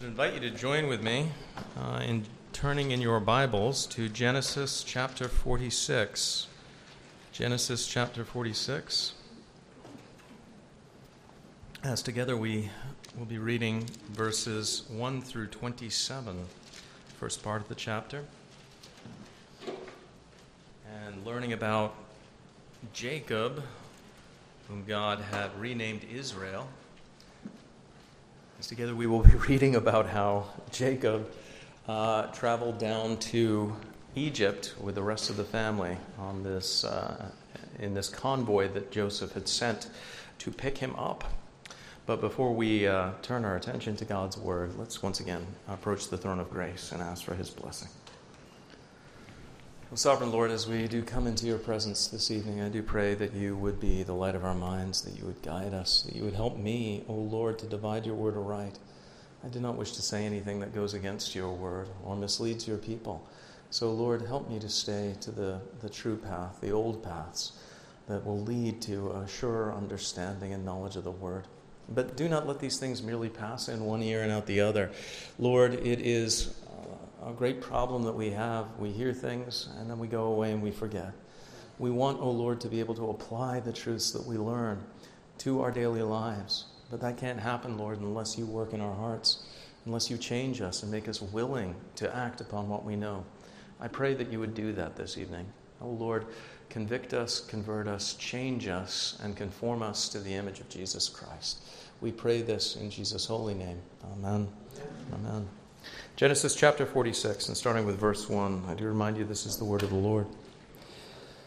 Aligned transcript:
I 0.00 0.04
invite 0.06 0.34
you 0.34 0.40
to 0.40 0.50
join 0.50 0.86
with 0.86 1.02
me 1.02 1.30
uh, 1.76 2.00
in 2.06 2.24
turning 2.52 2.92
in 2.92 3.00
your 3.00 3.18
Bibles 3.18 3.84
to 3.86 4.08
Genesis 4.08 4.84
chapter 4.84 5.26
46. 5.26 6.46
Genesis 7.32 7.84
chapter 7.84 8.24
46. 8.24 9.14
As 11.82 12.00
together 12.00 12.36
we 12.36 12.70
will 13.18 13.26
be 13.26 13.38
reading 13.38 13.86
verses 14.10 14.84
1 14.88 15.20
through 15.20 15.48
27, 15.48 16.44
first 17.18 17.42
part 17.42 17.60
of 17.60 17.68
the 17.68 17.74
chapter, 17.74 18.24
and 19.66 21.26
learning 21.26 21.52
about 21.52 21.96
Jacob, 22.92 23.64
whom 24.68 24.84
God 24.86 25.18
had 25.32 25.50
renamed 25.58 26.04
Israel. 26.04 26.68
Together 28.60 28.94
we 28.94 29.06
will 29.06 29.22
be 29.22 29.30
reading 29.48 29.76
about 29.76 30.06
how 30.08 30.44
Jacob 30.72 31.30
uh, 31.86 32.26
traveled 32.32 32.78
down 32.78 33.16
to 33.18 33.74
Egypt 34.16 34.74
with 34.80 34.96
the 34.96 35.02
rest 35.02 35.30
of 35.30 35.36
the 35.36 35.44
family 35.44 35.96
on 36.18 36.42
this, 36.42 36.84
uh, 36.84 37.30
in 37.78 37.94
this 37.94 38.08
convoy 38.08 38.68
that 38.68 38.90
Joseph 38.90 39.32
had 39.32 39.46
sent 39.48 39.88
to 40.38 40.50
pick 40.50 40.78
him 40.78 40.94
up. 40.96 41.24
But 42.04 42.20
before 42.20 42.52
we 42.52 42.86
uh, 42.86 43.12
turn 43.22 43.44
our 43.44 43.54
attention 43.54 43.94
to 43.96 44.04
God's 44.04 44.36
word, 44.36 44.76
let's 44.76 45.02
once 45.02 45.20
again 45.20 45.46
approach 45.68 46.08
the 46.08 46.18
throne 46.18 46.40
of 46.40 46.50
grace 46.50 46.90
and 46.90 47.00
ask 47.00 47.24
for 47.24 47.34
his 47.34 47.50
blessing. 47.50 47.88
Well, 49.90 49.96
Sovereign 49.96 50.32
Lord, 50.32 50.50
as 50.50 50.66
we 50.66 50.86
do 50.86 51.02
come 51.02 51.26
into 51.26 51.46
your 51.46 51.56
presence 51.56 52.08
this 52.08 52.30
evening, 52.30 52.60
I 52.60 52.68
do 52.68 52.82
pray 52.82 53.14
that 53.14 53.32
you 53.32 53.56
would 53.56 53.80
be 53.80 54.02
the 54.02 54.12
light 54.12 54.34
of 54.34 54.44
our 54.44 54.54
minds, 54.54 55.00
that 55.00 55.18
you 55.18 55.24
would 55.24 55.40
guide 55.40 55.72
us, 55.72 56.02
that 56.02 56.14
you 56.14 56.24
would 56.24 56.34
help 56.34 56.58
me, 56.58 57.04
O 57.08 57.14
Lord, 57.14 57.58
to 57.60 57.66
divide 57.66 58.04
your 58.04 58.14
word 58.14 58.36
aright. 58.36 58.78
I 59.42 59.48
do 59.48 59.60
not 59.60 59.76
wish 59.78 59.92
to 59.92 60.02
say 60.02 60.26
anything 60.26 60.60
that 60.60 60.74
goes 60.74 60.92
against 60.92 61.34
your 61.34 61.54
word 61.54 61.88
or 62.04 62.16
misleads 62.16 62.68
your 62.68 62.76
people. 62.76 63.26
So, 63.70 63.90
Lord, 63.90 64.20
help 64.20 64.50
me 64.50 64.58
to 64.58 64.68
stay 64.68 65.14
to 65.22 65.30
the, 65.30 65.62
the 65.80 65.88
true 65.88 66.18
path, 66.18 66.60
the 66.60 66.70
old 66.70 67.02
paths 67.02 67.52
that 68.08 68.26
will 68.26 68.42
lead 68.42 68.82
to 68.82 69.12
a 69.12 69.26
surer 69.26 69.72
understanding 69.72 70.52
and 70.52 70.66
knowledge 70.66 70.96
of 70.96 71.04
the 71.04 71.10
word. 71.10 71.44
But 71.88 72.14
do 72.14 72.28
not 72.28 72.46
let 72.46 72.60
these 72.60 72.76
things 72.76 73.02
merely 73.02 73.30
pass 73.30 73.70
in 73.70 73.86
one 73.86 74.02
ear 74.02 74.22
and 74.22 74.30
out 74.30 74.44
the 74.44 74.60
other. 74.60 74.90
Lord, 75.38 75.72
it 75.72 76.02
is 76.02 76.54
a 77.28 77.32
great 77.32 77.60
problem 77.60 78.04
that 78.04 78.14
we 78.14 78.30
have. 78.30 78.66
We 78.78 78.90
hear 78.90 79.12
things 79.12 79.68
and 79.78 79.90
then 79.90 79.98
we 79.98 80.08
go 80.08 80.24
away 80.24 80.52
and 80.52 80.62
we 80.62 80.70
forget. 80.70 81.12
We 81.78 81.90
want, 81.90 82.18
oh 82.20 82.30
Lord, 82.30 82.60
to 82.62 82.68
be 82.68 82.80
able 82.80 82.94
to 82.94 83.10
apply 83.10 83.60
the 83.60 83.72
truths 83.72 84.10
that 84.12 84.24
we 84.24 84.36
learn 84.36 84.82
to 85.38 85.60
our 85.60 85.70
daily 85.70 86.02
lives. 86.02 86.64
But 86.90 87.00
that 87.02 87.18
can't 87.18 87.38
happen, 87.38 87.76
Lord, 87.76 88.00
unless 88.00 88.38
you 88.38 88.46
work 88.46 88.72
in 88.72 88.80
our 88.80 88.94
hearts, 88.94 89.44
unless 89.84 90.10
you 90.10 90.16
change 90.16 90.62
us 90.62 90.82
and 90.82 90.90
make 90.90 91.06
us 91.06 91.20
willing 91.20 91.76
to 91.96 92.14
act 92.16 92.40
upon 92.40 92.68
what 92.68 92.84
we 92.84 92.96
know. 92.96 93.24
I 93.78 93.88
pray 93.88 94.14
that 94.14 94.32
you 94.32 94.40
would 94.40 94.54
do 94.54 94.72
that 94.72 94.96
this 94.96 95.18
evening. 95.18 95.46
Oh 95.80 95.90
Lord, 95.90 96.26
convict 96.70 97.14
us, 97.14 97.40
convert 97.40 97.86
us, 97.86 98.14
change 98.14 98.66
us, 98.68 99.18
and 99.22 99.36
conform 99.36 99.82
us 99.82 100.08
to 100.08 100.18
the 100.18 100.34
image 100.34 100.60
of 100.60 100.68
Jesus 100.68 101.08
Christ. 101.08 101.62
We 102.00 102.10
pray 102.10 102.42
this 102.42 102.76
in 102.76 102.90
Jesus' 102.90 103.26
holy 103.26 103.54
name. 103.54 103.80
Amen. 104.12 104.48
Amen. 105.12 105.26
Amen. 105.26 105.48
Genesis 106.16 106.54
chapter 106.54 106.84
46, 106.84 107.48
and 107.48 107.56
starting 107.56 107.86
with 107.86 107.96
verse 107.96 108.28
1, 108.28 108.64
I 108.68 108.74
do 108.74 108.86
remind 108.86 109.16
you 109.16 109.24
this 109.24 109.46
is 109.46 109.56
the 109.56 109.64
word 109.64 109.82
of 109.82 109.90
the 109.90 109.96
Lord. 109.96 110.26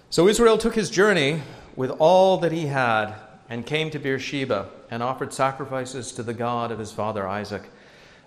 So 0.09 0.27
Israel 0.27 0.57
took 0.57 0.75
his 0.75 0.89
journey 0.89 1.41
with 1.75 1.91
all 1.91 2.37
that 2.37 2.51
he 2.51 2.67
had 2.67 3.13
and 3.49 3.65
came 3.65 3.89
to 3.91 3.99
Beersheba 3.99 4.69
and 4.89 5.03
offered 5.03 5.33
sacrifices 5.33 6.11
to 6.13 6.23
the 6.23 6.33
God 6.33 6.71
of 6.71 6.79
his 6.79 6.91
father 6.91 7.27
Isaac. 7.27 7.63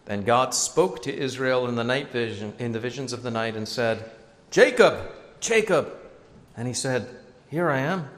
Then 0.05 0.23
God 0.23 0.53
spoke 0.53 1.03
to 1.03 1.15
Israel 1.15 1.67
in 1.67 1.77
the 1.77 1.85
night 1.85 2.11
vision, 2.11 2.53
in 2.59 2.73
the 2.73 2.81
visions 2.81 3.13
of 3.13 3.23
the 3.23 3.31
night, 3.31 3.57
and 3.57 3.67
said, 3.67 4.11
Jacob, 4.51 5.11
Jacob. 5.41 5.93
And 6.57 6.69
he 6.69 6.75
said, 6.75 7.09
Here 7.49 7.71
I 7.71 7.79
am. 7.79 8.09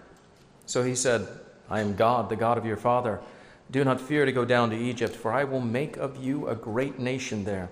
So 0.67 0.83
he 0.83 0.97
said, 0.97 1.29
I 1.71 1.81
am 1.81 1.95
God, 1.95 2.29
the 2.29 2.37
God 2.37 2.59
of 2.59 2.67
your 2.67 2.77
father. 2.77 3.21
Do 3.71 3.85
not 3.85 4.01
fear 4.01 4.25
to 4.25 4.33
go 4.33 4.45
down 4.45 4.71
to 4.71 4.77
Egypt, 4.77 5.15
for 5.15 5.33
I 5.33 5.45
will 5.45 5.61
make 5.61 5.97
of 5.97 6.23
you 6.23 6.49
a 6.49 6.55
great 6.55 6.99
nation 6.99 7.45
there. 7.45 7.69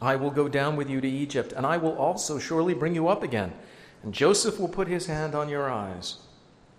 I 0.00 0.16
will 0.16 0.30
go 0.30 0.48
down 0.48 0.76
with 0.76 0.90
you 0.90 1.00
to 1.00 1.08
Egypt, 1.08 1.52
and 1.52 1.64
I 1.64 1.76
will 1.76 1.96
also 1.96 2.38
surely 2.38 2.74
bring 2.74 2.94
you 2.94 3.08
up 3.08 3.22
again. 3.22 3.52
And 4.02 4.12
Joseph 4.12 4.58
will 4.58 4.68
put 4.68 4.88
his 4.88 5.06
hand 5.06 5.34
on 5.34 5.48
your 5.48 5.70
eyes. 5.70 6.18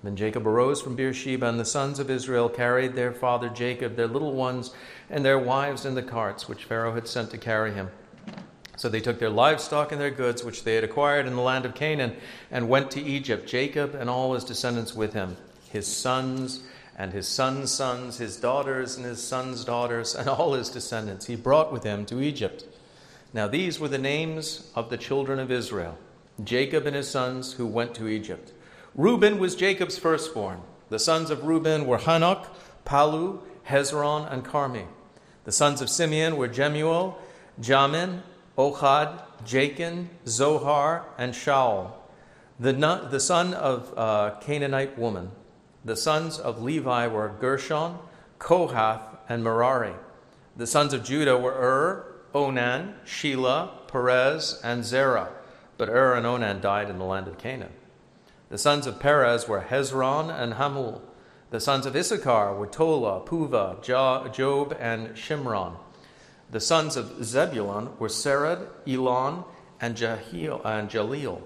Then 0.03 0.15
Jacob 0.15 0.45
arose 0.45 0.81
from 0.81 0.95
Beersheba, 0.95 1.47
and 1.47 1.59
the 1.59 1.65
sons 1.65 1.97
of 1.97 2.11
Israel 2.11 2.47
carried 2.49 2.93
their 2.93 3.11
father 3.11 3.49
Jacob, 3.49 3.95
their 3.95 4.07
little 4.07 4.33
ones, 4.33 4.71
and 5.09 5.25
their 5.25 5.39
wives 5.39 5.85
in 5.85 5.95
the 5.95 6.03
carts 6.03 6.47
which 6.47 6.65
Pharaoh 6.65 6.93
had 6.93 7.07
sent 7.07 7.31
to 7.31 7.39
carry 7.39 7.73
him. 7.73 7.89
So 8.77 8.89
they 8.89 8.99
took 8.99 9.17
their 9.19 9.29
livestock 9.29 9.91
and 9.91 9.99
their 9.99 10.11
goods, 10.11 10.43
which 10.43 10.63
they 10.63 10.75
had 10.75 10.83
acquired 10.83 11.25
in 11.25 11.35
the 11.35 11.41
land 11.41 11.65
of 11.65 11.73
Canaan, 11.73 12.17
and 12.51 12.69
went 12.69 12.91
to 12.91 13.01
Egypt, 13.01 13.47
Jacob 13.47 13.95
and 13.95 14.09
all 14.09 14.33
his 14.33 14.43
descendants 14.43 14.93
with 14.93 15.13
him, 15.13 15.37
his 15.71 15.87
sons 15.87 16.61
and 16.97 17.11
his 17.11 17.27
sons' 17.27 17.71
sons, 17.71 18.17
his 18.17 18.37
daughters 18.37 18.97
and 18.97 19.05
his 19.05 19.21
sons' 19.21 19.65
daughters, 19.65 20.13
and 20.15 20.29
all 20.29 20.53
his 20.53 20.69
descendants. 20.69 21.25
He 21.25 21.35
brought 21.35 21.73
with 21.73 21.83
him 21.83 22.05
to 22.05 22.21
Egypt. 22.21 22.65
Now 23.35 23.49
these 23.49 23.81
were 23.81 23.89
the 23.89 23.97
names 23.97 24.71
of 24.75 24.89
the 24.89 24.97
children 24.97 25.39
of 25.39 25.51
Israel 25.51 25.97
Jacob 26.41 26.85
and 26.85 26.95
his 26.95 27.09
sons 27.09 27.53
who 27.53 27.67
went 27.67 27.93
to 27.95 28.07
Egypt. 28.07 28.53
Reuben 28.95 29.39
was 29.39 29.57
Jacob's 29.57 29.97
firstborn. 29.97 30.61
The 30.87 30.99
sons 30.99 31.29
of 31.29 31.43
Reuben 31.43 31.85
were 31.85 31.97
Hanoch, 31.97 32.47
Pallu, 32.85 33.41
Hezron, 33.67 34.31
and 34.31 34.45
Carmi. 34.45 34.85
The 35.43 35.51
sons 35.51 35.81
of 35.81 35.89
Simeon 35.89 36.37
were 36.37 36.47
Jemuel, 36.47 37.17
Jamin, 37.59 38.21
Ohad, 38.57 39.21
Jachin, 39.45 40.07
Zohar, 40.25 41.05
and 41.17 41.33
Shaul. 41.33 41.91
The, 42.57 42.71
the 42.71 43.19
son 43.19 43.53
of 43.53 43.91
a 43.97 43.99
uh, 43.99 44.39
Canaanite 44.39 44.97
woman. 44.97 45.31
The 45.83 45.97
sons 45.97 46.39
of 46.39 46.63
Levi 46.63 47.07
were 47.07 47.35
Gershon, 47.41 47.97
Kohath, 48.39 49.17
and 49.27 49.43
Merari. 49.43 49.93
The 50.55 50.67
sons 50.67 50.93
of 50.93 51.03
Judah 51.03 51.37
were 51.37 51.51
Ur, 51.51 52.14
Onan, 52.35 52.95
Shelah, 53.05 53.87
Perez, 53.87 54.59
and 54.61 54.83
Zerah. 54.83 55.29
But 55.77 55.89
Ur 55.89 56.13
and 56.15 56.25
Onan 56.25 56.59
died 56.59 56.89
in 56.89 56.97
the 56.97 57.05
land 57.05 57.29
of 57.29 57.37
Canaan. 57.37 57.71
The 58.49 58.57
sons 58.57 58.85
of 58.85 58.99
Perez 58.99 59.47
were 59.47 59.61
Hezron 59.61 60.29
and 60.29 60.55
Hamul. 60.55 61.01
The 61.49 61.61
sons 61.61 61.85
of 61.85 61.95
Issachar 61.95 62.53
were 62.53 62.67
Tola, 62.67 63.21
Puvah, 63.21 63.81
Job, 63.81 64.77
and 64.79 65.15
Shimron. 65.15 65.77
The 66.51 66.59
sons 66.59 66.97
of 66.97 67.23
Zebulun 67.23 67.97
were 67.99 68.09
Sered, 68.09 68.67
Elon, 68.85 69.45
and, 69.79 69.95
Jahiel, 69.95 70.61
and 70.65 70.89
Jaleel. 70.89 71.41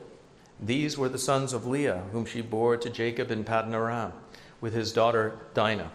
These 0.60 0.98
were 0.98 1.10
the 1.10 1.20
sons 1.20 1.54
of 1.54 1.68
Leah, 1.68 2.04
whom 2.12 2.26
she 2.26 2.42
bore 2.42 2.78
to 2.78 2.90
Jacob 2.90 3.30
in 3.30 3.44
Paddan 3.44 3.74
Aram, 3.74 4.14
with 4.60 4.74
his 4.74 4.92
daughter 4.92 5.38
Dinah. 5.54 5.92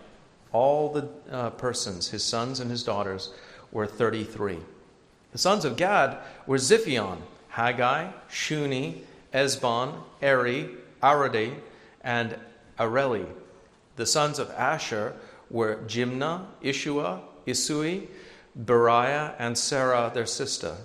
All 0.53 0.93
the 0.93 1.09
uh, 1.31 1.50
persons, 1.50 2.09
his 2.09 2.22
sons 2.22 2.61
and 2.61 2.71
his 2.71 2.84
daughters, 2.84 3.34
were 3.72 3.87
33. 3.87 4.61
The 5.34 5.39
sons 5.39 5.65
of 5.65 5.77
Gad 5.77 6.17
were 6.47 6.59
Ziphion, 6.59 7.19
Haggai, 7.49 8.12
Shuni, 8.31 9.00
Ezbon, 9.33 9.97
Eri, 10.22 10.71
Arodi, 11.03 11.56
and 12.03 12.39
Areli. 12.78 13.27
The 13.97 14.06
sons 14.06 14.39
of 14.39 14.49
Asher 14.53 15.17
were 15.50 15.81
Jimnah, 15.89 16.47
Ishua, 16.62 17.23
Isui, 17.49 18.06
Beriah, 18.56 19.34
and 19.41 19.59
Sarah, 19.59 20.12
their 20.15 20.25
sister. 20.25 20.77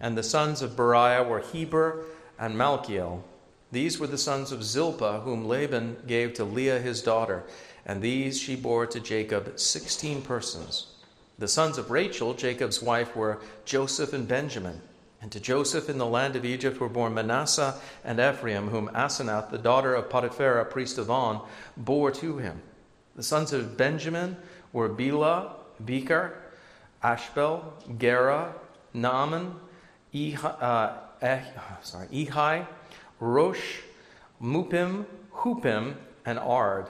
And 0.00 0.18
the 0.18 0.24
sons 0.24 0.62
of 0.62 0.72
Beriah 0.72 1.24
were 1.24 1.38
Heber 1.38 2.04
and 2.40 2.56
Malchiel. 2.56 3.22
These 3.70 4.00
were 4.00 4.08
the 4.08 4.18
sons 4.18 4.50
of 4.50 4.64
Zilpah, 4.64 5.20
whom 5.20 5.46
Laban 5.46 5.98
gave 6.08 6.34
to 6.34 6.44
Leah 6.44 6.80
his 6.80 7.02
daughter, 7.02 7.44
and 7.86 8.02
these 8.02 8.36
she 8.36 8.56
bore 8.56 8.84
to 8.84 8.98
Jacob 8.98 9.60
sixteen 9.60 10.22
persons. 10.22 10.91
The 11.38 11.48
sons 11.48 11.78
of 11.78 11.90
Rachel, 11.90 12.34
Jacob's 12.34 12.82
wife, 12.82 13.16
were 13.16 13.40
Joseph 13.64 14.12
and 14.12 14.28
Benjamin. 14.28 14.80
And 15.20 15.30
to 15.32 15.40
Joseph 15.40 15.88
in 15.88 15.98
the 15.98 16.06
land 16.06 16.34
of 16.34 16.44
Egypt 16.44 16.80
were 16.80 16.88
born 16.88 17.14
Manasseh 17.14 17.80
and 18.04 18.18
Ephraim, 18.18 18.68
whom 18.68 18.88
Asenath, 18.88 19.50
the 19.50 19.58
daughter 19.58 19.94
of 19.94 20.10
Potiphera, 20.10 20.68
priest 20.68 20.98
of 20.98 21.10
On, 21.10 21.46
bore 21.76 22.10
to 22.10 22.38
him. 22.38 22.60
The 23.14 23.22
sons 23.22 23.52
of 23.52 23.76
Benjamin 23.76 24.36
were 24.72 24.88
Bela, 24.88 25.56
Becher, 25.84 26.34
Ashbel, 27.02 27.72
Gera, 27.98 28.54
Naaman, 28.94 29.54
Ehi, 30.12 30.44
uh, 30.44 30.96
eh, 31.20 31.40
Ehi, 32.12 32.66
Rosh, 33.20 33.78
Muppim, 34.42 35.04
Huppim, 35.32 35.94
and 36.26 36.38
Ard. 36.38 36.86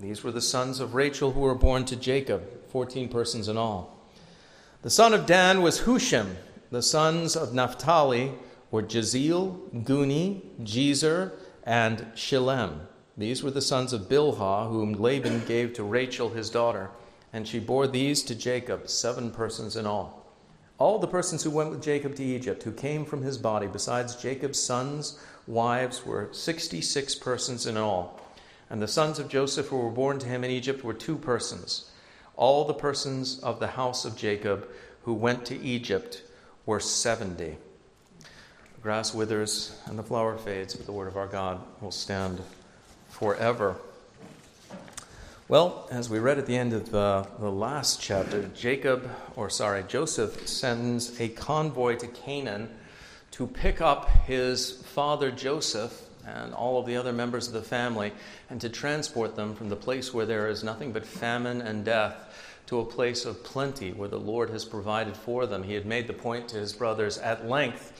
These 0.00 0.24
were 0.24 0.32
the 0.32 0.40
sons 0.40 0.80
of 0.80 0.94
Rachel 0.94 1.32
who 1.32 1.40
were 1.40 1.54
born 1.54 1.84
to 1.84 1.94
Jacob, 1.94 2.42
14 2.68 3.10
persons 3.10 3.48
in 3.48 3.58
all. 3.58 3.98
The 4.80 4.88
son 4.88 5.12
of 5.12 5.26
Dan 5.26 5.60
was 5.60 5.82
Hushim. 5.82 6.36
The 6.70 6.80
sons 6.80 7.36
of 7.36 7.52
Naphtali 7.52 8.32
were 8.70 8.82
Jahzeel, 8.82 9.84
Guni, 9.84 10.40
Jezer, 10.62 11.32
and 11.64 12.06
Shillem. 12.14 12.86
These 13.18 13.42
were 13.42 13.50
the 13.50 13.60
sons 13.60 13.92
of 13.92 14.08
Bilhah, 14.08 14.70
whom 14.70 14.94
Laban 14.94 15.44
gave 15.44 15.74
to 15.74 15.82
Rachel 15.82 16.30
his 16.30 16.48
daughter, 16.48 16.90
and 17.34 17.46
she 17.46 17.58
bore 17.58 17.86
these 17.86 18.22
to 18.22 18.34
Jacob, 18.34 18.88
seven 18.88 19.30
persons 19.30 19.76
in 19.76 19.84
all. 19.84 20.24
All 20.78 20.98
the 20.98 21.08
persons 21.08 21.42
who 21.42 21.50
went 21.50 21.68
with 21.68 21.82
Jacob 21.82 22.14
to 22.14 22.24
Egypt, 22.24 22.62
who 22.62 22.72
came 22.72 23.04
from 23.04 23.20
his 23.20 23.36
body, 23.36 23.66
besides 23.66 24.16
Jacob's 24.16 24.62
sons, 24.62 25.18
wives, 25.46 26.06
were 26.06 26.30
66 26.32 27.16
persons 27.16 27.66
in 27.66 27.76
all. 27.76 28.19
And 28.70 28.80
the 28.80 28.88
sons 28.88 29.18
of 29.18 29.28
Joseph 29.28 29.66
who 29.66 29.78
were 29.78 29.90
born 29.90 30.20
to 30.20 30.26
him 30.26 30.44
in 30.44 30.50
Egypt 30.50 30.84
were 30.84 30.94
two 30.94 31.16
persons. 31.16 31.90
All 32.36 32.64
the 32.64 32.72
persons 32.72 33.40
of 33.40 33.58
the 33.58 33.66
house 33.66 34.04
of 34.04 34.16
Jacob 34.16 34.68
who 35.02 35.12
went 35.12 35.44
to 35.46 35.60
Egypt 35.60 36.22
were 36.64 36.80
70. 36.80 37.44
The 37.44 38.80
grass 38.80 39.12
withers 39.12 39.76
and 39.86 39.98
the 39.98 40.04
flower 40.04 40.38
fades, 40.38 40.74
but 40.76 40.86
the 40.86 40.92
word 40.92 41.08
of 41.08 41.16
our 41.16 41.26
God 41.26 41.60
will 41.80 41.90
stand 41.90 42.40
forever. 43.08 43.76
Well, 45.48 45.88
as 45.90 46.08
we 46.08 46.20
read 46.20 46.38
at 46.38 46.46
the 46.46 46.56
end 46.56 46.72
of 46.72 46.92
the, 46.92 47.26
the 47.40 47.50
last 47.50 48.00
chapter, 48.00 48.48
Jacob, 48.54 49.10
or 49.34 49.50
sorry, 49.50 49.82
Joseph 49.88 50.46
sends 50.46 51.20
a 51.20 51.28
convoy 51.28 51.96
to 51.96 52.06
Canaan 52.06 52.70
to 53.32 53.48
pick 53.48 53.80
up 53.80 54.08
his 54.26 54.70
father 54.70 55.32
Joseph 55.32 56.02
and 56.26 56.52
all 56.54 56.78
of 56.78 56.86
the 56.86 56.96
other 56.96 57.12
members 57.12 57.46
of 57.46 57.52
the 57.52 57.62
family 57.62 58.12
and 58.48 58.60
to 58.60 58.68
transport 58.68 59.36
them 59.36 59.54
from 59.54 59.68
the 59.68 59.76
place 59.76 60.12
where 60.12 60.26
there 60.26 60.48
is 60.48 60.64
nothing 60.64 60.92
but 60.92 61.04
famine 61.04 61.60
and 61.60 61.84
death 61.84 62.60
to 62.66 62.80
a 62.80 62.84
place 62.84 63.24
of 63.24 63.42
plenty 63.42 63.92
where 63.92 64.08
the 64.08 64.18
Lord 64.18 64.50
has 64.50 64.64
provided 64.64 65.16
for 65.16 65.46
them. 65.46 65.62
He 65.62 65.74
had 65.74 65.86
made 65.86 66.06
the 66.06 66.12
point 66.12 66.48
to 66.48 66.56
his 66.56 66.72
brothers 66.72 67.18
at 67.18 67.48
length 67.48 67.92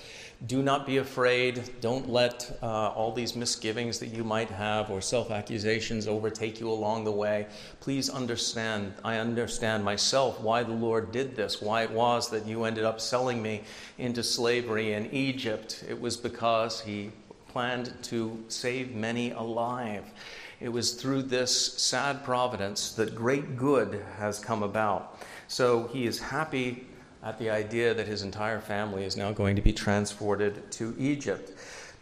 do 0.46 0.62
not 0.62 0.87
be 0.87 0.96
afraid. 0.96 1.62
Don't 1.82 2.08
let 2.08 2.56
uh, 2.62 2.67
all 2.67 3.12
these 3.12 3.37
misgivings 3.37 3.99
that 3.99 4.06
you 4.06 4.25
might 4.25 4.49
have 4.49 4.90
or 4.90 5.02
self 5.02 5.31
accusations 5.31 6.08
overtake 6.08 6.61
you 6.61 6.70
along 6.70 7.05
the 7.05 7.12
way. 7.12 7.46
Please 7.81 8.08
understand, 8.08 8.94
I 9.05 9.19
understand 9.19 9.84
myself 9.84 10.40
why 10.40 10.62
the 10.62 10.72
Lord 10.72 11.12
did 11.12 11.37
this, 11.37 11.61
why 11.61 11.82
it 11.82 11.90
was 11.90 12.31
that 12.31 12.46
you 12.46 12.64
ended 12.64 12.84
up 12.84 13.00
selling 13.00 13.43
me 13.43 13.62
into 13.99 14.22
slavery 14.22 14.94
in 14.94 15.11
Egypt. 15.12 15.84
It 15.87 16.00
was 16.00 16.17
because 16.17 16.81
He 16.81 17.11
planned 17.52 17.93
to 18.02 18.43
save 18.49 18.94
many 18.94 19.32
alive. 19.32 20.05
It 20.61 20.69
was 20.69 20.93
through 20.94 21.23
this 21.23 21.75
sad 21.75 22.23
providence 22.25 22.93
that 22.93 23.14
great 23.14 23.56
good 23.56 24.05
has 24.19 24.38
come 24.38 24.62
about. 24.62 25.19
So 25.49 25.88
he 25.88 26.06
is 26.06 26.19
happy 26.20 26.87
at 27.23 27.38
the 27.38 27.50
idea 27.50 27.94
that 27.94 28.06
his 28.06 28.23
entire 28.23 28.61
family 28.61 29.05
is 29.05 29.17
now 29.17 29.32
going 29.32 29.56
to 29.56 29.62
be 29.62 29.73
transported 29.73 30.70
to 30.73 30.94
Egypt. 30.99 31.52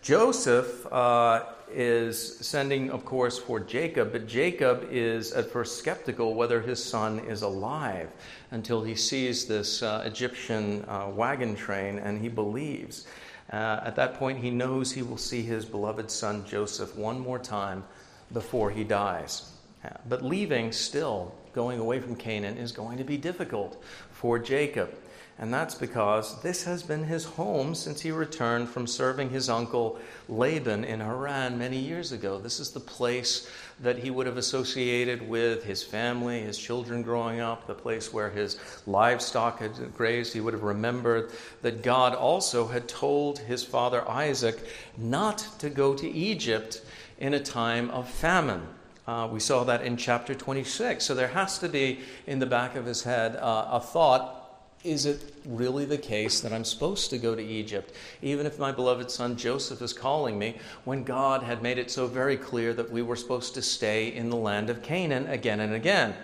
Joseph 0.03 0.87
uh, 0.93 1.45
is 1.71 2.39
sending, 2.39 2.91
of 2.91 3.05
course, 3.05 3.39
for 3.39 3.61
Jacob, 3.61 4.13
but 4.13 4.27
Jacob 4.27 4.87
is 4.91 5.33
at 5.33 5.51
first 5.51 5.79
skeptical 5.79 6.35
whether 6.35 6.61
his 6.61 6.83
son 6.83 7.19
is 7.21 7.43
alive 7.43 8.09
until 8.53 8.83
he 8.83 8.95
sees 8.95 9.47
this 9.47 9.83
uh, 9.83 10.03
Egyptian 10.07 10.85
uh, 10.89 11.09
wagon 11.13 11.55
train 11.57 11.99
and 11.99 12.21
he 12.21 12.29
believes. 12.29 13.07
Uh, 13.53 13.81
at 13.83 13.97
that 13.97 14.15
point, 14.15 14.39
he 14.39 14.51
knows 14.51 14.93
he 14.93 15.03
will 15.03 15.17
see 15.17 15.43
his 15.43 15.65
beloved 15.65 16.11
son 16.11 16.45
Joseph 16.47 16.97
one 16.97 17.19
more 17.19 17.39
time 17.39 17.85
before 18.33 18.71
he 18.71 18.85
dies. 18.85 19.51
Uh, 19.85 19.91
but 20.09 20.23
leaving 20.23 20.71
still, 20.73 21.35
going 21.55 21.79
away 21.79 22.01
from 22.01 22.15
Canaan, 22.15 22.59
is 22.59 22.73
going 22.73 22.99
to 22.99 23.05
be 23.05 23.17
difficult 23.17 23.83
for 24.11 24.39
Jacob. 24.39 24.93
And 25.41 25.55
that's 25.55 25.77
because 25.77 26.41
this 26.43 26.65
has 26.65 26.83
been 26.83 27.05
his 27.05 27.25
home 27.25 27.73
since 27.77 28.01
he 28.01 28.11
returned 28.11 28.69
from 28.69 28.89
serving 28.89 29.31
his 29.31 29.49
uncle 29.49 30.01
Laban 30.29 30.83
in 30.83 30.99
Haran 30.99 31.57
many 31.57 31.79
years 31.79 32.11
ago. 32.11 32.39
This 32.39 32.59
is 32.59 32.73
the 32.73 32.81
place 32.81 33.49
that 33.79 33.99
he 33.99 34.11
would 34.11 34.27
have 34.27 34.37
associated 34.37 35.29
with 35.29 35.63
his 35.63 35.85
family, 35.85 36.41
his 36.41 36.59
children 36.59 37.03
growing 37.03 37.39
up, 37.39 37.69
the 37.69 37.75
place 37.75 38.13
where 38.13 38.31
his 38.31 38.59
livestock 38.85 39.61
had 39.61 39.95
grazed. 39.97 40.33
He 40.33 40.41
would 40.41 40.55
have 40.55 40.65
remembered 40.65 41.31
that 41.63 41.85
God 41.85 42.17
also 42.17 42.67
had 42.67 42.89
told 42.89 43.39
his 43.39 43.63
father 43.63 44.09
Isaac 44.09 44.59
not 44.97 45.47
to 45.61 45.71
go 45.71 45.95
to 45.95 46.09
Egypt 46.09 46.83
in 47.19 47.35
a 47.35 47.41
time 47.41 47.91
of 47.91 48.11
famine. 48.11 48.67
Uh, 49.07 49.29
we 49.31 49.39
saw 49.39 49.63
that 49.65 49.83
in 49.83 49.97
chapter 49.97 50.35
26. 50.35 51.05
So 51.05 51.15
there 51.15 51.29
has 51.29 51.61
to 51.61 51.69
be 51.69 52.01
in 52.27 52.41
the 52.41 52.47
back 52.47 52.75
of 52.75 52.85
his 52.85 53.05
head 53.05 53.37
uh, 53.37 53.69
a 53.71 53.81
thought 53.81 54.38
is 54.85 55.07
it 55.07 55.35
really 55.45 55.85
the 55.85 55.99
case 55.99 56.41
that 56.41 56.53
I'm 56.53 56.65
supposed 56.65 57.11
to 57.11 57.19
go 57.19 57.35
to 57.35 57.43
Egypt, 57.43 57.93
even 58.23 58.47
if 58.47 58.59
my 58.59 58.71
beloved 58.71 59.11
son 59.11 59.37
Joseph 59.37 59.83
is 59.83 59.93
calling 59.93 60.39
me, 60.39 60.57
when 60.85 61.03
God 61.03 61.43
had 61.43 61.63
made 61.63 61.79
it 61.79 61.91
so 61.91 62.07
very 62.07 62.37
clear 62.37 62.73
that 62.75 62.91
we 62.91 63.03
were 63.03 63.17
supposed 63.17 63.55
to 63.55 63.63
stay 63.63 64.09
in 64.15 64.31
the 64.31 64.37
land 64.37 64.71
of 64.71 64.83
Canaan 64.83 65.27
again 65.27 65.61
and 65.61 65.75
again? 65.75 66.15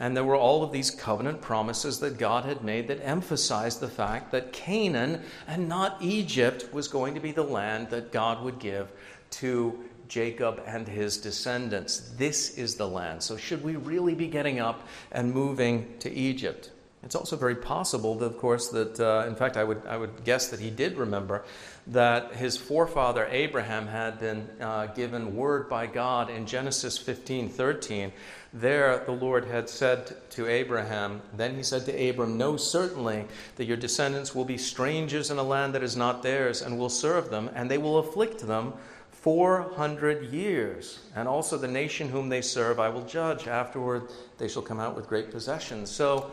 And 0.00 0.16
there 0.16 0.24
were 0.24 0.36
all 0.36 0.62
of 0.62 0.70
these 0.70 0.92
covenant 0.92 1.40
promises 1.40 1.98
that 1.98 2.18
God 2.18 2.44
had 2.44 2.62
made 2.62 2.86
that 2.86 3.04
emphasized 3.04 3.80
the 3.80 3.88
fact 3.88 4.30
that 4.30 4.52
Canaan 4.52 5.22
and 5.48 5.68
not 5.68 6.00
Egypt 6.00 6.72
was 6.72 6.86
going 6.86 7.14
to 7.14 7.20
be 7.20 7.32
the 7.32 7.42
land 7.42 7.90
that 7.90 8.12
God 8.12 8.44
would 8.44 8.60
give 8.60 8.92
to 9.30 9.76
Jacob 10.06 10.62
and 10.66 10.86
his 10.86 11.18
descendants. 11.18 12.12
This 12.16 12.56
is 12.56 12.76
the 12.76 12.86
land. 12.86 13.24
So, 13.24 13.36
should 13.36 13.62
we 13.62 13.74
really 13.74 14.14
be 14.14 14.28
getting 14.28 14.60
up 14.60 14.86
and 15.10 15.34
moving 15.34 15.98
to 15.98 16.10
Egypt? 16.10 16.70
It's 17.08 17.14
also 17.14 17.36
very 17.36 17.54
possible, 17.54 18.16
that, 18.16 18.26
of 18.26 18.36
course, 18.36 18.68
that, 18.68 19.00
uh, 19.00 19.24
in 19.26 19.34
fact, 19.34 19.56
I 19.56 19.64
would, 19.64 19.80
I 19.86 19.96
would 19.96 20.24
guess 20.24 20.48
that 20.48 20.60
he 20.60 20.68
did 20.68 20.98
remember 20.98 21.42
that 21.86 22.34
his 22.34 22.58
forefather 22.58 23.26
Abraham 23.30 23.86
had 23.86 24.20
been 24.20 24.46
uh, 24.60 24.88
given 24.88 25.34
word 25.34 25.70
by 25.70 25.86
God 25.86 26.28
in 26.28 26.44
Genesis 26.44 26.98
15 26.98 27.48
13. 27.48 28.12
There, 28.52 29.02
the 29.06 29.12
Lord 29.12 29.46
had 29.46 29.70
said 29.70 30.16
to 30.32 30.46
Abraham, 30.46 31.22
Then 31.34 31.56
he 31.56 31.62
said 31.62 31.86
to 31.86 32.10
Abram, 32.10 32.36
Know 32.36 32.58
certainly 32.58 33.24
that 33.56 33.64
your 33.64 33.78
descendants 33.78 34.34
will 34.34 34.44
be 34.44 34.58
strangers 34.58 35.30
in 35.30 35.38
a 35.38 35.42
land 35.42 35.74
that 35.76 35.82
is 35.82 35.96
not 35.96 36.22
theirs, 36.22 36.60
and 36.60 36.78
will 36.78 36.90
serve 36.90 37.30
them, 37.30 37.48
and 37.54 37.70
they 37.70 37.78
will 37.78 37.96
afflict 37.96 38.46
them 38.46 38.74
400 39.12 40.24
years. 40.30 41.00
And 41.16 41.26
also 41.26 41.56
the 41.56 41.68
nation 41.68 42.10
whom 42.10 42.28
they 42.28 42.42
serve 42.42 42.78
I 42.78 42.90
will 42.90 43.06
judge. 43.06 43.48
Afterward, 43.48 44.10
they 44.36 44.46
shall 44.46 44.60
come 44.60 44.78
out 44.78 44.94
with 44.94 45.08
great 45.08 45.30
possessions. 45.30 45.90
So, 45.90 46.32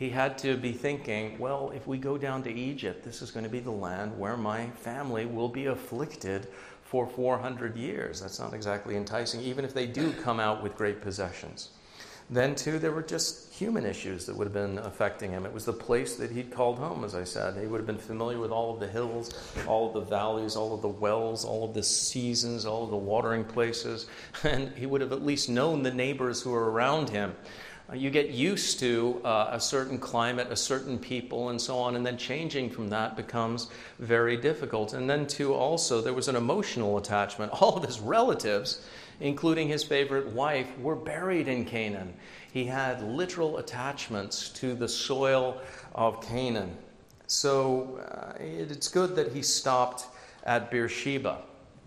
he 0.00 0.08
had 0.08 0.38
to 0.38 0.56
be 0.56 0.72
thinking, 0.72 1.38
well, 1.38 1.72
if 1.76 1.86
we 1.86 1.98
go 1.98 2.16
down 2.16 2.42
to 2.44 2.50
Egypt, 2.50 3.04
this 3.04 3.20
is 3.20 3.30
going 3.30 3.44
to 3.44 3.50
be 3.50 3.60
the 3.60 3.70
land 3.70 4.18
where 4.18 4.34
my 4.34 4.66
family 4.70 5.26
will 5.26 5.50
be 5.50 5.66
afflicted 5.66 6.48
for 6.84 7.06
400 7.06 7.76
years. 7.76 8.22
That's 8.22 8.38
not 8.38 8.54
exactly 8.54 8.96
enticing, 8.96 9.42
even 9.42 9.62
if 9.62 9.74
they 9.74 9.86
do 9.86 10.14
come 10.14 10.40
out 10.40 10.62
with 10.62 10.74
great 10.74 11.02
possessions. 11.02 11.68
Then, 12.30 12.54
too, 12.54 12.78
there 12.78 12.92
were 12.92 13.02
just 13.02 13.52
human 13.52 13.84
issues 13.84 14.24
that 14.24 14.36
would 14.36 14.46
have 14.46 14.54
been 14.54 14.78
affecting 14.78 15.32
him. 15.32 15.44
It 15.44 15.52
was 15.52 15.66
the 15.66 15.72
place 15.74 16.16
that 16.16 16.30
he'd 16.30 16.50
called 16.50 16.78
home, 16.78 17.04
as 17.04 17.14
I 17.14 17.24
said. 17.24 17.60
He 17.60 17.66
would 17.66 17.78
have 17.78 17.86
been 17.86 17.98
familiar 17.98 18.38
with 18.38 18.52
all 18.52 18.72
of 18.72 18.80
the 18.80 18.86
hills, 18.86 19.34
all 19.66 19.88
of 19.88 19.92
the 19.92 20.08
valleys, 20.08 20.56
all 20.56 20.72
of 20.72 20.80
the 20.80 20.88
wells, 20.88 21.44
all 21.44 21.64
of 21.64 21.74
the 21.74 21.82
seasons, 21.82 22.64
all 22.64 22.84
of 22.84 22.90
the 22.90 22.96
watering 22.96 23.44
places, 23.44 24.06
and 24.44 24.70
he 24.78 24.86
would 24.86 25.02
have 25.02 25.12
at 25.12 25.22
least 25.26 25.50
known 25.50 25.82
the 25.82 25.92
neighbors 25.92 26.40
who 26.40 26.52
were 26.52 26.70
around 26.70 27.10
him. 27.10 27.34
Uh, 27.90 27.94
you 27.94 28.10
get 28.10 28.30
used 28.30 28.78
to 28.78 29.20
uh, 29.24 29.48
a 29.50 29.60
certain 29.60 29.98
climate, 29.98 30.48
a 30.50 30.56
certain 30.56 30.98
people, 30.98 31.48
and 31.48 31.60
so 31.60 31.78
on, 31.78 31.96
and 31.96 32.04
then 32.04 32.16
changing 32.16 32.70
from 32.70 32.88
that 32.88 33.16
becomes 33.16 33.68
very 33.98 34.36
difficult. 34.36 34.92
And 34.92 35.08
then, 35.08 35.26
too, 35.26 35.54
also, 35.54 36.00
there 36.00 36.12
was 36.12 36.28
an 36.28 36.36
emotional 36.36 36.98
attachment. 36.98 37.52
All 37.60 37.76
of 37.76 37.84
his 37.84 38.00
relatives, 38.00 38.86
including 39.20 39.68
his 39.68 39.82
favorite 39.82 40.28
wife, 40.28 40.78
were 40.78 40.96
buried 40.96 41.48
in 41.48 41.64
Canaan. 41.64 42.14
He 42.52 42.64
had 42.64 43.02
literal 43.02 43.58
attachments 43.58 44.48
to 44.50 44.74
the 44.74 44.88
soil 44.88 45.60
of 45.94 46.22
Canaan. 46.22 46.76
So 47.26 48.00
uh, 48.10 48.32
it's 48.40 48.88
good 48.88 49.14
that 49.16 49.32
he 49.32 49.42
stopped 49.42 50.06
at 50.44 50.70
Beersheba. 50.70 51.42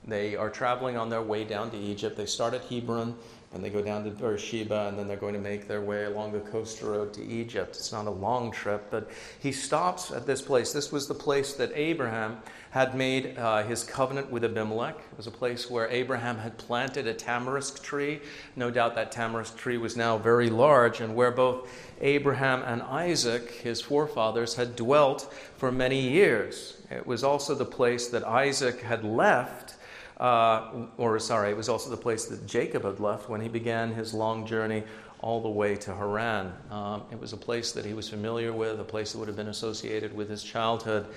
They 0.05 0.35
are 0.35 0.49
traveling 0.49 0.97
on 0.97 1.09
their 1.09 1.21
way 1.21 1.43
down 1.43 1.71
to 1.71 1.77
Egypt. 1.77 2.17
They 2.17 2.25
start 2.25 2.53
at 2.53 2.63
Hebron 2.65 3.15
and 3.53 3.63
they 3.63 3.69
go 3.69 3.81
down 3.81 4.03
to 4.03 4.09
Beersheba, 4.09 4.87
and 4.87 4.97
then 4.97 5.07
they're 5.07 5.17
going 5.17 5.35
to 5.35 5.39
make 5.39 5.67
their 5.67 5.81
way 5.81 6.05
along 6.05 6.31
the 6.31 6.39
coastal 6.39 6.89
road 6.89 7.13
to 7.13 7.23
Egypt. 7.23 7.75
It's 7.75 7.91
not 7.91 8.07
a 8.07 8.11
long 8.11 8.51
trip, 8.51 8.87
but 8.89 9.09
he 9.39 9.51
stops 9.51 10.11
at 10.11 10.25
this 10.25 10.41
place. 10.41 10.73
This 10.73 10.91
was 10.91 11.07
the 11.07 11.13
place 11.13 11.53
that 11.53 11.71
Abraham 11.75 12.37
had 12.71 12.95
made 12.95 13.37
uh, 13.37 13.61
his 13.63 13.83
covenant 13.83 14.31
with 14.31 14.43
Abimelech. 14.43 14.95
It 14.95 15.17
was 15.17 15.27
a 15.27 15.31
place 15.31 15.69
where 15.69 15.87
Abraham 15.89 16.37
had 16.39 16.57
planted 16.57 17.05
a 17.05 17.13
tamarisk 17.13 17.83
tree. 17.83 18.21
No 18.55 18.71
doubt 18.71 18.95
that 18.95 19.11
tamarisk 19.11 19.55
tree 19.55 19.77
was 19.77 19.95
now 19.95 20.17
very 20.17 20.49
large, 20.49 20.99
and 20.99 21.15
where 21.15 21.31
both 21.31 21.69
Abraham 22.01 22.63
and 22.63 22.81
Isaac, 22.81 23.51
his 23.51 23.81
forefathers, 23.81 24.55
had 24.55 24.75
dwelt 24.75 25.31
for 25.57 25.71
many 25.71 26.01
years. 26.01 26.77
It 26.89 27.05
was 27.05 27.23
also 27.23 27.53
the 27.53 27.65
place 27.65 28.07
that 28.07 28.23
Isaac 28.23 28.81
had 28.81 29.03
left 29.03 29.75
uh, 30.23 30.87
or 30.95 31.19
sorry, 31.19 31.51
it 31.51 31.57
was 31.57 31.67
also 31.67 31.89
the 31.89 31.97
place 31.97 32.25
that 32.27 32.47
Jacob 32.47 32.85
had 32.85 33.01
left 33.01 33.29
when 33.29 33.41
he 33.41 33.49
began 33.49 33.93
his 33.93 34.13
long 34.13 34.47
journey 34.47 34.83
all 35.19 35.41
the 35.41 35.49
way 35.49 35.75
to 35.75 35.93
Haran. 35.93 36.53
Um, 36.71 37.03
it 37.11 37.19
was 37.19 37.33
a 37.33 37.37
place 37.37 37.73
that 37.73 37.85
he 37.85 37.93
was 37.93 38.09
familiar 38.09 38.53
with, 38.53 38.79
a 38.79 38.85
place 38.85 39.11
that 39.11 39.17
would 39.17 39.27
have 39.27 39.35
been 39.35 39.49
associated 39.49 40.15
with 40.15 40.29
his 40.29 40.41
childhood. 40.41 41.07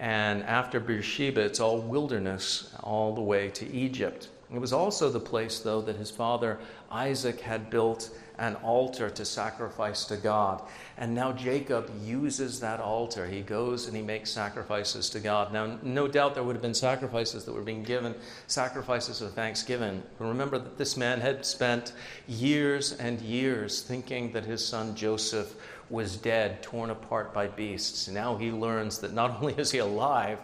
And 0.00 0.42
after 0.42 0.80
Beersheba, 0.80 1.40
it's 1.40 1.60
all 1.60 1.78
wilderness 1.78 2.74
all 2.82 3.14
the 3.14 3.22
way 3.22 3.48
to 3.50 3.70
Egypt. 3.72 4.28
It 4.52 4.58
was 4.58 4.72
also 4.72 5.08
the 5.08 5.20
place, 5.20 5.60
though, 5.60 5.80
that 5.82 5.94
his 5.94 6.10
father 6.10 6.58
Isaac 6.90 7.40
had 7.40 7.70
built 7.70 8.10
an 8.38 8.54
altar 8.56 9.10
to 9.10 9.24
sacrifice 9.24 10.04
to 10.04 10.16
God. 10.16 10.62
And 10.96 11.14
now 11.14 11.32
Jacob 11.32 11.90
uses 12.02 12.60
that 12.60 12.80
altar. 12.80 13.26
He 13.26 13.40
goes 13.40 13.86
and 13.86 13.96
he 13.96 14.02
makes 14.02 14.30
sacrifices 14.30 15.10
to 15.10 15.20
God. 15.20 15.52
Now, 15.52 15.78
no 15.82 16.08
doubt 16.08 16.34
there 16.34 16.44
would 16.44 16.54
have 16.54 16.62
been 16.62 16.74
sacrifices 16.74 17.44
that 17.44 17.52
were 17.52 17.62
being 17.62 17.82
given, 17.82 18.14
sacrifices 18.46 19.20
of 19.20 19.34
thanksgiving. 19.34 20.02
Remember 20.18 20.58
that 20.58 20.78
this 20.78 20.96
man 20.96 21.20
had 21.20 21.44
spent 21.44 21.92
years 22.26 22.92
and 22.92 23.20
years 23.20 23.82
thinking 23.82 24.32
that 24.32 24.44
his 24.44 24.64
son 24.64 24.94
Joseph 24.94 25.54
was 25.90 26.16
dead, 26.16 26.62
torn 26.62 26.90
apart 26.90 27.32
by 27.32 27.46
beasts. 27.46 28.08
Now 28.08 28.36
he 28.36 28.50
learns 28.50 28.98
that 28.98 29.14
not 29.14 29.30
only 29.40 29.54
is 29.54 29.70
he 29.70 29.78
alive, 29.78 30.38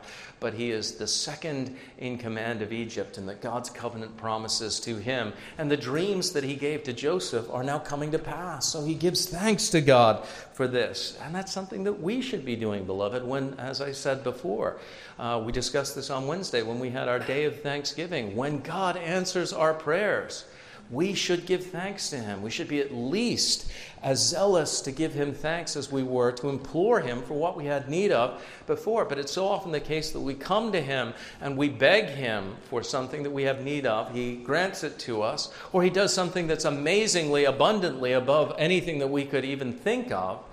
but 0.44 0.52
he 0.52 0.70
is 0.70 0.96
the 0.96 1.06
second 1.06 1.74
in 1.96 2.18
command 2.18 2.60
of 2.60 2.70
Egypt, 2.70 3.16
and 3.16 3.26
that 3.30 3.40
God's 3.40 3.70
covenant 3.70 4.14
promises 4.18 4.78
to 4.80 4.96
him 4.96 5.32
and 5.56 5.70
the 5.70 5.76
dreams 5.78 6.32
that 6.32 6.44
he 6.44 6.54
gave 6.54 6.82
to 6.82 6.92
Joseph 6.92 7.48
are 7.48 7.64
now 7.64 7.78
coming 7.78 8.10
to 8.10 8.18
pass. 8.18 8.68
So 8.68 8.84
he 8.84 8.92
gives 8.92 9.24
thanks 9.24 9.70
to 9.70 9.80
God 9.80 10.26
for 10.52 10.68
this. 10.68 11.18
And 11.22 11.34
that's 11.34 11.50
something 11.50 11.84
that 11.84 11.98
we 11.98 12.20
should 12.20 12.44
be 12.44 12.56
doing, 12.56 12.84
beloved, 12.84 13.24
when, 13.24 13.54
as 13.54 13.80
I 13.80 13.92
said 13.92 14.22
before, 14.22 14.80
uh, 15.18 15.42
we 15.42 15.50
discussed 15.50 15.94
this 15.94 16.10
on 16.10 16.26
Wednesday 16.26 16.60
when 16.62 16.78
we 16.78 16.90
had 16.90 17.08
our 17.08 17.20
day 17.20 17.44
of 17.46 17.62
thanksgiving, 17.62 18.36
when 18.36 18.60
God 18.60 18.98
answers 18.98 19.54
our 19.54 19.72
prayers 19.72 20.44
we 20.90 21.14
should 21.14 21.46
give 21.46 21.66
thanks 21.66 22.10
to 22.10 22.16
him. 22.16 22.42
We 22.42 22.50
should 22.50 22.68
be 22.68 22.80
at 22.80 22.94
least 22.94 23.70
as 24.02 24.26
zealous 24.26 24.82
to 24.82 24.92
give 24.92 25.14
him 25.14 25.32
thanks 25.32 25.76
as 25.76 25.90
we 25.90 26.02
were 26.02 26.30
to 26.32 26.50
implore 26.50 27.00
him 27.00 27.22
for 27.22 27.34
what 27.34 27.56
we 27.56 27.64
had 27.64 27.88
need 27.88 28.12
of 28.12 28.44
before. 28.66 29.06
But 29.06 29.18
it's 29.18 29.32
so 29.32 29.46
often 29.46 29.72
the 29.72 29.80
case 29.80 30.10
that 30.10 30.20
we 30.20 30.34
come 30.34 30.72
to 30.72 30.80
him 30.80 31.14
and 31.40 31.56
we 31.56 31.70
beg 31.70 32.06
him 32.06 32.56
for 32.68 32.82
something 32.82 33.22
that 33.22 33.30
we 33.30 33.44
have 33.44 33.62
need 33.62 33.86
of. 33.86 34.14
He 34.14 34.36
grants 34.36 34.84
it 34.84 34.98
to 35.00 35.22
us, 35.22 35.52
or 35.72 35.82
he 35.82 35.90
does 35.90 36.12
something 36.12 36.46
that's 36.46 36.66
amazingly, 36.66 37.44
abundantly 37.44 38.12
above 38.12 38.54
anything 38.58 38.98
that 38.98 39.08
we 39.08 39.24
could 39.24 39.44
even 39.44 39.72
think 39.72 40.12
of. 40.12 40.44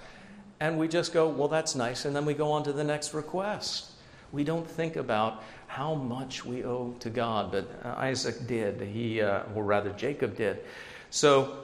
And 0.62 0.78
we 0.78 0.88
just 0.88 1.12
go, 1.12 1.28
well, 1.28 1.50
that's 1.50 1.76
nice. 1.76 2.06
And 2.06 2.16
then 2.16 2.24
we 2.24 2.34
go 2.34 2.52
on 2.52 2.64
to 2.64 2.72
the 2.72 2.84
next 2.84 3.14
request. 3.14 3.92
We 4.32 4.46
don't 4.46 4.70
think 4.70 4.96
about 4.96 5.44
how 5.72 5.96
much 5.96 6.44
we 6.44 6.66
owe 6.66 6.94
to 7.00 7.10
God, 7.10 7.50
but 7.50 7.66
uh, 7.86 7.94
Isaac 7.96 8.46
did. 8.46 8.82
He, 8.82 9.22
uh, 9.22 9.44
or 9.56 9.64
rather, 9.64 9.92
Jacob 9.92 10.36
did. 10.36 10.60
So 11.12 11.60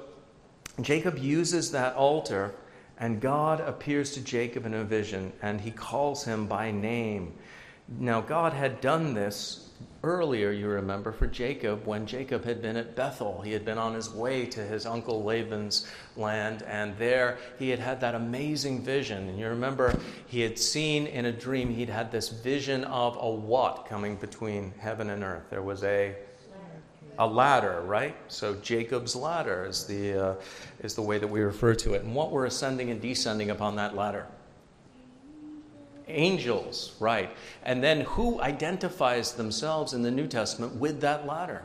Jacob 0.80 1.18
uses 1.18 1.72
that 1.72 1.94
altar, 1.96 2.56
and 3.00 3.20
God 3.20 3.60
appears 3.60 4.14
to 4.14 4.22
Jacob 4.22 4.66
in 4.66 4.74
a 4.76 4.86
vision, 4.86 5.34
and 5.42 5.60
he 5.60 5.72
calls 5.72 6.24
him 6.24 6.48
by 6.48 6.72
name. 6.72 7.34
Now, 8.00 8.22
God 8.22 8.54
had 8.54 8.80
done 8.80 9.14
this 9.14 9.67
earlier, 10.08 10.52
you 10.52 10.68
remember, 10.68 11.12
for 11.12 11.28
Jacob 11.28 11.86
when 11.86 12.06
Jacob 12.06 12.46
had 12.46 12.62
been 12.62 12.78
at 12.78 12.96
Bethel. 12.96 13.42
He 13.42 13.52
had 13.52 13.66
been 13.66 13.78
on 13.78 13.94
his 13.94 14.10
way 14.10 14.46
to 14.48 14.62
his 14.62 14.86
uncle 14.86 15.24
Laban's 15.24 15.86
land, 16.16 16.64
and 16.64 16.98
there 16.98 17.38
he 17.60 17.70
had 17.70 17.80
had 17.80 18.00
that 18.02 18.16
amazing 18.16 18.82
vision. 18.82 19.28
And 19.30 19.38
you 19.38 19.48
remember, 19.48 20.00
he 20.28 20.42
had 20.42 20.58
seen 20.58 21.08
in 21.08 21.26
a 21.26 21.32
dream, 21.32 21.70
he'd 21.70 21.90
had 21.90 22.12
this 22.12 22.30
vision 22.30 22.86
of 22.86 23.18
a 23.20 23.30
what 23.30 23.86
coming 23.88 24.16
between 24.16 24.74
heaven 24.80 25.10
and 25.10 25.24
earth. 25.24 25.44
There 25.50 25.62
was 25.62 25.84
a 25.84 26.16
a 27.20 27.26
ladder, 27.26 27.82
right? 27.86 28.16
So 28.28 28.56
Jacob's 28.56 29.16
ladder 29.16 29.66
is 29.66 29.86
the, 29.86 30.14
uh, 30.14 30.36
is 30.82 30.94
the 30.94 31.02
way 31.02 31.18
that 31.18 31.28
we 31.28 31.42
refer 31.42 31.74
to 31.74 31.96
it. 31.96 32.04
And 32.04 32.14
what 32.14 32.32
we're 32.32 32.46
ascending 32.46 32.92
and 32.92 33.02
descending 33.02 33.50
upon 33.50 33.76
that 33.78 33.96
ladder? 33.96 34.28
Angels, 36.08 36.96
right. 37.00 37.30
And 37.64 37.84
then 37.84 38.02
who 38.02 38.42
identifies 38.42 39.34
themselves 39.34 39.94
in 39.94 40.04
the 40.04 40.12
New 40.12 40.28
Testament 40.28 40.76
with 40.76 41.02
that 41.02 41.26
ladder? 41.26 41.64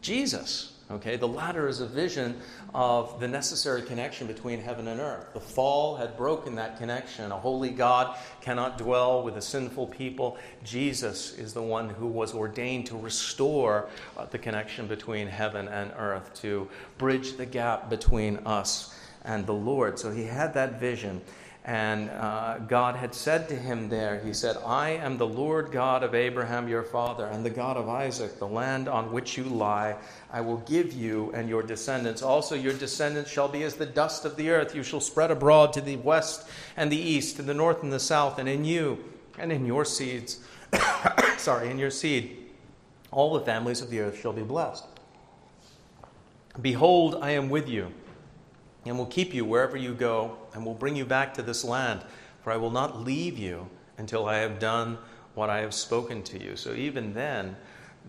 Jesus. 0.00 0.74
Okay, 0.90 1.16
the 1.16 1.28
ladder 1.28 1.68
is 1.68 1.80
a 1.80 1.86
vision 1.86 2.40
of 2.74 3.20
the 3.20 3.28
necessary 3.28 3.82
connection 3.82 4.26
between 4.26 4.58
heaven 4.58 4.88
and 4.88 5.00
earth. 5.00 5.34
The 5.34 5.40
fall 5.40 5.96
had 5.96 6.16
broken 6.16 6.54
that 6.54 6.78
connection. 6.78 7.30
A 7.30 7.36
holy 7.36 7.68
God 7.68 8.16
cannot 8.40 8.78
dwell 8.78 9.22
with 9.22 9.36
a 9.36 9.42
sinful 9.42 9.88
people. 9.88 10.38
Jesus 10.64 11.36
is 11.36 11.52
the 11.52 11.62
one 11.62 11.90
who 11.90 12.06
was 12.06 12.34
ordained 12.34 12.86
to 12.86 12.96
restore 12.96 13.90
uh, 14.16 14.24
the 14.26 14.38
connection 14.38 14.86
between 14.86 15.26
heaven 15.26 15.68
and 15.68 15.92
earth, 15.98 16.32
to 16.40 16.66
bridge 16.96 17.36
the 17.36 17.44
gap 17.44 17.90
between 17.90 18.38
us 18.46 18.94
and 19.26 19.44
the 19.44 19.52
Lord. 19.52 19.98
So 19.98 20.10
he 20.10 20.24
had 20.24 20.54
that 20.54 20.80
vision. 20.80 21.20
And 21.68 22.08
uh, 22.08 22.60
God 22.60 22.96
had 22.96 23.14
said 23.14 23.46
to 23.50 23.54
him 23.54 23.90
there, 23.90 24.20
He 24.24 24.32
said, 24.32 24.56
I 24.64 24.88
am 24.88 25.18
the 25.18 25.26
Lord 25.26 25.70
God 25.70 26.02
of 26.02 26.14
Abraham 26.14 26.66
your 26.66 26.82
father, 26.82 27.26
and 27.26 27.44
the 27.44 27.50
God 27.50 27.76
of 27.76 27.90
Isaac, 27.90 28.38
the 28.38 28.48
land 28.48 28.88
on 28.88 29.12
which 29.12 29.36
you 29.36 29.44
lie, 29.44 29.96
I 30.32 30.40
will 30.40 30.56
give 30.60 30.94
you 30.94 31.30
and 31.34 31.46
your 31.46 31.62
descendants. 31.62 32.22
Also, 32.22 32.54
your 32.54 32.72
descendants 32.72 33.30
shall 33.30 33.48
be 33.48 33.64
as 33.64 33.74
the 33.74 33.84
dust 33.84 34.24
of 34.24 34.36
the 34.36 34.48
earth. 34.48 34.74
You 34.74 34.82
shall 34.82 35.02
spread 35.02 35.30
abroad 35.30 35.74
to 35.74 35.82
the 35.82 35.96
west 35.96 36.48
and 36.78 36.90
the 36.90 36.96
east, 36.96 37.36
to 37.36 37.42
the 37.42 37.52
north 37.52 37.82
and 37.82 37.92
the 37.92 38.00
south, 38.00 38.38
and 38.38 38.48
in 38.48 38.64
you 38.64 39.04
and 39.38 39.52
in 39.52 39.66
your 39.66 39.84
seeds, 39.84 40.40
sorry, 41.36 41.70
in 41.70 41.78
your 41.78 41.90
seed, 41.90 42.46
all 43.10 43.34
the 43.34 43.44
families 43.44 43.82
of 43.82 43.90
the 43.90 44.00
earth 44.00 44.18
shall 44.18 44.32
be 44.32 44.42
blessed. 44.42 44.86
Behold, 46.62 47.18
I 47.20 47.32
am 47.32 47.50
with 47.50 47.68
you 47.68 47.92
and 48.88 48.98
will 48.98 49.06
keep 49.06 49.34
you 49.34 49.44
wherever 49.44 49.76
you 49.76 49.94
go, 49.94 50.36
and 50.54 50.64
will 50.64 50.74
bring 50.74 50.96
you 50.96 51.04
back 51.04 51.34
to 51.34 51.42
this 51.42 51.64
land. 51.64 52.02
For 52.42 52.52
I 52.52 52.56
will 52.56 52.70
not 52.70 53.04
leave 53.04 53.38
you 53.38 53.68
until 53.98 54.26
I 54.26 54.38
have 54.38 54.58
done 54.58 54.98
what 55.34 55.50
I 55.50 55.58
have 55.60 55.74
spoken 55.74 56.22
to 56.24 56.42
you. 56.42 56.56
So 56.56 56.72
even 56.74 57.12
then, 57.14 57.56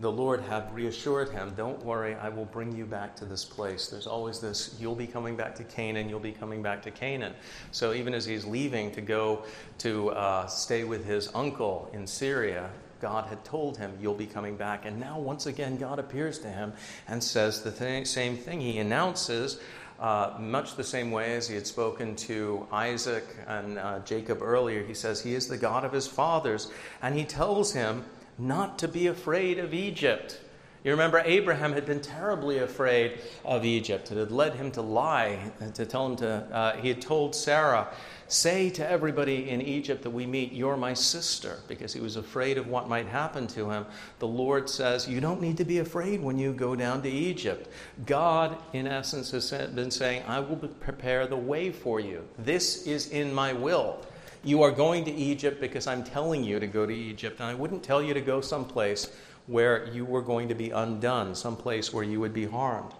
the 0.00 0.10
Lord 0.10 0.40
had 0.40 0.74
reassured 0.74 1.28
him, 1.28 1.52
Don't 1.56 1.84
worry, 1.84 2.14
I 2.14 2.30
will 2.30 2.46
bring 2.46 2.74
you 2.74 2.86
back 2.86 3.14
to 3.16 3.24
this 3.26 3.44
place. 3.44 3.88
There's 3.88 4.06
always 4.06 4.40
this, 4.40 4.76
you'll 4.80 4.94
be 4.94 5.06
coming 5.06 5.36
back 5.36 5.54
to 5.56 5.64
Canaan, 5.64 6.08
you'll 6.08 6.20
be 6.20 6.32
coming 6.32 6.62
back 6.62 6.82
to 6.82 6.90
Canaan. 6.90 7.34
So 7.70 7.92
even 7.92 8.14
as 8.14 8.24
he's 8.24 8.46
leaving 8.46 8.90
to 8.92 9.00
go 9.00 9.44
to 9.78 10.10
uh, 10.10 10.46
stay 10.46 10.84
with 10.84 11.04
his 11.04 11.30
uncle 11.34 11.90
in 11.92 12.06
Syria, 12.06 12.70
God 13.00 13.26
had 13.26 13.44
told 13.44 13.76
him, 13.76 13.92
You'll 14.00 14.14
be 14.14 14.26
coming 14.26 14.56
back. 14.56 14.86
And 14.86 14.98
now, 14.98 15.18
once 15.18 15.46
again, 15.46 15.76
God 15.76 15.98
appears 15.98 16.38
to 16.40 16.48
him 16.48 16.72
and 17.08 17.22
says 17.22 17.62
the 17.62 17.70
th- 17.70 18.06
same 18.06 18.36
thing. 18.36 18.60
He 18.60 18.78
announces 18.78 19.60
uh, 20.00 20.34
much 20.38 20.76
the 20.76 20.84
same 20.84 21.10
way 21.10 21.36
as 21.36 21.46
he 21.46 21.54
had 21.54 21.66
spoken 21.66 22.16
to 22.16 22.66
Isaac 22.72 23.24
and 23.46 23.78
uh, 23.78 23.98
Jacob 24.00 24.40
earlier, 24.40 24.82
he 24.82 24.94
says 24.94 25.20
he 25.20 25.34
is 25.34 25.46
the 25.46 25.58
God 25.58 25.84
of 25.84 25.92
his 25.92 26.06
fathers, 26.06 26.70
and 27.02 27.14
he 27.14 27.24
tells 27.24 27.74
him 27.74 28.04
not 28.38 28.78
to 28.78 28.88
be 28.88 29.06
afraid 29.06 29.58
of 29.58 29.74
Egypt. 29.74 30.40
You 30.82 30.92
remember, 30.92 31.20
Abraham 31.26 31.74
had 31.74 31.84
been 31.84 32.00
terribly 32.00 32.58
afraid 32.58 33.20
of 33.44 33.66
Egypt. 33.66 34.10
It 34.10 34.16
had 34.16 34.32
led 34.32 34.54
him 34.54 34.70
to 34.72 34.80
lie, 34.80 35.38
to 35.74 35.84
tell 35.84 36.06
him 36.06 36.16
to, 36.16 36.26
uh, 36.28 36.76
he 36.76 36.88
had 36.88 37.02
told 37.02 37.34
Sarah, 37.34 37.88
Say 38.30 38.70
to 38.70 38.88
everybody 38.88 39.50
in 39.50 39.60
Egypt 39.60 40.04
that 40.04 40.10
we 40.10 40.24
meet, 40.24 40.52
You're 40.52 40.76
my 40.76 40.94
sister, 40.94 41.58
because 41.66 41.92
he 41.92 41.98
was 41.98 42.14
afraid 42.14 42.58
of 42.58 42.68
what 42.68 42.88
might 42.88 43.06
happen 43.06 43.48
to 43.48 43.68
him. 43.68 43.86
The 44.20 44.28
Lord 44.28 44.70
says, 44.70 45.08
You 45.08 45.20
don't 45.20 45.40
need 45.40 45.56
to 45.56 45.64
be 45.64 45.78
afraid 45.78 46.22
when 46.22 46.38
you 46.38 46.52
go 46.52 46.76
down 46.76 47.02
to 47.02 47.10
Egypt. 47.10 47.68
God, 48.06 48.56
in 48.72 48.86
essence, 48.86 49.32
has 49.32 49.50
been 49.50 49.90
saying, 49.90 50.22
I 50.28 50.38
will 50.38 50.56
prepare 50.56 51.26
the 51.26 51.36
way 51.36 51.72
for 51.72 51.98
you. 51.98 52.24
This 52.38 52.86
is 52.86 53.08
in 53.08 53.34
my 53.34 53.52
will. 53.52 54.06
You 54.44 54.62
are 54.62 54.70
going 54.70 55.04
to 55.06 55.10
Egypt 55.10 55.60
because 55.60 55.88
I'm 55.88 56.04
telling 56.04 56.44
you 56.44 56.60
to 56.60 56.68
go 56.68 56.86
to 56.86 56.94
Egypt, 56.94 57.40
and 57.40 57.48
I 57.48 57.54
wouldn't 57.54 57.82
tell 57.82 58.00
you 58.00 58.14
to 58.14 58.20
go 58.20 58.40
someplace 58.40 59.08
where 59.48 59.88
you 59.88 60.04
were 60.04 60.22
going 60.22 60.46
to 60.50 60.54
be 60.54 60.70
undone, 60.70 61.34
someplace 61.34 61.92
where 61.92 62.04
you 62.04 62.20
would 62.20 62.32
be 62.32 62.46
harmed. 62.46 62.92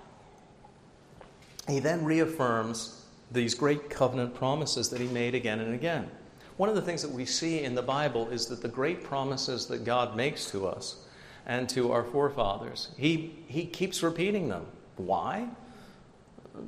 He 1.69 1.79
then 1.79 2.05
reaffirms 2.05 3.00
these 3.31 3.55
great 3.55 3.91
covenant 3.91 4.35
promises 4.35 4.89
that 4.91 5.01
he 5.01 5.07
made 5.09 5.35
again 5.35 5.61
and 5.61 5.75
again. 5.75 6.11
One 6.57 6.69
of 6.69 6.75
the 6.75 6.83
things 6.83 7.01
that 7.03 7.11
we 7.11 7.25
see 7.25 7.63
in 7.63 7.75
the 7.75 7.83
Bible 7.83 8.29
is 8.29 8.47
that 8.47 8.61
the 8.61 8.69
great 8.69 9.03
promises 9.03 9.67
that 9.67 9.85
God 9.85 10.17
makes 10.17 10.51
to 10.51 10.67
us 10.67 11.05
and 11.47 11.69
to 11.71 11.93
our 11.93 12.05
forefathers, 12.05 12.89
he, 12.99 13.35
he 13.47 13.65
keeps 13.65 14.03
repeating 14.03 14.49
them. 14.49 14.67
Why? 14.97 15.49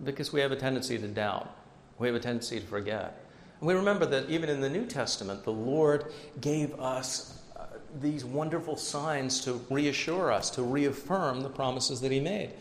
Because 0.04 0.32
we 0.32 0.40
have 0.40 0.52
a 0.52 0.56
tendency 0.56 0.98
to 0.98 1.08
doubt, 1.08 1.54
we 1.98 2.06
have 2.06 2.16
a 2.16 2.20
tendency 2.20 2.58
to 2.58 2.66
forget. 2.66 3.26
And 3.60 3.68
we 3.68 3.74
remember 3.74 4.06
that 4.06 4.30
even 4.30 4.48
in 4.48 4.60
the 4.60 4.70
New 4.70 4.86
Testament, 4.86 5.44
the 5.44 5.52
Lord 5.52 6.06
gave 6.40 6.72
us 6.80 7.42
uh, 7.54 7.66
these 8.00 8.24
wonderful 8.24 8.76
signs 8.76 9.40
to 9.44 9.60
reassure 9.68 10.32
us, 10.32 10.48
to 10.50 10.62
reaffirm 10.62 11.42
the 11.42 11.50
promises 11.50 12.00
that 12.00 12.10
he 12.10 12.18
made. 12.18 12.54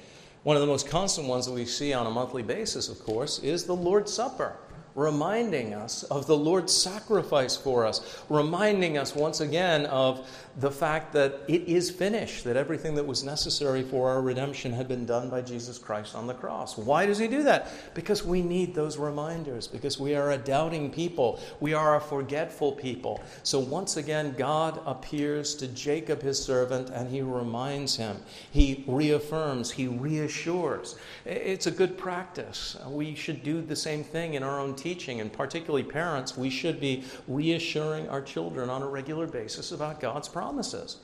One 0.43 0.55
of 0.55 0.61
the 0.61 0.67
most 0.67 0.87
constant 0.87 1.27
ones 1.27 1.45
that 1.45 1.51
we 1.51 1.65
see 1.65 1.93
on 1.93 2.07
a 2.07 2.09
monthly 2.09 2.41
basis, 2.41 2.89
of 2.89 2.99
course, 3.03 3.37
is 3.39 3.65
the 3.65 3.75
Lord's 3.75 4.11
Supper. 4.11 4.55
Reminding 4.95 5.73
us 5.73 6.03
of 6.03 6.27
the 6.27 6.37
Lord's 6.37 6.73
sacrifice 6.73 7.55
for 7.55 7.85
us, 7.85 8.23
reminding 8.29 8.97
us 8.97 9.15
once 9.15 9.39
again 9.39 9.85
of 9.87 10.27
the 10.57 10.71
fact 10.71 11.13
that 11.13 11.39
it 11.47 11.61
is 11.67 11.89
finished, 11.89 12.43
that 12.43 12.57
everything 12.57 12.95
that 12.95 13.05
was 13.05 13.23
necessary 13.23 13.83
for 13.83 14.09
our 14.09 14.21
redemption 14.21 14.73
had 14.73 14.87
been 14.87 15.05
done 15.05 15.29
by 15.29 15.41
Jesus 15.41 15.77
Christ 15.77 16.13
on 16.13 16.27
the 16.27 16.33
cross. 16.33 16.77
Why 16.77 17.05
does 17.05 17.17
he 17.17 17.29
do 17.29 17.43
that? 17.43 17.71
Because 17.93 18.25
we 18.25 18.41
need 18.41 18.75
those 18.75 18.97
reminders, 18.97 19.65
because 19.67 19.97
we 19.97 20.13
are 20.13 20.31
a 20.31 20.37
doubting 20.37 20.91
people, 20.91 21.39
we 21.61 21.73
are 21.73 21.95
a 21.95 22.01
forgetful 22.01 22.73
people. 22.73 23.23
So 23.43 23.59
once 23.59 23.95
again, 23.95 24.35
God 24.37 24.81
appears 24.85 25.55
to 25.55 25.67
Jacob, 25.69 26.21
his 26.21 26.43
servant, 26.43 26.89
and 26.89 27.09
he 27.09 27.21
reminds 27.21 27.95
him, 27.95 28.17
he 28.51 28.83
reaffirms, 28.87 29.71
he 29.71 29.87
reassures. 29.87 30.97
It's 31.25 31.67
a 31.67 31.71
good 31.71 31.97
practice. 31.97 32.75
We 32.87 33.15
should 33.15 33.43
do 33.43 33.61
the 33.61 33.75
same 33.75 34.03
thing 34.03 34.33
in 34.33 34.43
our 34.43 34.59
own 34.59 34.75
teaching, 34.81 35.21
and 35.21 35.31
particularly 35.31 35.83
parents, 35.83 36.37
we 36.37 36.49
should 36.49 36.79
be 36.79 37.03
reassuring 37.27 38.09
our 38.09 38.21
children 38.21 38.69
on 38.69 38.81
a 38.81 38.87
regular 38.87 39.27
basis 39.27 39.71
about 39.71 39.99
God's 39.99 40.27
promises. 40.27 40.97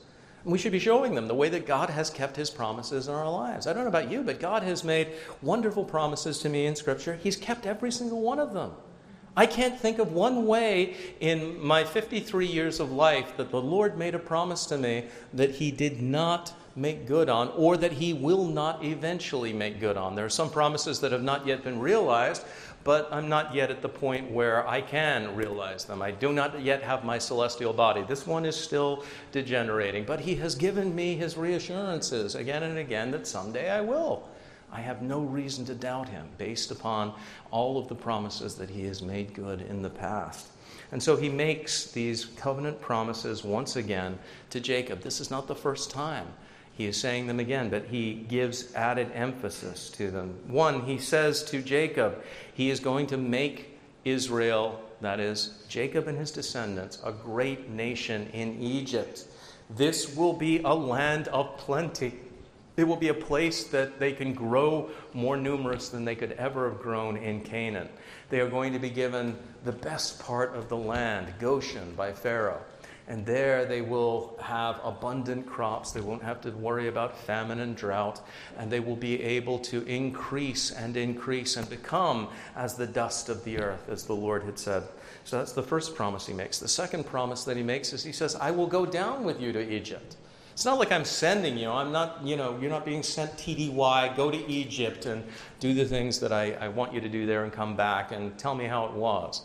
And 0.44 0.52
we 0.52 0.58
should 0.58 0.72
be 0.72 0.78
showing 0.78 1.14
them 1.14 1.28
the 1.28 1.34
way 1.34 1.48
that 1.48 1.66
God 1.66 1.90
has 1.90 2.10
kept 2.10 2.36
his 2.36 2.50
promises 2.50 3.08
in 3.08 3.14
our 3.14 3.30
lives. 3.30 3.66
I 3.66 3.72
don't 3.72 3.82
know 3.82 3.88
about 3.88 4.10
you, 4.10 4.22
but 4.22 4.40
God 4.40 4.62
has 4.62 4.84
made 4.84 5.08
wonderful 5.42 5.84
promises 5.84 6.38
to 6.40 6.48
me 6.48 6.66
in 6.66 6.76
Scripture. 6.76 7.18
He's 7.22 7.36
kept 7.36 7.66
every 7.66 7.90
single 7.90 8.20
one 8.20 8.38
of 8.38 8.52
them. 8.52 8.72
I 9.36 9.46
can't 9.46 9.78
think 9.78 10.00
of 10.00 10.12
one 10.12 10.46
way 10.46 10.96
in 11.20 11.64
my 11.64 11.84
53 11.84 12.46
years 12.46 12.80
of 12.80 12.90
life 12.90 13.36
that 13.36 13.50
the 13.50 13.60
Lord 13.60 13.96
made 13.96 14.16
a 14.16 14.18
promise 14.18 14.66
to 14.66 14.76
me 14.76 15.04
that 15.32 15.52
He 15.52 15.70
did 15.70 16.02
not 16.02 16.52
make 16.74 17.06
good 17.06 17.28
on 17.28 17.48
or 17.50 17.76
that 17.76 17.92
He 17.92 18.12
will 18.12 18.46
not 18.46 18.84
eventually 18.84 19.52
make 19.52 19.78
good 19.78 19.96
on. 19.96 20.14
There 20.14 20.24
are 20.24 20.30
some 20.30 20.50
promises 20.50 21.00
that 21.00 21.12
have 21.12 21.22
not 21.22 21.46
yet 21.46 21.62
been 21.62 21.78
realized, 21.78 22.44
but 22.84 23.08
I'm 23.12 23.28
not 23.28 23.54
yet 23.54 23.70
at 23.70 23.82
the 23.82 23.88
point 23.88 24.30
where 24.30 24.66
I 24.66 24.80
can 24.80 25.34
realize 25.34 25.84
them. 25.84 26.02
I 26.02 26.10
do 26.10 26.32
not 26.32 26.60
yet 26.62 26.82
have 26.82 27.04
my 27.04 27.18
celestial 27.18 27.72
body. 27.72 28.02
This 28.02 28.26
one 28.26 28.44
is 28.44 28.56
still 28.56 29.04
degenerating, 29.32 30.04
but 30.04 30.20
He 30.20 30.34
has 30.36 30.54
given 30.54 30.94
me 30.94 31.14
His 31.16 31.36
reassurances 31.36 32.34
again 32.34 32.62
and 32.62 32.78
again 32.78 33.10
that 33.10 33.26
someday 33.26 33.70
I 33.70 33.80
will. 33.80 34.28
I 34.70 34.80
have 34.80 35.02
no 35.02 35.20
reason 35.20 35.64
to 35.66 35.74
doubt 35.74 36.08
Him 36.08 36.28
based 36.38 36.70
upon 36.70 37.14
all 37.50 37.78
of 37.78 37.88
the 37.88 37.94
promises 37.94 38.54
that 38.56 38.70
He 38.70 38.84
has 38.84 39.02
made 39.02 39.34
good 39.34 39.62
in 39.62 39.82
the 39.82 39.90
past. 39.90 40.48
And 40.90 41.02
so 41.02 41.16
he 41.16 41.28
makes 41.28 41.90
these 41.90 42.24
covenant 42.24 42.80
promises 42.80 43.44
once 43.44 43.76
again 43.76 44.18
to 44.50 44.60
Jacob. 44.60 45.02
This 45.02 45.20
is 45.20 45.30
not 45.30 45.46
the 45.46 45.54
first 45.54 45.90
time 45.90 46.26
he 46.78 46.86
is 46.86 46.96
saying 46.96 47.26
them 47.26 47.40
again, 47.40 47.70
but 47.70 47.86
he 47.86 48.14
gives 48.14 48.72
added 48.72 49.10
emphasis 49.12 49.90
to 49.90 50.12
them. 50.12 50.38
One, 50.46 50.82
he 50.82 50.96
says 50.98 51.42
to 51.46 51.60
Jacob, 51.60 52.22
he 52.54 52.70
is 52.70 52.78
going 52.78 53.08
to 53.08 53.16
make 53.16 53.76
Israel, 54.04 54.80
that 55.00 55.18
is, 55.18 55.64
Jacob 55.68 56.06
and 56.06 56.16
his 56.16 56.30
descendants, 56.30 57.02
a 57.04 57.10
great 57.10 57.68
nation 57.68 58.28
in 58.32 58.62
Egypt. 58.62 59.26
This 59.70 60.16
will 60.16 60.32
be 60.32 60.60
a 60.60 60.72
land 60.72 61.26
of 61.28 61.58
plenty. 61.58 62.14
It 62.76 62.84
will 62.84 62.94
be 62.94 63.08
a 63.08 63.14
place 63.14 63.64
that 63.64 63.98
they 63.98 64.12
can 64.12 64.32
grow 64.32 64.88
more 65.12 65.36
numerous 65.36 65.88
than 65.88 66.04
they 66.04 66.14
could 66.14 66.32
ever 66.32 66.70
have 66.70 66.80
grown 66.80 67.16
in 67.16 67.40
Canaan. 67.40 67.88
They 68.30 68.38
are 68.38 68.48
going 68.48 68.72
to 68.72 68.78
be 68.78 68.90
given 68.90 69.36
the 69.64 69.72
best 69.72 70.20
part 70.20 70.54
of 70.54 70.68
the 70.68 70.76
land, 70.76 71.34
Goshen, 71.40 71.92
by 71.96 72.12
Pharaoh. 72.12 72.62
And 73.08 73.24
there 73.24 73.64
they 73.64 73.80
will 73.80 74.38
have 74.38 74.80
abundant 74.84 75.46
crops. 75.46 75.92
They 75.92 76.02
won't 76.02 76.22
have 76.22 76.42
to 76.42 76.50
worry 76.50 76.88
about 76.88 77.16
famine 77.16 77.60
and 77.60 77.74
drought. 77.74 78.20
And 78.58 78.70
they 78.70 78.80
will 78.80 78.96
be 78.96 79.22
able 79.22 79.58
to 79.60 79.82
increase 79.86 80.72
and 80.72 80.94
increase 80.94 81.56
and 81.56 81.68
become 81.70 82.28
as 82.54 82.74
the 82.74 82.86
dust 82.86 83.30
of 83.30 83.42
the 83.44 83.58
earth, 83.60 83.88
as 83.88 84.04
the 84.04 84.14
Lord 84.14 84.42
had 84.42 84.58
said. 84.58 84.82
So 85.24 85.38
that's 85.38 85.52
the 85.52 85.62
first 85.62 85.94
promise 85.94 86.26
he 86.26 86.34
makes. 86.34 86.58
The 86.58 86.68
second 86.68 87.06
promise 87.06 87.44
that 87.44 87.56
he 87.56 87.62
makes 87.62 87.94
is 87.94 88.04
he 88.04 88.12
says, 88.12 88.36
I 88.36 88.50
will 88.50 88.66
go 88.66 88.84
down 88.84 89.24
with 89.24 89.40
you 89.40 89.52
to 89.52 89.72
Egypt. 89.72 90.16
It's 90.52 90.66
not 90.66 90.78
like 90.78 90.92
I'm 90.92 91.06
sending 91.06 91.56
you. 91.56 91.70
I'm 91.70 91.92
not, 91.92 92.22
you 92.22 92.36
know, 92.36 92.58
you're 92.60 92.68
not 92.68 92.84
being 92.84 93.02
sent 93.02 93.32
TDY, 93.38 94.16
go 94.16 94.30
to 94.30 94.50
Egypt 94.50 95.06
and 95.06 95.24
do 95.60 95.72
the 95.72 95.86
things 95.86 96.20
that 96.20 96.32
I, 96.32 96.52
I 96.54 96.68
want 96.68 96.92
you 96.92 97.00
to 97.00 97.08
do 97.08 97.24
there 97.24 97.44
and 97.44 97.52
come 97.52 97.74
back 97.74 98.12
and 98.12 98.36
tell 98.38 98.54
me 98.54 98.66
how 98.66 98.84
it 98.84 98.92
was. 98.92 99.42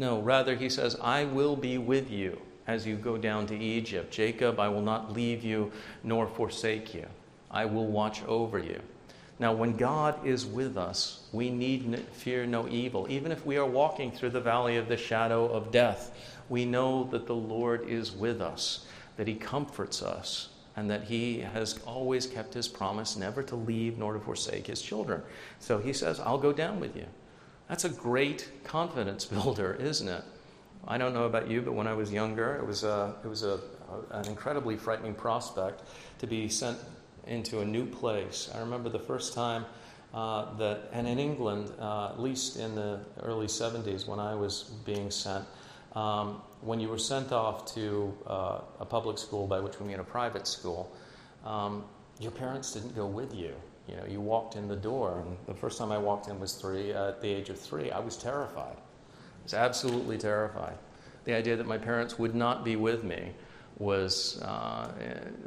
No, 0.00 0.20
rather, 0.20 0.56
he 0.56 0.68
says, 0.68 0.96
I 1.00 1.26
will 1.26 1.54
be 1.54 1.78
with 1.78 2.10
you 2.10 2.40
as 2.66 2.86
you 2.86 2.96
go 2.96 3.16
down 3.16 3.46
to 3.46 3.56
Egypt. 3.56 4.12
Jacob, 4.12 4.58
I 4.58 4.68
will 4.68 4.82
not 4.82 5.12
leave 5.12 5.44
you 5.44 5.72
nor 6.02 6.26
forsake 6.26 6.94
you. 6.94 7.06
I 7.50 7.64
will 7.66 7.86
watch 7.86 8.22
over 8.24 8.58
you. 8.58 8.80
Now, 9.38 9.52
when 9.52 9.76
God 9.76 10.24
is 10.24 10.46
with 10.46 10.76
us, 10.76 11.26
we 11.32 11.50
need 11.50 11.98
fear 12.12 12.46
no 12.46 12.68
evil. 12.68 13.06
Even 13.10 13.32
if 13.32 13.44
we 13.44 13.56
are 13.56 13.66
walking 13.66 14.12
through 14.12 14.30
the 14.30 14.40
valley 14.40 14.76
of 14.76 14.88
the 14.88 14.96
shadow 14.96 15.46
of 15.46 15.72
death, 15.72 16.16
we 16.48 16.64
know 16.64 17.04
that 17.04 17.26
the 17.26 17.34
Lord 17.34 17.88
is 17.88 18.12
with 18.12 18.40
us, 18.40 18.86
that 19.16 19.26
He 19.26 19.34
comforts 19.34 20.02
us, 20.02 20.50
and 20.76 20.88
that 20.90 21.04
He 21.04 21.40
has 21.40 21.80
always 21.84 22.26
kept 22.26 22.54
His 22.54 22.68
promise 22.68 23.16
never 23.16 23.42
to 23.42 23.56
leave 23.56 23.98
nor 23.98 24.12
to 24.12 24.20
forsake 24.20 24.68
His 24.68 24.80
children. 24.80 25.20
So 25.58 25.78
He 25.78 25.92
says, 25.92 26.20
I'll 26.20 26.38
go 26.38 26.52
down 26.52 26.78
with 26.78 26.96
you. 26.96 27.06
That's 27.68 27.84
a 27.84 27.88
great 27.88 28.50
confidence 28.62 29.24
builder, 29.24 29.74
isn't 29.80 30.08
it? 30.08 30.24
I 30.86 30.98
don't 30.98 31.14
know 31.14 31.24
about 31.24 31.50
you, 31.50 31.62
but 31.62 31.72
when 31.72 31.86
I 31.86 31.94
was 31.94 32.12
younger, 32.12 32.56
it 32.56 32.66
was, 32.66 32.84
a, 32.84 33.14
it 33.24 33.28
was 33.28 33.42
a, 33.42 33.60
an 34.10 34.26
incredibly 34.26 34.76
frightening 34.76 35.14
prospect 35.14 35.82
to 36.18 36.26
be 36.26 36.48
sent 36.48 36.78
into 37.26 37.60
a 37.60 37.64
new 37.64 37.86
place. 37.86 38.50
I 38.54 38.60
remember 38.60 38.90
the 38.90 38.98
first 38.98 39.32
time 39.34 39.64
uh, 40.12 40.54
that, 40.56 40.90
and 40.92 41.08
in 41.08 41.18
England, 41.18 41.72
uh, 41.80 42.10
at 42.10 42.20
least 42.20 42.58
in 42.58 42.74
the 42.74 43.00
early 43.22 43.46
70s 43.46 44.06
when 44.06 44.20
I 44.20 44.34
was 44.34 44.64
being 44.84 45.10
sent, 45.10 45.44
um, 45.94 46.42
when 46.60 46.80
you 46.80 46.88
were 46.88 46.98
sent 46.98 47.32
off 47.32 47.72
to 47.74 48.16
uh, 48.26 48.58
a 48.80 48.84
public 48.84 49.18
school, 49.18 49.46
by 49.46 49.60
which 49.60 49.80
we 49.80 49.86
mean 49.86 50.00
a 50.00 50.04
private 50.04 50.46
school, 50.46 50.94
um, 51.44 51.84
your 52.20 52.30
parents 52.30 52.72
didn't 52.72 52.94
go 52.94 53.06
with 53.06 53.34
you. 53.34 53.54
You 53.88 53.96
know, 53.96 54.04
you 54.06 54.20
walked 54.20 54.56
in 54.56 54.68
the 54.68 54.76
door, 54.76 55.22
and 55.24 55.36
the 55.46 55.54
first 55.54 55.78
time 55.78 55.92
I 55.92 55.98
walked 55.98 56.28
in 56.28 56.40
was 56.40 56.54
three. 56.54 56.92
at 56.92 57.20
the 57.20 57.28
age 57.28 57.50
of 57.50 57.58
three, 57.58 57.90
I 57.90 58.00
was 58.00 58.16
terrified 58.16 58.76
was 59.44 59.54
absolutely 59.54 60.18
terrified. 60.18 60.76
The 61.24 61.34
idea 61.34 61.56
that 61.56 61.66
my 61.66 61.78
parents 61.78 62.18
would 62.18 62.34
not 62.34 62.64
be 62.64 62.76
with 62.76 63.04
me 63.04 63.32
was 63.78 64.40
uh, 64.42 64.88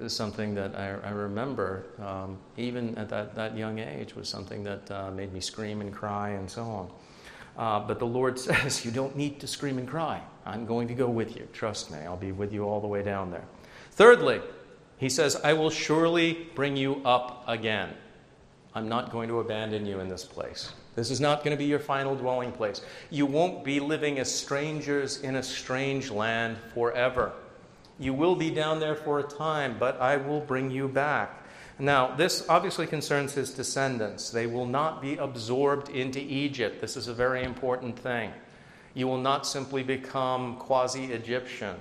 something 0.07 0.53
that 0.55 0.75
I, 0.75 0.89
I 1.07 1.11
remember, 1.11 1.85
um, 1.99 2.37
even 2.57 2.97
at 2.97 3.09
that, 3.09 3.35
that 3.35 3.57
young 3.57 3.79
age, 3.79 4.15
was 4.15 4.27
something 4.27 4.63
that 4.63 4.89
uh, 4.91 5.11
made 5.11 5.33
me 5.33 5.39
scream 5.39 5.81
and 5.81 5.93
cry 5.93 6.29
and 6.29 6.49
so 6.49 6.63
on. 6.63 6.91
Uh, 7.57 7.79
but 7.79 7.99
the 7.99 8.05
Lord 8.05 8.37
says, 8.39 8.83
You 8.83 8.91
don't 8.91 9.15
need 9.15 9.39
to 9.39 9.47
scream 9.47 9.77
and 9.77 9.87
cry. 9.87 10.21
I'm 10.45 10.65
going 10.65 10.87
to 10.87 10.93
go 10.93 11.09
with 11.09 11.35
you. 11.35 11.47
Trust 11.53 11.91
me, 11.91 11.99
I'll 11.99 12.17
be 12.17 12.31
with 12.31 12.53
you 12.53 12.63
all 12.63 12.81
the 12.81 12.87
way 12.87 13.03
down 13.03 13.31
there. 13.31 13.45
Thirdly, 13.91 14.41
He 14.97 15.09
says, 15.09 15.35
I 15.37 15.53
will 15.53 15.69
surely 15.69 16.49
bring 16.55 16.75
you 16.75 17.01
up 17.05 17.43
again. 17.47 17.93
I'm 18.75 18.89
not 18.89 19.11
going 19.11 19.29
to 19.29 19.39
abandon 19.39 19.85
you 19.85 19.99
in 19.99 20.07
this 20.07 20.23
place. 20.25 20.73
This 20.97 21.11
is 21.11 21.21
not 21.21 21.43
going 21.43 21.55
to 21.55 21.63
be 21.63 21.69
your 21.69 21.77
final 21.77 22.15
dwelling 22.15 22.51
place. 22.51 22.81
You 23.11 23.27
won't 23.27 23.63
be 23.63 23.79
living 23.79 24.17
as 24.17 24.33
strangers 24.33 25.21
in 25.21 25.35
a 25.35 25.43
strange 25.43 26.09
land 26.09 26.57
forever. 26.73 27.33
You 27.99 28.15
will 28.15 28.35
be 28.35 28.49
down 28.49 28.79
there 28.79 28.95
for 28.95 29.19
a 29.19 29.23
time, 29.23 29.75
but 29.79 30.01
I 30.01 30.17
will 30.17 30.39
bring 30.39 30.71
you 30.71 30.87
back. 30.87 31.43
Now, 31.77 32.15
this 32.15 32.49
obviously 32.49 32.87
concerns 32.87 33.33
his 33.33 33.51
descendants. 33.51 34.31
They 34.31 34.47
will 34.47 34.65
not 34.65 34.99
be 34.99 35.17
absorbed 35.17 35.89
into 35.89 36.19
Egypt. 36.19 36.81
This 36.81 36.97
is 36.97 37.07
a 37.07 37.13
very 37.13 37.43
important 37.43 37.99
thing. 37.99 38.31
You 38.95 39.05
will 39.07 39.21
not 39.21 39.45
simply 39.45 39.83
become 39.83 40.55
quasi 40.55 41.13
Egyptian. 41.13 41.75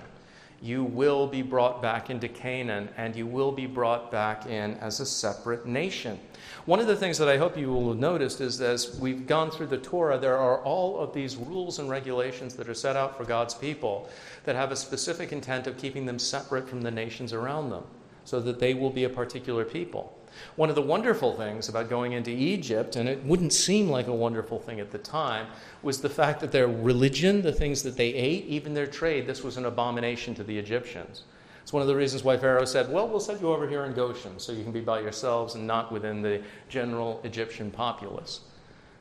You 0.62 0.84
will 0.84 1.26
be 1.26 1.42
brought 1.42 1.82
back 1.82 2.08
into 2.08 2.28
Canaan, 2.28 2.88
and 2.96 3.14
you 3.14 3.26
will 3.26 3.52
be 3.52 3.66
brought 3.66 4.10
back 4.10 4.46
in 4.46 4.74
as 4.74 5.00
a 5.00 5.06
separate 5.06 5.66
nation. 5.66 6.18
One 6.64 6.80
of 6.80 6.86
the 6.86 6.96
things 6.96 7.18
that 7.18 7.28
I 7.28 7.36
hope 7.36 7.56
you 7.56 7.68
will 7.72 7.88
have 7.90 7.98
noticed 7.98 8.40
is 8.40 8.60
as 8.60 8.98
we've 8.98 9.26
gone 9.26 9.50
through 9.50 9.68
the 9.68 9.78
Torah, 9.78 10.18
there 10.18 10.38
are 10.38 10.62
all 10.62 10.98
of 10.98 11.12
these 11.12 11.36
rules 11.36 11.78
and 11.78 11.88
regulations 11.88 12.54
that 12.54 12.68
are 12.68 12.74
set 12.74 12.96
out 12.96 13.16
for 13.16 13.24
God's 13.24 13.54
people 13.54 14.08
that 14.44 14.56
have 14.56 14.72
a 14.72 14.76
specific 14.76 15.30
intent 15.30 15.66
of 15.66 15.76
keeping 15.76 16.06
them 16.06 16.18
separate 16.18 16.68
from 16.68 16.80
the 16.80 16.90
nations 16.90 17.32
around 17.32 17.70
them 17.70 17.84
so 18.24 18.40
that 18.40 18.58
they 18.58 18.74
will 18.74 18.90
be 18.90 19.04
a 19.04 19.08
particular 19.08 19.64
people. 19.64 20.15
One 20.56 20.68
of 20.68 20.74
the 20.74 20.82
wonderful 20.82 21.36
things 21.36 21.68
about 21.68 21.88
going 21.90 22.12
into 22.12 22.30
Egypt, 22.30 22.96
and 22.96 23.08
it 23.08 23.24
wouldn't 23.24 23.52
seem 23.52 23.88
like 23.88 24.06
a 24.06 24.14
wonderful 24.14 24.58
thing 24.58 24.80
at 24.80 24.90
the 24.90 24.98
time, 24.98 25.46
was 25.82 26.00
the 26.00 26.08
fact 26.08 26.40
that 26.40 26.52
their 26.52 26.68
religion, 26.68 27.42
the 27.42 27.52
things 27.52 27.82
that 27.82 27.96
they 27.96 28.14
ate, 28.14 28.44
even 28.46 28.74
their 28.74 28.86
trade, 28.86 29.26
this 29.26 29.42
was 29.42 29.56
an 29.56 29.64
abomination 29.64 30.34
to 30.34 30.44
the 30.44 30.58
Egyptians. 30.58 31.24
It's 31.62 31.72
one 31.72 31.82
of 31.82 31.88
the 31.88 31.96
reasons 31.96 32.22
why 32.22 32.36
Pharaoh 32.36 32.64
said, 32.64 32.92
Well, 32.92 33.08
we'll 33.08 33.18
set 33.18 33.40
you 33.40 33.52
over 33.52 33.68
here 33.68 33.84
in 33.84 33.92
Goshen 33.92 34.38
so 34.38 34.52
you 34.52 34.62
can 34.62 34.70
be 34.70 34.80
by 34.80 35.00
yourselves 35.00 35.56
and 35.56 35.66
not 35.66 35.90
within 35.90 36.22
the 36.22 36.42
general 36.68 37.20
Egyptian 37.24 37.72
populace. 37.72 38.40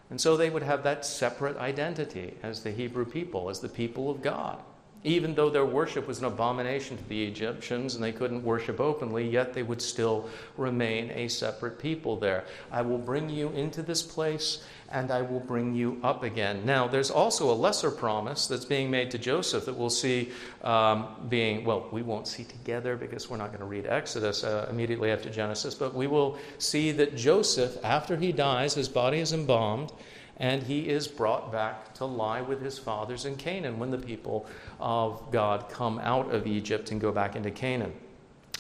And 0.10 0.19
so 0.19 0.36
they 0.36 0.50
would 0.50 0.63
have 0.63 0.84
that 0.84 1.06
separate 1.06 1.58
identity 1.58 2.36
as 2.43 2.63
the 2.63 2.71
Hebrew 2.71 3.06
people, 3.06 3.50
as 3.50 3.60
the 3.60 3.69
people 3.69 4.10
of 4.10 4.21
God. 4.21 4.60
Even 5.06 5.36
though 5.36 5.52
their 5.52 5.65
worship 5.65 6.08
was 6.08 6.18
an 6.18 6.26
abomination 6.26 6.98
to 6.98 7.04
the 7.08 7.24
Egyptians 7.26 7.94
and 7.94 8.04
they 8.04 8.12
couldn't 8.12 8.44
worship 8.44 8.80
openly, 8.80 9.30
yet 9.30 9.54
they 9.54 9.62
would 9.62 9.80
still 9.80 10.28
remain 10.58 11.12
a 11.12 11.28
separate 11.28 11.78
people 11.78 12.18
there. 12.18 12.46
I 12.72 12.82
will 12.82 12.98
bring 12.98 13.30
you 13.30 13.50
into 13.50 13.84
this 13.84 14.02
place 14.02 14.63
and 14.91 15.12
I 15.12 15.22
will 15.22 15.39
bring 15.39 15.76
you 15.76 16.00
up 16.04 16.24
again. 16.24 16.65
Now, 16.65 16.88
there's 16.88 17.12
also 17.12 17.52
a 17.52 17.54
lesser 17.54 17.91
promise 17.91 18.48
that's 18.48 18.65
being 18.65 18.89
made 18.89 19.12
to 19.12 19.20
Joseph 19.20 19.65
that 19.65 19.76
we'll 19.76 19.91
see 19.91 20.32
um, 20.63 21.08
being, 21.30 21.65
well, 21.65 21.88
we 21.91 22.02
won't 22.02 22.28
see 22.28 22.44
together 22.44 22.96
because 22.96 23.30
we're 23.30 23.38
not 23.38 23.50
going 23.50 23.60
to 23.60 23.65
read 23.65 23.86
Exodus 23.86 24.44
uh, 24.44 24.65
immediately 24.72 25.12
after 25.12 25.30
Genesis, 25.30 25.76
but 25.76 25.94
we 25.94 26.08
will 26.08 26.38
see 26.58 26.91
that 26.94 27.15
Joseph, 27.15 27.78
after 27.84 28.15
he 28.15 28.32
dies, 28.32 28.74
his 28.74 28.89
body 28.89 29.20
is 29.20 29.34
embalmed 29.34 29.91
and 30.38 30.63
he 30.63 30.89
is 30.89 31.08
brought 31.08 31.52
back 31.52 31.94
to 31.94 32.06
lie 32.06 32.41
with 32.41 32.62
his 32.62 32.78
fathers 32.78 33.26
in 33.26 33.36
Canaan 33.36 33.80
when 33.80 33.89
the 33.89 33.98
people 33.98 34.46
of 34.80 35.32
God 35.32 35.70
come 35.70 36.00
out 36.00 36.34
of 36.34 36.48
Egypt 36.48 36.92
and 36.92 37.00
go 37.00 37.12
back 37.12 37.36
into 37.36 37.52
Canaan. 37.52 37.94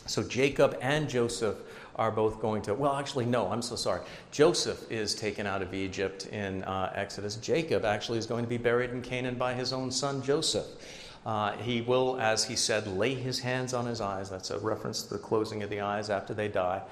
So 0.05 0.23
Jacob 0.23 0.77
and 0.81 1.09
Joseph 1.09 1.57
are 1.95 2.11
both 2.11 2.41
going 2.41 2.61
to, 2.63 2.73
well, 2.73 2.95
actually, 2.95 3.25
no, 3.25 3.47
I'm 3.49 3.61
so 3.61 3.75
sorry. 3.75 4.01
Joseph 4.31 4.91
is 4.91 5.15
taken 5.15 5.47
out 5.47 5.61
of 5.61 5.73
Egypt 5.73 6.27
in 6.27 6.63
uh, 6.63 6.91
Exodus. 6.93 7.37
Jacob 7.37 7.85
actually 7.85 8.17
is 8.17 8.25
going 8.25 8.43
to 8.43 8.49
be 8.49 8.57
buried 8.57 8.91
in 8.91 9.01
Canaan 9.01 9.35
by 9.35 9.53
his 9.53 9.73
own 9.73 9.91
son 9.91 10.21
Joseph. 10.21 10.65
Uh, 11.25 11.53
he 11.53 11.81
will, 11.81 12.19
as 12.19 12.43
he 12.43 12.55
said, 12.55 12.85
lay 12.85 13.15
his 13.15 13.39
hands 13.39 13.73
on 13.73 13.85
his 13.85 13.99
eyes. 13.99 14.29
That's 14.29 14.51
a 14.51 14.59
reference 14.59 15.01
to 15.03 15.13
the 15.13 15.19
closing 15.19 15.63
of 15.63 15.69
the 15.69 15.81
eyes 15.81 16.09
after 16.09 16.33
they 16.33 16.47
die. 16.47 16.83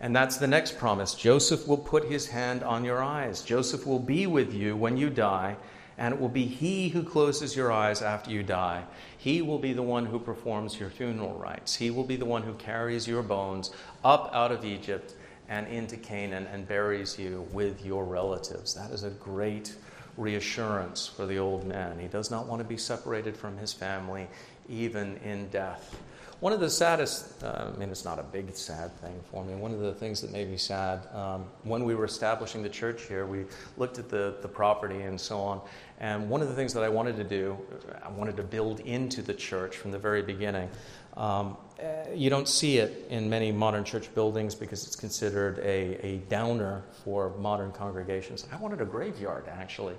And 0.00 0.14
that's 0.14 0.36
the 0.36 0.46
next 0.46 0.78
promise. 0.78 1.14
Joseph 1.14 1.66
will 1.66 1.76
put 1.76 2.04
his 2.04 2.28
hand 2.28 2.62
on 2.62 2.84
your 2.84 3.02
eyes. 3.02 3.42
Joseph 3.42 3.86
will 3.86 3.98
be 3.98 4.26
with 4.26 4.54
you 4.54 4.76
when 4.76 4.96
you 4.96 5.10
die, 5.10 5.56
and 5.98 6.14
it 6.14 6.20
will 6.20 6.28
be 6.28 6.46
he 6.46 6.88
who 6.88 7.02
closes 7.02 7.56
your 7.56 7.72
eyes 7.72 8.00
after 8.00 8.30
you 8.30 8.42
die. 8.42 8.84
He 9.18 9.42
will 9.42 9.58
be 9.58 9.72
the 9.72 9.82
one 9.82 10.06
who 10.06 10.20
performs 10.20 10.78
your 10.78 10.90
funeral 10.90 11.34
rites. 11.34 11.74
He 11.74 11.90
will 11.90 12.04
be 12.04 12.16
the 12.16 12.24
one 12.24 12.42
who 12.42 12.54
carries 12.54 13.06
your 13.08 13.22
bones 13.22 13.72
up 14.04 14.30
out 14.32 14.52
of 14.52 14.64
Egypt 14.64 15.14
and 15.48 15.66
into 15.66 15.96
Canaan 15.96 16.46
and 16.46 16.68
buries 16.68 17.18
you 17.18 17.46
with 17.52 17.84
your 17.84 18.04
relatives. 18.04 18.74
That 18.74 18.92
is 18.92 19.02
a 19.02 19.10
great 19.10 19.74
reassurance 20.16 21.06
for 21.06 21.26
the 21.26 21.38
old 21.38 21.66
man. 21.66 21.98
He 21.98 22.06
does 22.08 22.30
not 22.30 22.46
want 22.46 22.60
to 22.60 22.68
be 22.68 22.76
separated 22.76 23.36
from 23.36 23.56
his 23.56 23.72
family, 23.72 24.28
even 24.68 25.16
in 25.18 25.48
death. 25.48 26.00
One 26.40 26.52
of 26.52 26.60
the 26.60 26.70
saddest, 26.70 27.42
uh, 27.42 27.72
I 27.74 27.78
mean, 27.78 27.90
it's 27.90 28.04
not 28.04 28.20
a 28.20 28.22
big 28.22 28.54
sad 28.54 28.96
thing 29.00 29.18
for 29.28 29.44
me. 29.44 29.56
One 29.56 29.72
of 29.72 29.80
the 29.80 29.92
things 29.92 30.20
that 30.20 30.30
made 30.30 30.48
me 30.48 30.56
sad, 30.56 31.08
um, 31.12 31.46
when 31.64 31.84
we 31.84 31.96
were 31.96 32.04
establishing 32.04 32.62
the 32.62 32.68
church 32.68 33.06
here, 33.06 33.26
we 33.26 33.44
looked 33.76 33.98
at 33.98 34.08
the, 34.08 34.36
the 34.40 34.46
property 34.46 35.02
and 35.02 35.20
so 35.20 35.40
on. 35.40 35.60
And 35.98 36.30
one 36.30 36.42
of 36.42 36.48
the 36.48 36.54
things 36.54 36.72
that 36.74 36.82
I 36.82 36.88
wanted 36.88 37.16
to 37.16 37.24
do, 37.24 37.58
I 38.02 38.10
wanted 38.10 38.36
to 38.36 38.42
build 38.42 38.80
into 38.80 39.20
the 39.20 39.34
church 39.34 39.76
from 39.76 39.90
the 39.90 39.98
very 39.98 40.22
beginning. 40.22 40.70
Um, 41.16 41.56
eh, 41.80 42.14
you 42.14 42.30
don't 42.30 42.48
see 42.48 42.78
it 42.78 43.06
in 43.10 43.28
many 43.28 43.50
modern 43.50 43.82
church 43.82 44.14
buildings 44.14 44.54
because 44.54 44.86
it's 44.86 44.94
considered 44.94 45.58
a, 45.58 46.06
a 46.06 46.16
downer 46.28 46.84
for 47.04 47.36
modern 47.38 47.72
congregations. 47.72 48.46
I 48.52 48.56
wanted 48.56 48.80
a 48.80 48.84
graveyard, 48.84 49.48
actually 49.48 49.96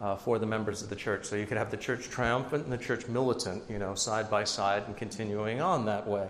uh, 0.00 0.16
for 0.16 0.38
the 0.38 0.46
members 0.46 0.82
of 0.82 0.88
the 0.88 0.96
church. 0.96 1.26
So 1.26 1.36
you 1.36 1.46
could 1.46 1.58
have 1.58 1.70
the 1.70 1.76
church 1.76 2.08
triumphant 2.08 2.64
and 2.64 2.72
the 2.72 2.78
church 2.78 3.06
militant, 3.06 3.62
you 3.68 3.78
know, 3.78 3.94
side 3.94 4.30
by 4.30 4.44
side 4.44 4.84
and 4.86 4.96
continuing 4.96 5.60
on 5.60 5.84
that 5.86 6.06
way. 6.06 6.28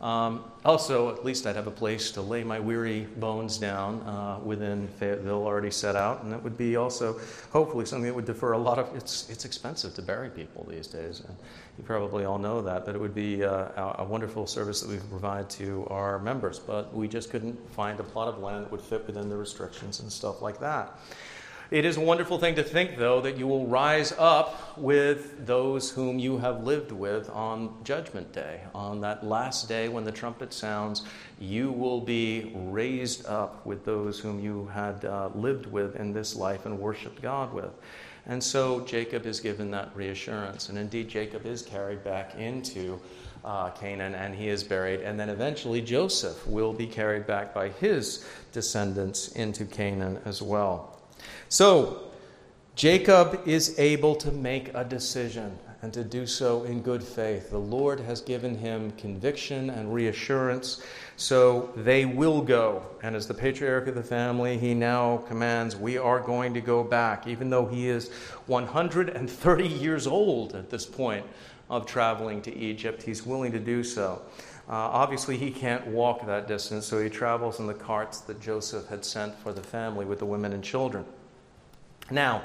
Um, 0.00 0.44
also, 0.64 1.12
at 1.12 1.24
least 1.24 1.46
I'd 1.46 1.56
have 1.56 1.66
a 1.66 1.72
place 1.72 2.12
to 2.12 2.22
lay 2.22 2.44
my 2.44 2.60
weary 2.60 3.08
bones 3.16 3.58
down 3.58 4.00
uh, 4.02 4.38
within 4.44 4.86
Fayetteville 4.86 5.44
already 5.44 5.72
set 5.72 5.96
out, 5.96 6.22
and 6.22 6.32
that 6.32 6.42
would 6.42 6.56
be 6.56 6.76
also 6.76 7.18
hopefully 7.50 7.84
something 7.84 8.06
that 8.06 8.14
would 8.14 8.24
defer 8.24 8.52
a 8.52 8.58
lot 8.58 8.78
of. 8.78 8.94
It's 8.94 9.28
it's 9.28 9.44
expensive 9.44 9.94
to 9.94 10.02
bury 10.02 10.30
people 10.30 10.64
these 10.70 10.86
days, 10.86 11.22
and 11.26 11.36
you 11.76 11.84
probably 11.84 12.24
all 12.24 12.38
know 12.38 12.62
that. 12.62 12.86
But 12.86 12.94
it 12.94 13.00
would 13.00 13.14
be 13.14 13.42
uh, 13.42 13.94
a, 13.98 14.04
wonderful 14.04 14.46
service 14.46 14.80
that 14.82 14.90
we 14.90 14.98
provide 15.10 15.50
to 15.50 15.86
our 15.90 16.20
members. 16.20 16.60
But 16.60 16.94
we 16.94 17.08
just 17.08 17.30
couldn't 17.30 17.58
find 17.72 17.98
a 17.98 18.04
plot 18.04 18.28
of 18.28 18.38
land 18.38 18.66
that 18.66 18.70
would 18.70 18.80
fit 18.82 19.04
within 19.06 19.28
the 19.28 19.36
restrictions 19.36 19.98
and 19.98 20.12
stuff 20.12 20.42
like 20.42 20.60
that. 20.60 20.96
It 21.70 21.84
is 21.84 21.98
a 21.98 22.00
wonderful 22.00 22.38
thing 22.38 22.54
to 22.54 22.62
think, 22.62 22.96
though, 22.96 23.20
that 23.20 23.36
you 23.36 23.46
will 23.46 23.66
rise 23.66 24.14
up 24.16 24.78
with 24.78 25.44
those 25.44 25.90
whom 25.90 26.18
you 26.18 26.38
have 26.38 26.64
lived 26.64 26.92
with 26.92 27.28
on 27.28 27.84
Judgment 27.84 28.32
Day. 28.32 28.62
On 28.74 29.02
that 29.02 29.22
last 29.22 29.68
day 29.68 29.90
when 29.90 30.04
the 30.04 30.12
trumpet 30.12 30.54
sounds, 30.54 31.04
you 31.38 31.70
will 31.70 32.00
be 32.00 32.52
raised 32.54 33.26
up 33.26 33.66
with 33.66 33.84
those 33.84 34.18
whom 34.18 34.40
you 34.40 34.66
had 34.72 35.04
uh, 35.04 35.28
lived 35.34 35.66
with 35.66 35.96
in 35.96 36.14
this 36.14 36.34
life 36.34 36.64
and 36.64 36.78
worshiped 36.78 37.20
God 37.20 37.52
with. 37.52 37.72
And 38.24 38.42
so 38.42 38.80
Jacob 38.86 39.26
is 39.26 39.38
given 39.38 39.70
that 39.72 39.94
reassurance. 39.94 40.70
And 40.70 40.78
indeed, 40.78 41.10
Jacob 41.10 41.44
is 41.44 41.60
carried 41.60 42.02
back 42.02 42.34
into 42.36 42.98
uh, 43.44 43.68
Canaan 43.70 44.14
and 44.14 44.34
he 44.34 44.48
is 44.48 44.64
buried. 44.64 45.00
And 45.00 45.20
then 45.20 45.28
eventually, 45.28 45.82
Joseph 45.82 46.46
will 46.46 46.72
be 46.72 46.86
carried 46.86 47.26
back 47.26 47.52
by 47.52 47.68
his 47.68 48.26
descendants 48.52 49.28
into 49.32 49.66
Canaan 49.66 50.18
as 50.24 50.40
well. 50.40 50.97
So, 51.48 52.10
Jacob 52.74 53.40
is 53.44 53.76
able 53.78 54.14
to 54.16 54.30
make 54.30 54.70
a 54.74 54.84
decision 54.84 55.58
and 55.82 55.92
to 55.92 56.02
do 56.02 56.26
so 56.26 56.64
in 56.64 56.82
good 56.82 57.02
faith. 57.02 57.50
The 57.50 57.58
Lord 57.58 58.00
has 58.00 58.20
given 58.20 58.56
him 58.56 58.90
conviction 58.92 59.70
and 59.70 59.94
reassurance, 59.94 60.82
so 61.16 61.70
they 61.76 62.04
will 62.04 62.40
go. 62.40 62.84
And 63.02 63.14
as 63.14 63.28
the 63.28 63.34
patriarch 63.34 63.86
of 63.86 63.94
the 63.94 64.02
family, 64.02 64.58
he 64.58 64.74
now 64.74 65.18
commands, 65.28 65.76
We 65.76 65.96
are 65.98 66.20
going 66.20 66.52
to 66.54 66.60
go 66.60 66.82
back, 66.82 67.26
even 67.26 67.48
though 67.48 67.66
he 67.66 67.88
is 67.88 68.10
130 68.46 69.68
years 69.68 70.06
old 70.06 70.54
at 70.56 70.68
this 70.68 70.84
point 70.84 71.24
of 71.70 71.86
traveling 71.86 72.42
to 72.42 72.56
Egypt. 72.56 73.02
He's 73.02 73.24
willing 73.24 73.52
to 73.52 73.60
do 73.60 73.84
so. 73.84 74.22
Uh, 74.68 74.72
obviously, 74.74 75.38
he 75.38 75.50
can't 75.50 75.86
walk 75.86 76.26
that 76.26 76.46
distance, 76.46 76.86
so 76.86 77.02
he 77.02 77.08
travels 77.08 77.58
in 77.58 77.66
the 77.66 77.74
carts 77.74 78.20
that 78.20 78.38
Joseph 78.38 78.86
had 78.88 79.02
sent 79.02 79.34
for 79.38 79.52
the 79.52 79.62
family 79.62 80.04
with 80.04 80.18
the 80.18 80.26
women 80.26 80.52
and 80.52 80.62
children. 80.62 81.06
Now, 82.10 82.42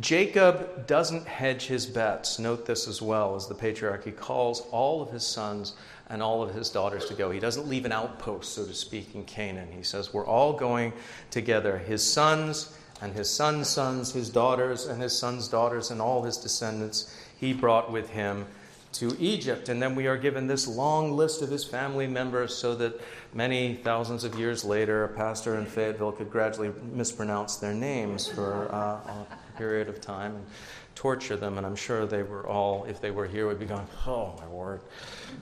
Jacob 0.00 0.86
doesn't 0.86 1.26
hedge 1.26 1.66
his 1.66 1.86
bets. 1.86 2.38
Note 2.38 2.66
this 2.66 2.86
as 2.86 3.00
well 3.00 3.34
as 3.34 3.46
the 3.46 3.54
patriarch. 3.54 4.04
He 4.04 4.10
calls 4.10 4.62
all 4.72 5.00
of 5.00 5.10
his 5.10 5.24
sons 5.24 5.74
and 6.10 6.22
all 6.22 6.42
of 6.42 6.54
his 6.54 6.68
daughters 6.68 7.06
to 7.06 7.14
go. 7.14 7.30
He 7.30 7.40
doesn't 7.40 7.66
leave 7.66 7.86
an 7.86 7.92
outpost, 7.92 8.52
so 8.52 8.66
to 8.66 8.74
speak, 8.74 9.14
in 9.14 9.24
Canaan. 9.24 9.68
He 9.72 9.82
says, 9.82 10.12
We're 10.12 10.26
all 10.26 10.52
going 10.52 10.92
together. 11.30 11.78
His 11.78 12.02
sons 12.02 12.76
and 13.00 13.12
his 13.12 13.30
sons' 13.30 13.68
sons, 13.68 14.12
his 14.12 14.28
daughters 14.28 14.86
and 14.86 15.00
his 15.00 15.16
sons' 15.16 15.48
daughters, 15.48 15.90
and 15.90 16.00
all 16.00 16.22
his 16.22 16.36
descendants, 16.36 17.16
he 17.38 17.52
brought 17.52 17.90
with 17.90 18.10
him 18.10 18.46
to 18.94 19.16
Egypt. 19.18 19.68
And 19.68 19.82
then 19.82 19.94
we 19.94 20.06
are 20.06 20.16
given 20.16 20.46
this 20.46 20.66
long 20.66 21.12
list 21.12 21.42
of 21.42 21.50
his 21.50 21.64
family 21.64 22.06
members 22.06 22.54
so 22.54 22.74
that 22.76 23.00
many 23.32 23.74
thousands 23.74 24.24
of 24.24 24.38
years 24.38 24.64
later, 24.64 25.04
a 25.04 25.08
pastor 25.08 25.56
in 25.58 25.66
Fayetteville 25.66 26.12
could 26.12 26.30
gradually 26.30 26.72
mispronounce 26.92 27.56
their 27.56 27.74
names 27.74 28.26
for 28.28 28.72
uh, 28.72 28.76
a 28.76 29.26
period 29.56 29.88
of 29.88 30.00
time 30.00 30.36
and 30.36 30.46
torture 30.94 31.36
them. 31.36 31.58
And 31.58 31.66
I'm 31.66 31.76
sure 31.76 32.06
they 32.06 32.22
were 32.22 32.46
all, 32.46 32.84
if 32.84 33.00
they 33.00 33.10
were 33.10 33.26
here, 33.26 33.46
would 33.46 33.58
be 33.58 33.66
going, 33.66 33.86
oh 34.06 34.34
my 34.40 34.46
word. 34.46 34.80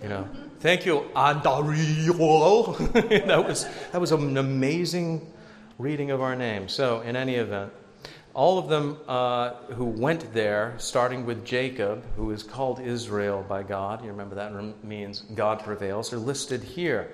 You 0.02 0.08
know, 0.08 0.28
thank 0.60 0.86
you, 0.86 1.10
Andario. 1.14 2.76
that, 3.26 3.46
was, 3.46 3.68
that 3.92 4.00
was 4.00 4.12
an 4.12 4.38
amazing 4.38 5.30
reading 5.78 6.10
of 6.10 6.20
our 6.22 6.34
name. 6.34 6.68
So, 6.68 7.00
in 7.02 7.16
any 7.16 7.34
event, 7.34 7.72
all 8.34 8.58
of 8.58 8.68
them 8.68 8.98
uh, 9.06 9.54
who 9.74 9.84
went 9.84 10.32
there, 10.32 10.74
starting 10.78 11.26
with 11.26 11.44
Jacob, 11.44 12.04
who 12.16 12.30
is 12.30 12.42
called 12.42 12.80
Israel 12.80 13.44
by 13.48 13.62
God, 13.62 14.02
you 14.02 14.10
remember 14.10 14.34
that 14.36 14.84
means 14.84 15.22
God 15.34 15.62
prevails, 15.62 16.12
are 16.12 16.18
listed 16.18 16.62
here. 16.62 17.12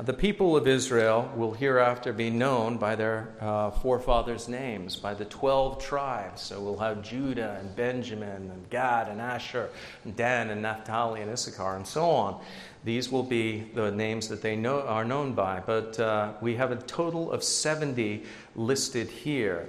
The 0.00 0.12
people 0.12 0.56
of 0.56 0.66
Israel 0.66 1.30
will 1.36 1.52
hereafter 1.52 2.12
be 2.12 2.28
known 2.28 2.78
by 2.78 2.96
their 2.96 3.32
uh, 3.40 3.70
forefathers' 3.70 4.48
names, 4.48 4.96
by 4.96 5.14
the 5.14 5.24
12 5.26 5.80
tribes. 5.80 6.42
So 6.42 6.60
we'll 6.60 6.78
have 6.78 7.00
Judah 7.00 7.58
and 7.60 7.76
Benjamin 7.76 8.50
and 8.50 8.68
Gad 8.70 9.06
and 9.06 9.20
Asher 9.20 9.70
and 10.04 10.16
Dan 10.16 10.50
and 10.50 10.62
Naphtali 10.62 11.20
and 11.20 11.30
Issachar 11.30 11.76
and 11.76 11.86
so 11.86 12.10
on. 12.10 12.42
These 12.82 13.12
will 13.12 13.22
be 13.22 13.70
the 13.74 13.92
names 13.92 14.26
that 14.28 14.42
they 14.42 14.56
know, 14.56 14.80
are 14.80 15.04
known 15.04 15.32
by. 15.32 15.62
But 15.64 16.00
uh, 16.00 16.32
we 16.40 16.56
have 16.56 16.72
a 16.72 16.76
total 16.76 17.30
of 17.30 17.44
70 17.44 18.24
listed 18.56 19.08
here. 19.08 19.68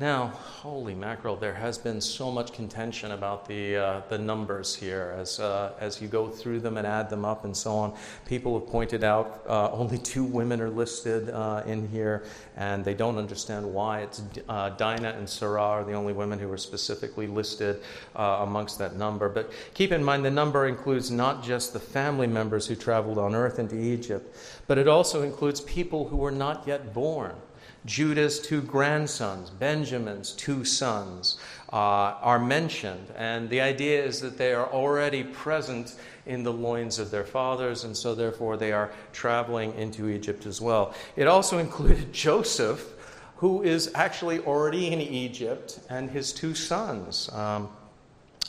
Now, 0.00 0.26
holy 0.26 0.92
mackerel, 0.92 1.36
there 1.36 1.54
has 1.54 1.78
been 1.78 2.00
so 2.00 2.28
much 2.28 2.52
contention 2.52 3.12
about 3.12 3.46
the, 3.46 3.76
uh, 3.76 4.02
the 4.08 4.18
numbers 4.18 4.74
here 4.74 5.14
as, 5.16 5.38
uh, 5.38 5.70
as 5.78 6.02
you 6.02 6.08
go 6.08 6.28
through 6.28 6.60
them 6.60 6.78
and 6.78 6.84
add 6.84 7.08
them 7.08 7.24
up 7.24 7.44
and 7.44 7.56
so 7.56 7.76
on. 7.76 7.96
People 8.26 8.58
have 8.58 8.68
pointed 8.68 9.04
out 9.04 9.44
uh, 9.48 9.70
only 9.70 9.98
two 9.98 10.24
women 10.24 10.60
are 10.60 10.68
listed 10.68 11.30
uh, 11.30 11.62
in 11.64 11.86
here, 11.86 12.24
and 12.56 12.84
they 12.84 12.94
don't 12.94 13.18
understand 13.18 13.72
why. 13.72 14.00
It's 14.00 14.20
uh, 14.48 14.70
Dinah 14.70 15.10
and 15.10 15.30
Sarah 15.30 15.62
are 15.62 15.84
the 15.84 15.92
only 15.92 16.12
women 16.12 16.40
who 16.40 16.50
are 16.50 16.58
specifically 16.58 17.28
listed 17.28 17.80
uh, 18.16 18.38
amongst 18.40 18.80
that 18.80 18.96
number. 18.96 19.28
But 19.28 19.52
keep 19.74 19.92
in 19.92 20.02
mind, 20.02 20.24
the 20.24 20.30
number 20.32 20.66
includes 20.66 21.12
not 21.12 21.44
just 21.44 21.72
the 21.72 21.78
family 21.78 22.26
members 22.26 22.66
who 22.66 22.74
traveled 22.74 23.18
on 23.18 23.32
earth 23.32 23.60
into 23.60 23.76
Egypt, 23.76 24.36
but 24.66 24.76
it 24.76 24.88
also 24.88 25.22
includes 25.22 25.60
people 25.60 26.08
who 26.08 26.16
were 26.16 26.32
not 26.32 26.66
yet 26.66 26.92
born 26.92 27.36
Judah's 27.86 28.40
two 28.40 28.62
grandsons, 28.62 29.50
Benjamin's 29.50 30.32
two 30.32 30.64
sons, 30.64 31.38
uh, 31.72 32.16
are 32.22 32.38
mentioned. 32.38 33.12
And 33.16 33.50
the 33.50 33.60
idea 33.60 34.02
is 34.02 34.20
that 34.20 34.38
they 34.38 34.54
are 34.54 34.66
already 34.66 35.22
present 35.22 35.96
in 36.26 36.42
the 36.42 36.52
loins 36.52 36.98
of 36.98 37.10
their 37.10 37.24
fathers, 37.24 37.84
and 37.84 37.96
so 37.96 38.14
therefore 38.14 38.56
they 38.56 38.72
are 38.72 38.90
traveling 39.12 39.74
into 39.74 40.08
Egypt 40.08 40.46
as 40.46 40.60
well. 40.60 40.94
It 41.16 41.26
also 41.26 41.58
included 41.58 42.12
Joseph, 42.12 42.92
who 43.36 43.62
is 43.62 43.90
actually 43.94 44.40
already 44.40 44.92
in 44.92 45.00
Egypt, 45.00 45.80
and 45.90 46.10
his 46.10 46.32
two 46.32 46.54
sons. 46.54 47.28
Um, 47.32 47.68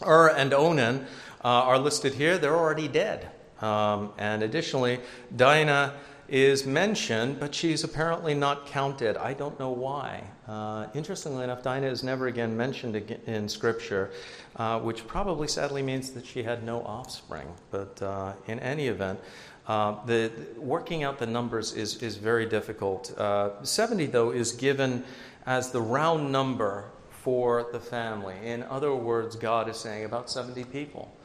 Ur 0.06 0.30
and 0.30 0.54
Onan 0.54 1.06
uh, 1.43 1.48
are 1.48 1.80
listed 1.80 2.13
here. 2.13 2.38
They're 2.38 2.56
already 2.56 2.88
dead. 2.88 3.30
Um, 3.62 4.12
and 4.17 4.43
additionally, 4.43 5.00
Dinah 5.36 5.93
is 6.28 6.66
mentioned, 6.66 7.40
but 7.40 7.54
she's 7.54 7.84
apparently 7.84 8.34
not 8.34 8.66
counted. 8.66 9.18
I 9.18 9.34
don't 9.34 9.60
know 9.60 9.70
why. 9.70 10.24
Uh, 10.48 10.88
interestingly 10.94 11.44
enough, 11.44 11.62
Dinah 11.62 11.88
is 11.88 12.04
never 12.04 12.28
again 12.28 12.56
mentioned 12.56 12.96
in 13.28 13.48
Scripture, 13.48 14.12
uh, 14.56 14.80
which 14.80 15.06
probably 15.08 15.48
sadly 15.48 15.82
means 15.82 16.12
that 16.12 16.26
she 16.26 16.44
had 16.44 16.64
no 16.64 16.82
offspring. 16.82 17.48
But 17.72 18.02
uh, 18.02 18.34
in 18.48 18.60
any 18.60 18.88
event, 18.88 19.20
uh, 19.68 20.04
the, 20.06 20.32
working 20.58 21.04
out 21.04 21.20
the 21.20 21.28
numbers 21.28 21.74
is, 21.74 22.02
is 22.02 22.18
very 22.18 22.46
difficult. 22.46 23.18
Uh, 23.18 23.64
70, 23.64 24.08
though, 24.08 24.32
is 24.32 24.52
given 24.52 25.04
as 25.46 25.72
the 25.72 25.82
round 25.82 26.32
number 26.32 26.86
for 27.10 27.68
the 27.72 27.80
family. 27.80 28.36
In 28.44 28.64
other 28.64 28.94
words, 28.94 29.36
God 29.36 29.68
is 29.70 29.78
saying 29.78 30.06
about 30.06 30.30
70 30.30 30.64
people 30.66 31.16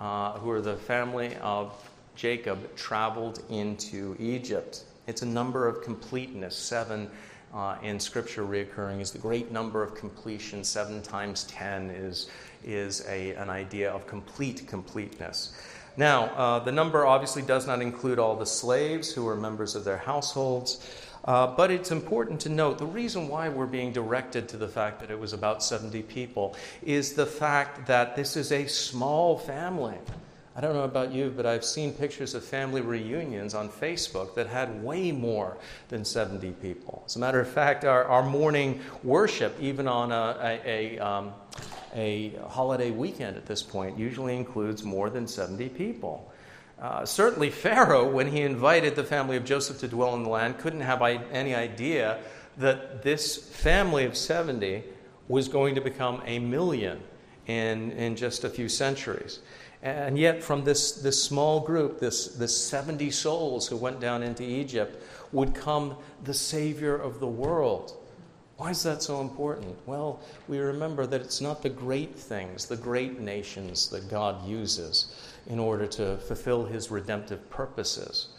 uh, 0.00 0.32
who 0.32 0.50
are 0.50 0.60
the 0.60 0.76
family 0.76 1.36
of 1.36 1.72
Jacob 2.16 2.74
traveled 2.74 3.42
into 3.50 4.16
Egypt. 4.18 4.84
It's 5.06 5.22
a 5.22 5.26
number 5.26 5.68
of 5.68 5.82
completeness. 5.82 6.56
Seven 6.56 7.08
uh, 7.54 7.76
in 7.82 8.00
Scripture 8.00 8.44
reoccurring 8.44 9.00
is 9.00 9.12
the 9.12 9.18
great 9.18 9.52
number 9.52 9.82
of 9.82 9.94
completion. 9.94 10.64
Seven 10.64 11.02
times 11.02 11.44
ten 11.44 11.90
is, 11.90 12.28
is 12.64 13.04
a, 13.08 13.34
an 13.34 13.50
idea 13.50 13.90
of 13.90 14.06
complete 14.06 14.66
completeness. 14.66 15.54
Now, 15.96 16.24
uh, 16.24 16.58
the 16.58 16.72
number 16.72 17.06
obviously 17.06 17.42
does 17.42 17.66
not 17.66 17.80
include 17.80 18.18
all 18.18 18.36
the 18.36 18.46
slaves 18.46 19.12
who 19.12 19.24
were 19.24 19.36
members 19.36 19.74
of 19.74 19.84
their 19.84 19.96
households. 19.96 20.84
Uh, 21.24 21.46
but 21.46 21.70
it's 21.70 21.90
important 21.90 22.40
to 22.40 22.48
note 22.48 22.78
the 22.78 22.86
reason 22.86 23.26
why 23.26 23.48
we're 23.48 23.66
being 23.66 23.92
directed 23.92 24.48
to 24.48 24.56
the 24.56 24.68
fact 24.68 25.00
that 25.00 25.10
it 25.10 25.18
was 25.18 25.32
about 25.32 25.62
70 25.62 26.02
people 26.02 26.54
is 26.82 27.14
the 27.14 27.26
fact 27.26 27.86
that 27.86 28.14
this 28.14 28.36
is 28.36 28.52
a 28.52 28.66
small 28.66 29.36
family. 29.36 29.96
I 30.56 30.62
don't 30.62 30.72
know 30.72 30.84
about 30.84 31.12
you, 31.12 31.30
but 31.36 31.44
I've 31.44 31.66
seen 31.66 31.92
pictures 31.92 32.34
of 32.34 32.42
family 32.42 32.80
reunions 32.80 33.54
on 33.54 33.68
Facebook 33.68 34.34
that 34.36 34.46
had 34.46 34.82
way 34.82 35.12
more 35.12 35.58
than 35.88 36.02
70 36.02 36.52
people. 36.62 37.02
As 37.04 37.16
a 37.16 37.18
matter 37.18 37.38
of 37.38 37.46
fact, 37.46 37.84
our, 37.84 38.06
our 38.06 38.22
morning 38.22 38.80
worship, 39.04 39.54
even 39.60 39.86
on 39.86 40.12
a, 40.12 40.38
a, 40.64 40.96
a, 40.96 40.98
um, 40.98 41.34
a 41.94 42.30
holiday 42.48 42.90
weekend 42.90 43.36
at 43.36 43.44
this 43.44 43.62
point, 43.62 43.98
usually 43.98 44.34
includes 44.34 44.82
more 44.82 45.10
than 45.10 45.26
70 45.26 45.68
people. 45.68 46.32
Uh, 46.80 47.04
certainly, 47.04 47.50
Pharaoh, 47.50 48.10
when 48.10 48.26
he 48.26 48.40
invited 48.40 48.96
the 48.96 49.04
family 49.04 49.36
of 49.36 49.44
Joseph 49.44 49.78
to 49.80 49.88
dwell 49.88 50.14
in 50.14 50.22
the 50.22 50.30
land, 50.30 50.56
couldn't 50.56 50.80
have 50.80 51.02
any 51.02 51.54
idea 51.54 52.18
that 52.56 53.02
this 53.02 53.36
family 53.36 54.06
of 54.06 54.16
70 54.16 54.84
was 55.28 55.48
going 55.48 55.74
to 55.74 55.82
become 55.82 56.22
a 56.24 56.38
million 56.38 57.02
in, 57.46 57.92
in 57.92 58.16
just 58.16 58.44
a 58.44 58.48
few 58.48 58.70
centuries. 58.70 59.40
And 59.86 60.18
yet, 60.18 60.42
from 60.42 60.64
this, 60.64 60.90
this 60.90 61.22
small 61.22 61.60
group, 61.60 62.00
this, 62.00 62.26
this 62.26 62.56
70 62.56 63.08
souls 63.12 63.68
who 63.68 63.76
went 63.76 64.00
down 64.00 64.24
into 64.24 64.42
Egypt, 64.42 65.00
would 65.30 65.54
come 65.54 65.96
the 66.24 66.34
Savior 66.34 66.96
of 66.96 67.20
the 67.20 67.28
world. 67.28 67.96
Why 68.56 68.70
is 68.70 68.82
that 68.82 69.00
so 69.00 69.20
important? 69.20 69.76
Well, 69.86 70.18
we 70.48 70.58
remember 70.58 71.06
that 71.06 71.20
it's 71.20 71.40
not 71.40 71.62
the 71.62 71.68
great 71.68 72.16
things, 72.16 72.66
the 72.66 72.76
great 72.76 73.20
nations 73.20 73.88
that 73.90 74.10
God 74.10 74.44
uses 74.44 75.14
in 75.46 75.60
order 75.60 75.86
to 75.86 76.16
fulfill 76.16 76.64
his 76.64 76.90
redemptive 76.90 77.48
purposes. 77.48 78.30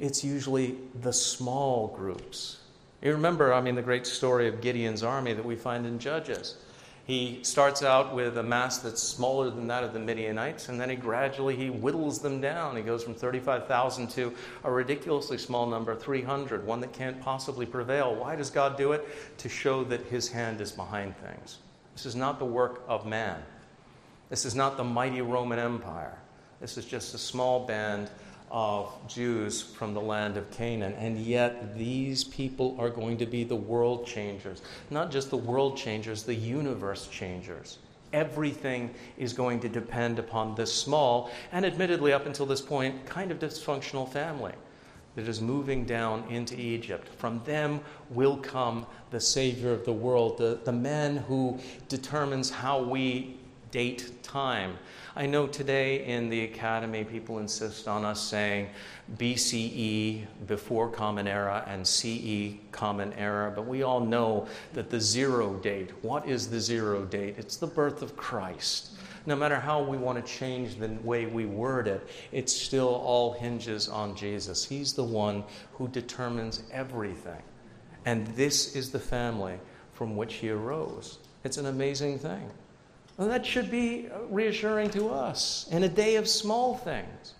It's 0.00 0.24
usually 0.24 0.78
the 1.02 1.12
small 1.12 1.88
groups. 1.88 2.60
You 3.02 3.12
remember, 3.12 3.52
I 3.52 3.60
mean, 3.60 3.74
the 3.74 3.82
great 3.82 4.06
story 4.06 4.48
of 4.48 4.62
Gideon's 4.62 5.02
army 5.02 5.34
that 5.34 5.44
we 5.44 5.54
find 5.54 5.84
in 5.84 5.98
Judges. 5.98 6.56
He 7.06 7.40
starts 7.42 7.82
out 7.82 8.14
with 8.14 8.38
a 8.38 8.42
mass 8.42 8.78
that's 8.78 9.02
smaller 9.02 9.50
than 9.50 9.66
that 9.66 9.84
of 9.84 9.92
the 9.92 9.98
Midianites, 9.98 10.70
and 10.70 10.80
then 10.80 10.88
he 10.88 10.96
gradually 10.96 11.54
he 11.54 11.68
whittles 11.68 12.20
them 12.20 12.40
down. 12.40 12.76
He 12.76 12.82
goes 12.82 13.04
from 13.04 13.14
35,000 13.14 14.08
to 14.12 14.34
a 14.64 14.70
ridiculously 14.70 15.36
small 15.36 15.66
number, 15.66 15.94
300, 15.94 16.66
one 16.66 16.80
that 16.80 16.94
can't 16.94 17.20
possibly 17.20 17.66
prevail. 17.66 18.14
Why 18.14 18.36
does 18.36 18.48
God 18.48 18.78
do 18.78 18.92
it? 18.92 19.06
To 19.38 19.48
show 19.50 19.84
that 19.84 20.06
his 20.06 20.30
hand 20.30 20.62
is 20.62 20.72
behind 20.72 21.14
things. 21.18 21.58
This 21.94 22.06
is 22.06 22.16
not 22.16 22.38
the 22.38 22.46
work 22.46 22.82
of 22.88 23.04
man. 23.04 23.42
This 24.30 24.46
is 24.46 24.54
not 24.54 24.78
the 24.78 24.84
mighty 24.84 25.20
Roman 25.20 25.58
Empire. 25.58 26.18
This 26.58 26.78
is 26.78 26.86
just 26.86 27.14
a 27.14 27.18
small 27.18 27.66
band 27.66 28.08
of 28.54 28.94
Jews 29.08 29.60
from 29.60 29.94
the 29.94 30.00
land 30.00 30.36
of 30.36 30.48
Canaan. 30.52 30.92
And 30.92 31.18
yet, 31.18 31.76
these 31.76 32.22
people 32.22 32.76
are 32.78 32.88
going 32.88 33.16
to 33.18 33.26
be 33.26 33.42
the 33.42 33.56
world 33.56 34.06
changers. 34.06 34.62
Not 34.90 35.10
just 35.10 35.28
the 35.30 35.36
world 35.36 35.76
changers, 35.76 36.22
the 36.22 36.36
universe 36.36 37.08
changers. 37.08 37.78
Everything 38.12 38.94
is 39.18 39.32
going 39.32 39.58
to 39.58 39.68
depend 39.68 40.20
upon 40.20 40.54
this 40.54 40.72
small, 40.72 41.32
and 41.50 41.66
admittedly, 41.66 42.12
up 42.12 42.26
until 42.26 42.46
this 42.46 42.60
point, 42.60 43.04
kind 43.06 43.32
of 43.32 43.40
dysfunctional 43.40 44.08
family 44.08 44.52
that 45.16 45.26
is 45.26 45.40
moving 45.40 45.84
down 45.84 46.22
into 46.30 46.58
Egypt. 46.58 47.08
From 47.18 47.42
them 47.44 47.80
will 48.10 48.36
come 48.36 48.86
the 49.10 49.20
Savior 49.20 49.72
of 49.72 49.84
the 49.84 49.92
world, 49.92 50.38
the, 50.38 50.60
the 50.62 50.72
man 50.72 51.16
who 51.16 51.58
determines 51.88 52.50
how 52.50 52.80
we 52.80 53.36
date 53.74 54.22
time, 54.22 54.78
I 55.16 55.26
know 55.26 55.48
today 55.48 56.06
in 56.06 56.28
the 56.28 56.44
academy, 56.44 57.02
people 57.02 57.40
insist 57.40 57.88
on 57.88 58.04
us 58.04 58.22
saying 58.22 58.68
BCE, 59.16 60.26
before 60.46 60.88
Common 60.88 61.26
Era, 61.26 61.64
and 61.66 61.84
CE, 61.84 62.54
Common 62.70 63.12
Era, 63.14 63.50
but 63.50 63.66
we 63.66 63.82
all 63.82 63.98
know 63.98 64.46
that 64.74 64.90
the 64.90 65.00
zero 65.00 65.54
date, 65.54 65.90
what 66.02 66.28
is 66.28 66.48
the 66.48 66.60
zero 66.60 67.04
date? 67.04 67.34
It's 67.36 67.56
the 67.56 67.66
birth 67.66 68.00
of 68.00 68.16
Christ. 68.16 68.90
No 69.26 69.34
matter 69.34 69.58
how 69.58 69.82
we 69.82 69.96
want 69.96 70.24
to 70.24 70.32
change 70.32 70.76
the 70.76 70.90
way 71.02 71.26
we 71.26 71.44
word 71.44 71.88
it, 71.88 72.08
it 72.30 72.48
still 72.48 72.94
all 72.94 73.32
hinges 73.32 73.88
on 73.88 74.14
Jesus. 74.14 74.64
He's 74.64 74.92
the 74.92 75.02
one 75.02 75.42
who 75.72 75.88
determines 75.88 76.62
everything. 76.70 77.42
And 78.04 78.28
this 78.36 78.76
is 78.76 78.92
the 78.92 79.00
family 79.00 79.58
from 79.94 80.14
which 80.14 80.34
he 80.34 80.50
arose. 80.50 81.18
It's 81.42 81.56
an 81.56 81.66
amazing 81.66 82.20
thing. 82.20 82.52
Well, 83.16 83.28
that 83.28 83.46
should 83.46 83.70
be 83.70 84.08
reassuring 84.28 84.90
to 84.90 85.08
us 85.08 85.68
in 85.70 85.84
a 85.84 85.88
day 85.88 86.16
of 86.16 86.28
small 86.28 86.76
things. 86.76 87.34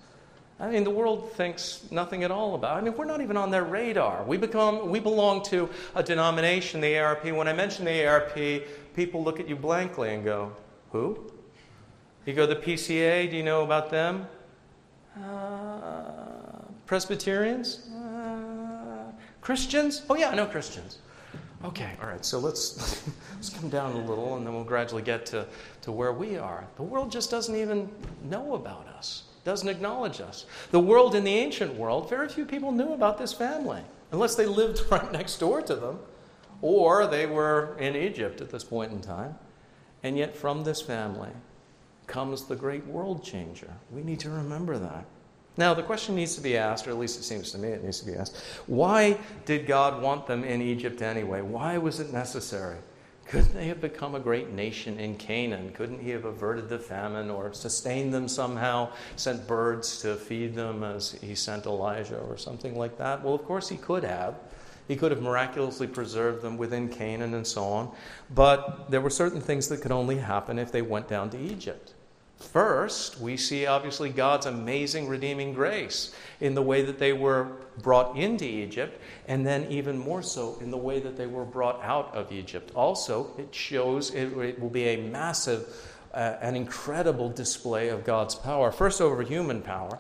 I 0.61 0.71
mean, 0.71 0.85
the 0.85 0.91
world 0.91 1.33
thinks 1.33 1.81
nothing 1.91 2.23
at 2.23 2.31
all 2.31 2.55
about. 2.55 2.77
It. 2.77 2.81
I 2.81 2.85
mean, 2.85 2.97
we're 2.97 3.07
not 3.07 3.21
even 3.21 3.37
on 3.37 3.51
their 3.51 3.65
radar. 3.65 4.23
We 4.23 4.37
become, 4.37 4.89
we 4.89 5.01
belong 5.01 5.43
to 5.47 5.69
a 5.97 6.03
denomination, 6.03 6.81
the 6.81 6.97
ARP. 6.99 7.25
When 7.25 7.49
I 7.49 7.53
mention 7.53 7.85
the 7.85 8.07
ARP, 8.07 8.35
people 8.95 9.25
look 9.25 9.41
at 9.41 9.49
you 9.49 9.57
blankly 9.57 10.15
and 10.15 10.25
go, 10.25 10.53
"Who?" 10.93 11.31
You 12.25 12.35
go, 12.35 12.47
"The 12.47 12.57
PCA. 12.57 13.29
Do 13.29 13.37
you 13.37 13.43
know 13.43 13.65
about 13.65 13.91
them?" 13.91 14.29
Uh, 15.21 16.03
Presbyterians, 16.87 17.89
uh, 17.89 19.11
Christians. 19.41 20.03
Oh 20.09 20.15
yeah, 20.15 20.31
I 20.31 20.37
know 20.37 20.47
Christians. 20.47 20.99
Okay, 21.65 21.93
all 22.03 22.09
right, 22.09 22.25
so 22.25 22.39
let's, 22.39 23.03
let's 23.35 23.49
come 23.49 23.71
down 23.71 23.93
a 23.93 23.99
little 24.05 24.37
and 24.37 24.47
then 24.47 24.55
we'll 24.55 24.65
gradually 24.65 25.03
get 25.03 25.25
to, 25.27 25.47
to 25.81 25.93
where 25.93 26.13
we 26.13 26.37
are. 26.37 26.67
The 26.77 26.83
world 26.83 27.11
just 27.11 27.31
doesn't 27.31 27.57
even 27.57 27.91
know 28.23 28.55
about 28.55 28.87
us, 28.89 29.23
doesn't 29.45 29.69
acknowledge 29.69 30.21
us. 30.21 30.45
The 30.73 30.81
world 30.81 31.15
in 31.15 31.25
the 31.25 31.35
ancient 31.35 31.75
world, 31.75 32.11
very 32.11 32.29
few 32.29 32.45
people 32.45 32.71
knew 32.71 32.93
about 32.93 33.17
this 33.17 33.33
family, 33.33 33.81
unless 34.13 34.35
they 34.35 34.45
lived 34.45 34.83
right 34.91 35.11
next 35.11 35.39
door 35.39 35.63
to 35.63 35.75
them 35.75 35.99
or 36.61 37.07
they 37.07 37.27
were 37.27 37.77
in 37.79 37.95
Egypt 37.95 38.41
at 38.41 38.51
this 38.51 38.65
point 38.65 38.93
in 38.93 39.01
time. 39.01 39.35
And 40.03 40.17
yet, 40.17 40.37
from 40.37 40.65
this 40.65 40.81
family 40.81 41.31
comes 42.07 42.45
the 42.45 42.57
great 42.57 42.87
world 42.87 43.23
changer. 43.23 43.71
We 43.91 44.03
need 44.03 44.21
to 44.21 44.31
remember 44.31 44.79
that. 44.79 45.05
Now, 45.57 45.73
the 45.73 45.83
question 45.83 46.17
needs 46.17 46.35
to 46.35 46.41
be 46.41 46.57
asked, 46.57 46.89
or 46.89 46.91
at 46.91 46.99
least 46.99 47.19
it 47.19 47.23
seems 47.23 47.53
to 47.53 47.59
me 47.59 47.69
it 47.69 47.85
needs 47.85 48.01
to 48.01 48.07
be 48.07 48.15
asked 48.15 48.37
why 48.67 49.19
did 49.45 49.67
God 49.67 50.03
want 50.03 50.27
them 50.27 50.45
in 50.45 50.61
Egypt 50.61 51.03
anyway? 51.03 51.43
Why 51.43 51.79
was 51.79 52.01
it 52.01 52.13
necessary? 52.13 52.79
Couldn't 53.27 53.55
they 53.55 53.69
have 53.69 53.81
become 53.81 54.15
a 54.15 54.21
great 54.21 54.51
nation 54.51 54.99
in 54.99 55.17
Canaan? 55.17 55.73
Couldn't 55.73 56.01
he 56.01 56.11
have 56.11 56.25
averted 56.27 56.69
the 56.69 56.79
famine 56.79 57.31
or 57.31 57.53
sustained 57.55 58.13
them 58.13 58.29
somehow, 58.29 58.91
sent 59.17 59.47
birds 59.47 60.01
to 60.03 60.17
feed 60.17 60.55
them 60.55 60.85
as 60.85 61.13
he 61.13 61.35
sent 61.35 61.65
Elijah 61.65 62.19
or 62.19 62.37
something 62.37 62.77
like 62.77 62.99
that? 62.99 63.25
Well, 63.25 63.35
of 63.35 63.45
course 63.45 63.69
he 63.69 63.77
could 63.77 64.05
have. 64.05 64.35
He 64.89 64.97
could 64.97 65.11
have 65.11 65.23
miraculously 65.23 65.87
preserved 65.87 66.43
them 66.43 66.59
within 66.59 66.91
Canaan 66.91 67.33
and 67.33 67.47
so 67.47 67.65
on. 67.65 67.91
But 68.35 68.91
there 68.91 69.01
were 69.01 69.11
certain 69.11 69.41
things 69.41 69.69
that 69.69 69.81
could 69.81 69.93
only 69.93 70.19
happen 70.19 70.59
if 70.59 70.71
they 70.71 70.83
went 70.83 71.09
down 71.09 71.31
to 71.31 71.39
Egypt. 71.39 71.94
First, 72.45 73.21
we 73.21 73.37
see 73.37 73.67
obviously 73.67 74.11
God's 74.11 74.47
amazing 74.47 75.09
redeeming 75.09 75.53
grace 75.53 76.15
in 76.41 76.55
the 76.55 76.63
way 76.63 76.83
that 76.83 76.99
they 76.99 77.13
were 77.13 77.49
brought 77.83 78.17
into 78.17 78.45
Egypt, 78.45 79.01
and 79.27 79.47
then 79.47 79.67
even 79.71 79.99
more 79.99 80.23
so 80.23 80.59
in 80.61 80.71
the 80.71 80.77
way 80.77 81.01
that 81.01 81.17
they 81.17 81.27
were 81.27 81.45
brought 81.45 81.83
out 81.83 82.15
of 82.15 82.31
Egypt. 82.31 82.71
Also, 82.75 83.31
it 83.39 83.55
shows 83.55 84.15
it, 84.15 84.37
it 84.39 84.61
will 84.61 84.71
be 84.71 84.85
a 84.85 84.97
massive, 84.97 85.67
uh, 86.13 86.37
an 86.41 86.55
incredible 86.55 87.29
display 87.29 87.89
of 87.89 88.05
God's 88.05 88.35
power. 88.35 88.71
First, 88.71 89.01
over 89.01 89.23
human 89.23 89.63
power. 89.63 89.99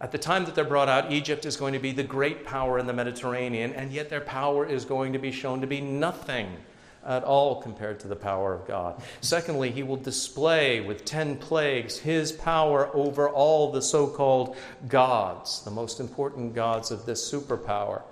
At 0.00 0.12
the 0.12 0.18
time 0.18 0.46
that 0.46 0.54
they're 0.54 0.64
brought 0.64 0.88
out, 0.88 1.12
Egypt 1.12 1.44
is 1.44 1.58
going 1.58 1.74
to 1.74 1.78
be 1.78 1.92
the 1.92 2.02
great 2.02 2.46
power 2.46 2.78
in 2.78 2.86
the 2.86 2.92
Mediterranean, 2.94 3.74
and 3.74 3.92
yet 3.92 4.08
their 4.08 4.22
power 4.22 4.64
is 4.64 4.86
going 4.86 5.12
to 5.12 5.18
be 5.18 5.30
shown 5.30 5.60
to 5.60 5.66
be 5.66 5.82
nothing 5.82 6.56
at 7.10 7.24
all 7.24 7.60
compared 7.60 7.98
to 7.98 8.06
the 8.06 8.14
power 8.14 8.54
of 8.54 8.68
God. 8.68 9.02
Secondly, 9.20 9.72
he 9.72 9.82
will 9.82 9.96
display 9.96 10.80
with 10.80 11.04
10 11.04 11.38
plagues 11.38 11.98
his 11.98 12.30
power 12.30 12.88
over 12.94 13.28
all 13.28 13.72
the 13.72 13.82
so 13.82 14.06
called 14.06 14.56
gods, 14.88 15.62
the 15.64 15.72
most 15.72 15.98
important 15.98 16.54
gods 16.54 16.92
of 16.92 17.04
this 17.06 17.28
superpower. 17.30 18.02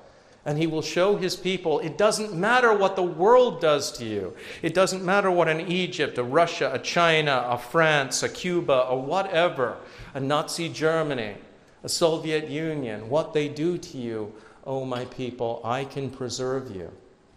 And 0.44 0.58
he 0.58 0.66
will 0.66 0.82
show 0.82 1.16
his 1.16 1.36
people 1.36 1.78
it 1.78 1.96
doesn't 1.96 2.34
matter 2.34 2.74
what 2.74 2.96
the 2.96 3.02
world 3.04 3.60
does 3.60 3.92
to 3.98 4.04
you. 4.04 4.34
It 4.62 4.74
doesn't 4.74 5.04
matter 5.04 5.30
what 5.30 5.46
an 5.46 5.60
Egypt, 5.60 6.18
a 6.18 6.24
Russia, 6.24 6.72
a 6.74 6.80
China, 6.80 7.46
a 7.48 7.56
France, 7.56 8.24
a 8.24 8.28
Cuba, 8.28 8.80
or 8.90 9.00
whatever, 9.00 9.76
a 10.12 10.18
Nazi 10.18 10.68
Germany, 10.68 11.36
a 11.84 11.88
Soviet 11.88 12.48
Union, 12.48 13.08
what 13.08 13.32
they 13.32 13.48
do 13.48 13.78
to 13.78 13.98
you. 13.98 14.32
Oh, 14.66 14.84
my 14.84 15.04
people, 15.04 15.60
I 15.64 15.84
can 15.84 16.10
preserve 16.10 16.74
you. 16.74 16.90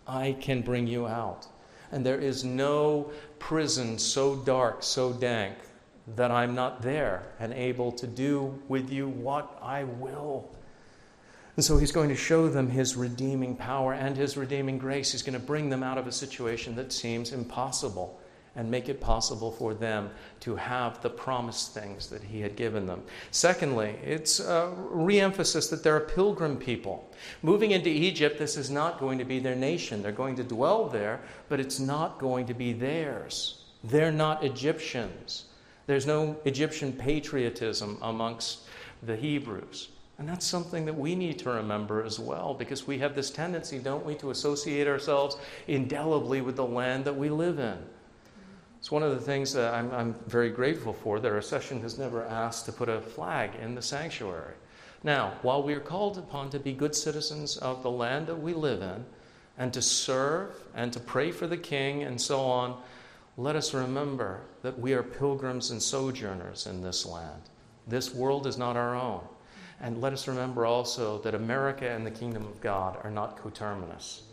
I 0.07 0.35
can 0.39 0.61
bring 0.61 0.87
you 0.87 1.07
out. 1.07 1.47
And 1.91 2.05
there 2.05 2.19
is 2.19 2.43
no 2.43 3.11
prison 3.39 3.99
so 3.99 4.35
dark, 4.35 4.83
so 4.83 5.11
dank, 5.11 5.57
that 6.15 6.31
I'm 6.31 6.55
not 6.55 6.81
there 6.81 7.23
and 7.39 7.53
able 7.53 7.91
to 7.93 8.07
do 8.07 8.59
with 8.67 8.89
you 8.89 9.09
what 9.09 9.57
I 9.61 9.83
will. 9.83 10.49
And 11.57 11.65
so 11.65 11.77
he's 11.77 11.91
going 11.91 12.09
to 12.09 12.15
show 12.15 12.47
them 12.47 12.69
his 12.69 12.95
redeeming 12.95 13.55
power 13.55 13.93
and 13.93 14.15
his 14.15 14.37
redeeming 14.37 14.77
grace. 14.77 15.11
He's 15.11 15.21
going 15.21 15.33
to 15.33 15.45
bring 15.45 15.69
them 15.69 15.83
out 15.83 15.97
of 15.97 16.07
a 16.07 16.11
situation 16.11 16.75
that 16.75 16.93
seems 16.93 17.33
impossible 17.33 18.20
and 18.55 18.69
make 18.69 18.89
it 18.89 18.99
possible 18.99 19.51
for 19.51 19.73
them 19.73 20.09
to 20.41 20.55
have 20.55 21.01
the 21.01 21.09
promised 21.09 21.73
things 21.73 22.07
that 22.07 22.21
he 22.21 22.41
had 22.41 22.55
given 22.55 22.85
them. 22.85 23.01
Secondly, 23.31 23.95
it's 24.03 24.39
a 24.39 24.73
reemphasis 24.91 25.69
that 25.69 25.83
they're 25.83 25.97
a 25.97 26.01
pilgrim 26.01 26.57
people. 26.57 27.09
Moving 27.43 27.71
into 27.71 27.89
Egypt, 27.89 28.37
this 28.37 28.57
is 28.57 28.69
not 28.69 28.99
going 28.99 29.17
to 29.19 29.25
be 29.25 29.39
their 29.39 29.55
nation. 29.55 30.03
They're 30.03 30.11
going 30.11 30.35
to 30.35 30.43
dwell 30.43 30.89
there, 30.89 31.21
but 31.47 31.59
it's 31.59 31.79
not 31.79 32.19
going 32.19 32.45
to 32.47 32.53
be 32.53 32.73
theirs. 32.73 33.63
They're 33.85 34.11
not 34.11 34.43
Egyptians. 34.43 35.45
There's 35.87 36.05
no 36.05 36.35
Egyptian 36.45 36.91
patriotism 36.91 37.97
amongst 38.01 38.61
the 39.03 39.15
Hebrews. 39.15 39.89
And 40.19 40.29
that's 40.29 40.45
something 40.45 40.85
that 40.85 40.93
we 40.93 41.15
need 41.15 41.39
to 41.39 41.49
remember 41.49 42.03
as 42.03 42.19
well, 42.19 42.53
because 42.53 42.85
we 42.85 42.99
have 42.99 43.15
this 43.15 43.31
tendency, 43.31 43.79
don't 43.79 44.05
we, 44.05 44.13
to 44.15 44.29
associate 44.29 44.87
ourselves 44.87 45.37
indelibly 45.67 46.41
with 46.41 46.57
the 46.57 46.65
land 46.65 47.05
that 47.05 47.15
we 47.15 47.29
live 47.29 47.57
in. 47.57 47.77
It's 48.81 48.89
one 48.89 49.03
of 49.03 49.11
the 49.11 49.21
things 49.21 49.53
that 49.53 49.75
I'm, 49.75 49.91
I'm 49.91 50.15
very 50.25 50.49
grateful 50.49 50.91
for 50.91 51.19
that 51.19 51.31
our 51.31 51.39
session 51.43 51.81
has 51.81 51.99
never 51.99 52.25
asked 52.25 52.65
to 52.65 52.71
put 52.71 52.89
a 52.89 52.99
flag 52.99 53.51
in 53.61 53.75
the 53.75 53.81
sanctuary. 53.81 54.55
Now, 55.03 55.33
while 55.43 55.61
we 55.61 55.75
are 55.75 55.79
called 55.79 56.17
upon 56.17 56.49
to 56.49 56.59
be 56.59 56.73
good 56.73 56.95
citizens 56.95 57.57
of 57.57 57.83
the 57.83 57.91
land 57.91 58.25
that 58.25 58.41
we 58.41 58.55
live 58.55 58.81
in, 58.81 59.05
and 59.59 59.71
to 59.73 59.83
serve 59.83 60.55
and 60.73 60.91
to 60.93 60.99
pray 60.99 61.29
for 61.29 61.45
the 61.45 61.57
king 61.57 62.01
and 62.01 62.19
so 62.19 62.39
on, 62.39 62.81
let 63.37 63.55
us 63.55 63.71
remember 63.71 64.41
that 64.63 64.79
we 64.79 64.93
are 64.93 65.03
pilgrims 65.03 65.69
and 65.69 65.79
sojourners 65.79 66.65
in 66.65 66.81
this 66.81 67.05
land. 67.05 67.43
This 67.87 68.15
world 68.15 68.47
is 68.47 68.57
not 68.57 68.77
our 68.77 68.95
own. 68.95 69.21
And 69.79 70.01
let 70.01 70.11
us 70.11 70.27
remember 70.27 70.65
also 70.65 71.19
that 71.19 71.35
America 71.35 71.87
and 71.87 72.03
the 72.03 72.09
kingdom 72.09 72.47
of 72.47 72.59
God 72.61 72.97
are 73.03 73.11
not 73.11 73.37
coterminous. 73.37 74.23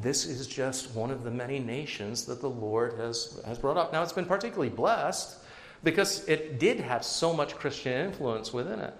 This 0.00 0.24
is 0.24 0.46
just 0.46 0.94
one 0.94 1.10
of 1.10 1.22
the 1.22 1.30
many 1.30 1.58
nations 1.58 2.24
that 2.24 2.40
the 2.40 2.48
Lord 2.48 2.94
has, 2.98 3.40
has 3.46 3.58
brought 3.58 3.76
up. 3.76 3.92
Now, 3.92 4.02
it's 4.02 4.12
been 4.12 4.24
particularly 4.24 4.70
blessed 4.70 5.38
because 5.84 6.26
it 6.28 6.58
did 6.58 6.80
have 6.80 7.04
so 7.04 7.32
much 7.32 7.54
Christian 7.56 8.06
influence 8.06 8.52
within 8.52 8.78
it. 8.78 8.94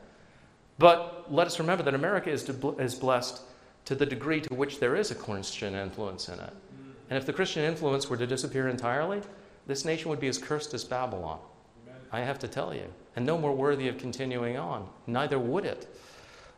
But 0.78 1.33
let 1.33 1.46
us 1.46 1.59
remember 1.59 1.83
that 1.85 1.94
America 1.94 2.31
is, 2.31 2.44
to, 2.44 2.76
is 2.78 2.94
blessed 2.94 3.42
to 3.85 3.94
the 3.94 4.07
degree 4.07 4.40
to 4.40 4.55
which 4.55 4.81
there 4.81 4.96
is 4.96 5.11
a 5.11 5.14
Christian 5.14 5.74
influence 5.74 6.28
in 6.28 6.38
it. 6.38 6.52
And 7.11 7.18
if 7.18 7.26
the 7.26 7.33
Christian 7.33 7.64
influence 7.64 8.09
were 8.09 8.16
to 8.16 8.26
disappear 8.26 8.68
entirely, 8.68 9.22
this 9.66 9.85
nation 9.85 10.09
would 10.11 10.20
be 10.20 10.28
as 10.28 10.38
cursed 10.38 10.74
as 10.74 10.85
Babylon. 10.85 11.38
I 12.11 12.20
have 12.20 12.38
to 12.40 12.48
tell 12.48 12.74
you. 12.74 12.85
And 13.16 13.24
no 13.24 13.38
more 13.38 13.55
worthy 13.55 13.88
of 13.88 13.98
continuing 13.98 14.57
on. 14.57 14.88
Neither 15.07 15.38
would 15.38 15.64
it. 15.64 15.94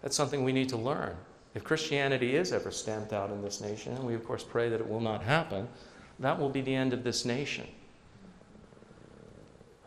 That's 0.02 0.16
something 0.16 0.44
we 0.44 0.52
need 0.52 0.68
to 0.70 0.76
learn. 0.76 1.16
If 1.54 1.62
Christianity 1.62 2.34
is 2.34 2.52
ever 2.52 2.70
stamped 2.70 3.12
out 3.12 3.30
in 3.30 3.40
this 3.42 3.60
nation, 3.60 3.94
and 3.94 4.04
we 4.04 4.14
of 4.14 4.24
course 4.24 4.42
pray 4.42 4.68
that 4.68 4.80
it 4.80 4.88
will 4.88 5.00
not 5.00 5.22
happen, 5.22 5.68
that 6.18 6.38
will 6.38 6.48
be 6.48 6.60
the 6.60 6.74
end 6.74 6.92
of 6.92 7.04
this 7.04 7.24
nation. 7.24 7.66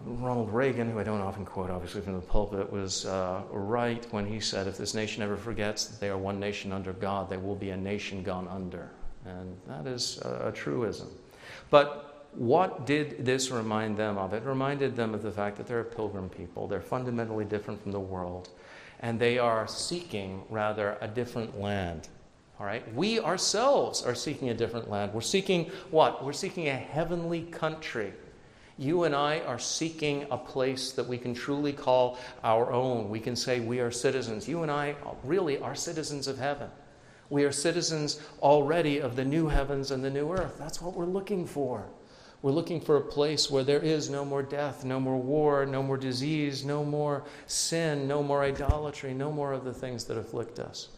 Ronald 0.01 0.53
Reagan, 0.53 0.91
who 0.91 0.99
I 0.99 1.03
don't 1.03 1.21
often 1.21 1.45
quote, 1.45 1.69
obviously, 1.69 2.01
from 2.01 2.13
the 2.13 2.21
pulpit, 2.21 2.71
was 2.71 3.05
uh, 3.05 3.41
right 3.51 4.05
when 4.11 4.25
he 4.25 4.39
said, 4.39 4.67
If 4.67 4.77
this 4.77 4.93
nation 4.93 5.23
ever 5.23 5.35
forgets 5.35 5.85
that 5.85 5.99
they 5.99 6.09
are 6.09 6.17
one 6.17 6.39
nation 6.39 6.71
under 6.71 6.93
God, 6.93 7.29
they 7.29 7.37
will 7.37 7.55
be 7.55 7.71
a 7.71 7.77
nation 7.77 8.23
gone 8.23 8.47
under. 8.47 8.91
And 9.25 9.57
that 9.67 9.87
is 9.87 10.19
a, 10.19 10.49
a 10.49 10.51
truism. 10.51 11.09
But 11.69 12.27
what 12.33 12.85
did 12.85 13.25
this 13.25 13.49
remind 13.49 13.97
them 13.97 14.17
of? 14.17 14.33
It 14.33 14.43
reminded 14.43 14.95
them 14.95 15.13
of 15.13 15.23
the 15.23 15.31
fact 15.31 15.57
that 15.57 15.65
they're 15.65 15.81
a 15.81 15.85
pilgrim 15.85 16.29
people. 16.29 16.67
They're 16.67 16.79
fundamentally 16.79 17.45
different 17.45 17.81
from 17.81 17.91
the 17.91 17.99
world 17.99 18.49
and 18.99 19.19
they 19.19 19.37
are 19.37 19.67
seeking, 19.67 20.43
rather, 20.49 20.97
a 21.01 21.07
different 21.07 21.59
land. 21.59 22.09
All 22.59 22.65
right? 22.65 22.91
We 22.95 23.19
ourselves 23.19 24.01
are 24.01 24.15
seeking 24.15 24.49
a 24.49 24.53
different 24.53 24.89
land. 24.89 25.13
We're 25.13 25.21
seeking 25.21 25.65
what? 25.91 26.25
We're 26.25 26.33
seeking 26.33 26.67
a 26.67 26.75
heavenly 26.75 27.43
country. 27.43 28.13
You 28.79 29.03
and 29.03 29.15
I 29.15 29.39
are 29.41 29.59
seeking 29.59 30.27
a 30.29 30.37
place 30.37 30.91
that 30.91 31.07
we 31.07 31.17
can 31.17 31.33
truly 31.33 31.73
call 31.73 32.17
our 32.43 32.71
own. 32.71 33.09
We 33.09 33.19
can 33.19 33.35
say 33.35 33.59
we 33.59 33.79
are 33.79 33.91
citizens. 33.91 34.47
You 34.47 34.63
and 34.63 34.71
I 34.71 34.95
really 35.23 35.59
are 35.59 35.75
citizens 35.75 36.27
of 36.27 36.37
heaven. 36.37 36.69
We 37.29 37.43
are 37.43 37.51
citizens 37.51 38.21
already 38.41 38.99
of 38.99 39.15
the 39.15 39.25
new 39.25 39.47
heavens 39.47 39.91
and 39.91 40.03
the 40.03 40.09
new 40.09 40.31
earth. 40.31 40.57
That's 40.57 40.81
what 40.81 40.95
we're 40.95 41.05
looking 41.05 41.45
for. 41.45 41.87
We're 42.41 42.51
looking 42.51 42.79
for 42.79 42.97
a 42.97 43.01
place 43.01 43.49
where 43.49 43.63
there 43.63 43.81
is 43.81 44.09
no 44.09 44.23
more 44.23 44.43
death, 44.43 44.85
no 44.85 44.99
more 44.99 45.17
war, 45.17 45.65
no 45.65 45.81
more 45.81 45.97
disease, 45.97 46.63
no 46.63 46.83
more 46.83 47.23
sin, 47.47 48.07
no 48.07 48.21
more 48.21 48.43
idolatry, 48.43 49.13
no 49.13 49.31
more 49.31 49.53
of 49.53 49.63
the 49.63 49.73
things 49.73 50.05
that 50.05 50.17
afflict 50.17 50.59
us. 50.59 50.89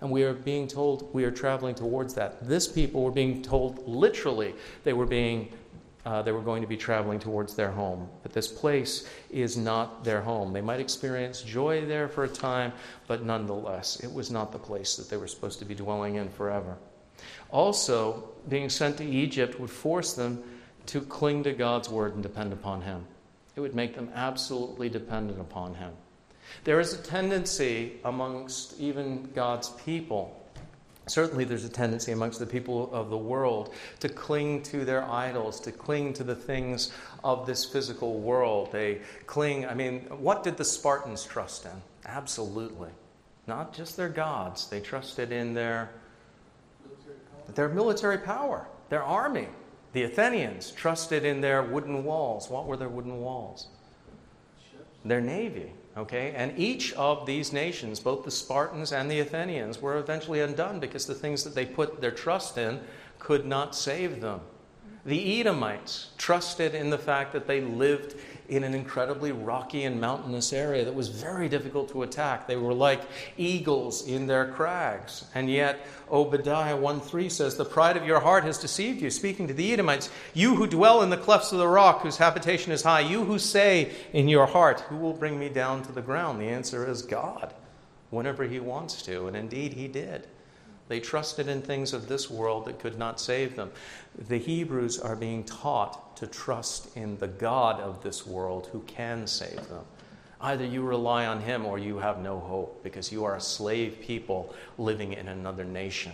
And 0.00 0.10
we 0.10 0.24
are 0.24 0.34
being 0.34 0.66
told 0.66 1.12
we 1.14 1.24
are 1.24 1.30
traveling 1.30 1.74
towards 1.74 2.14
that. 2.14 2.46
This 2.46 2.66
people 2.66 3.02
were 3.02 3.12
being 3.12 3.42
told 3.42 3.86
literally 3.86 4.54
they 4.84 4.92
were 4.92 5.06
being 5.06 5.52
uh, 6.06 6.22
they 6.22 6.32
were 6.32 6.40
going 6.40 6.62
to 6.62 6.68
be 6.68 6.76
traveling 6.76 7.18
towards 7.18 7.54
their 7.54 7.70
home. 7.70 8.08
But 8.22 8.32
this 8.32 8.48
place 8.48 9.06
is 9.30 9.58
not 9.58 10.04
their 10.04 10.22
home. 10.22 10.54
They 10.54 10.62
might 10.62 10.80
experience 10.80 11.42
joy 11.42 11.84
there 11.84 12.08
for 12.08 12.24
a 12.24 12.28
time, 12.28 12.72
but 13.06 13.24
nonetheless, 13.24 14.00
it 14.00 14.10
was 14.10 14.30
not 14.30 14.50
the 14.50 14.58
place 14.58 14.96
that 14.96 15.10
they 15.10 15.18
were 15.18 15.26
supposed 15.26 15.58
to 15.58 15.66
be 15.66 15.74
dwelling 15.74 16.14
in 16.14 16.30
forever. 16.30 16.78
Also, 17.50 18.30
being 18.48 18.70
sent 18.70 18.96
to 18.98 19.04
Egypt 19.04 19.60
would 19.60 19.70
force 19.70 20.14
them 20.14 20.42
to 20.88 21.00
cling 21.00 21.42
to 21.44 21.52
God's 21.52 21.88
word 21.88 22.14
and 22.14 22.22
depend 22.22 22.52
upon 22.52 22.82
Him. 22.82 23.04
It 23.56 23.60
would 23.60 23.74
make 23.74 23.94
them 23.94 24.10
absolutely 24.14 24.88
dependent 24.88 25.40
upon 25.40 25.74
Him. 25.74 25.92
There 26.64 26.80
is 26.80 26.94
a 26.94 26.98
tendency 26.98 27.94
amongst 28.04 28.78
even 28.80 29.30
God's 29.34 29.70
people, 29.70 30.38
certainly 31.06 31.44
there's 31.44 31.64
a 31.64 31.68
tendency 31.68 32.12
amongst 32.12 32.38
the 32.38 32.46
people 32.46 32.92
of 32.92 33.10
the 33.10 33.16
world, 33.16 33.74
to 34.00 34.08
cling 34.08 34.62
to 34.62 34.84
their 34.84 35.04
idols, 35.04 35.60
to 35.60 35.72
cling 35.72 36.12
to 36.14 36.24
the 36.24 36.34
things 36.34 36.92
of 37.24 37.46
this 37.46 37.64
physical 37.64 38.20
world. 38.20 38.70
They 38.72 39.00
cling, 39.26 39.66
I 39.66 39.74
mean, 39.74 40.00
what 40.08 40.42
did 40.42 40.56
the 40.56 40.64
Spartans 40.64 41.24
trust 41.24 41.64
in? 41.64 41.82
Absolutely. 42.04 42.90
Not 43.46 43.72
just 43.72 43.96
their 43.96 44.08
gods, 44.08 44.68
they 44.68 44.80
trusted 44.80 45.32
in 45.32 45.54
their, 45.54 45.90
their 47.54 47.68
military 47.68 48.18
power, 48.18 48.66
their 48.90 49.02
army. 49.02 49.48
The 49.92 50.02
Athenians 50.02 50.70
trusted 50.70 51.24
in 51.24 51.40
their 51.40 51.62
wooden 51.62 52.04
walls. 52.04 52.50
What 52.50 52.66
were 52.66 52.76
their 52.76 52.88
wooden 52.88 53.20
walls? 53.20 53.68
Their 55.04 55.20
navy. 55.20 55.72
Okay? 55.96 56.32
And 56.36 56.56
each 56.58 56.92
of 56.92 57.26
these 57.26 57.52
nations, 57.52 57.98
both 57.98 58.24
the 58.24 58.30
Spartans 58.30 58.92
and 58.92 59.10
the 59.10 59.20
Athenians, 59.20 59.80
were 59.80 59.96
eventually 59.96 60.40
undone 60.40 60.78
because 60.78 61.06
the 61.06 61.14
things 61.14 61.42
that 61.44 61.54
they 61.54 61.66
put 61.66 62.00
their 62.00 62.10
trust 62.10 62.58
in 62.58 62.80
could 63.18 63.46
not 63.46 63.74
save 63.74 64.20
them. 64.20 64.40
The 65.04 65.40
Edomites 65.40 66.10
trusted 66.18 66.74
in 66.74 66.90
the 66.90 66.98
fact 66.98 67.32
that 67.32 67.46
they 67.46 67.60
lived 67.60 68.16
in 68.48 68.64
an 68.64 68.74
incredibly 68.74 69.30
rocky 69.30 69.84
and 69.84 70.00
mountainous 70.00 70.54
area 70.54 70.84
that 70.84 70.94
was 70.94 71.08
very 71.08 71.48
difficult 71.48 71.90
to 71.90 72.02
attack. 72.02 72.46
They 72.46 72.56
were 72.56 72.72
like 72.72 73.02
eagles 73.36 74.06
in 74.06 74.26
their 74.26 74.46
crags. 74.46 75.26
And 75.34 75.50
yet, 75.50 75.86
Obadiah 76.10 76.76
1 76.76 77.00
3 77.00 77.28
says, 77.28 77.56
The 77.56 77.66
pride 77.66 77.98
of 77.98 78.06
your 78.06 78.20
heart 78.20 78.44
has 78.44 78.58
deceived 78.58 79.02
you. 79.02 79.10
Speaking 79.10 79.46
to 79.48 79.54
the 79.54 79.72
Edomites, 79.72 80.10
you 80.32 80.54
who 80.56 80.66
dwell 80.66 81.02
in 81.02 81.10
the 81.10 81.16
clefts 81.18 81.52
of 81.52 81.58
the 81.58 81.68
rock, 81.68 82.00
whose 82.00 82.16
habitation 82.16 82.72
is 82.72 82.82
high, 82.82 83.00
you 83.00 83.24
who 83.24 83.38
say 83.38 83.92
in 84.14 84.28
your 84.28 84.46
heart, 84.46 84.80
Who 84.80 84.96
will 84.96 85.14
bring 85.14 85.38
me 85.38 85.50
down 85.50 85.82
to 85.82 85.92
the 85.92 86.02
ground? 86.02 86.40
The 86.40 86.48
answer 86.48 86.88
is 86.88 87.02
God, 87.02 87.52
whenever 88.08 88.44
He 88.44 88.60
wants 88.60 89.02
to. 89.02 89.26
And 89.26 89.36
indeed, 89.36 89.74
He 89.74 89.88
did. 89.88 90.26
They 90.88 91.00
trusted 91.00 91.48
in 91.48 91.62
things 91.62 91.92
of 91.92 92.08
this 92.08 92.30
world 92.30 92.64
that 92.64 92.78
could 92.78 92.98
not 92.98 93.20
save 93.20 93.56
them. 93.56 93.70
The 94.28 94.38
Hebrews 94.38 94.98
are 94.98 95.16
being 95.16 95.44
taught 95.44 96.16
to 96.16 96.26
trust 96.26 96.96
in 96.96 97.18
the 97.18 97.28
God 97.28 97.78
of 97.80 98.02
this 98.02 98.26
world 98.26 98.68
who 98.72 98.80
can 98.80 99.26
save 99.26 99.68
them. 99.68 99.84
Either 100.40 100.64
you 100.64 100.82
rely 100.82 101.26
on 101.26 101.40
him 101.40 101.66
or 101.66 101.78
you 101.78 101.98
have 101.98 102.20
no 102.20 102.38
hope 102.38 102.82
because 102.82 103.12
you 103.12 103.24
are 103.24 103.36
a 103.36 103.40
slave 103.40 104.00
people 104.00 104.54
living 104.78 105.12
in 105.12 105.28
another 105.28 105.64
nation. 105.64 106.12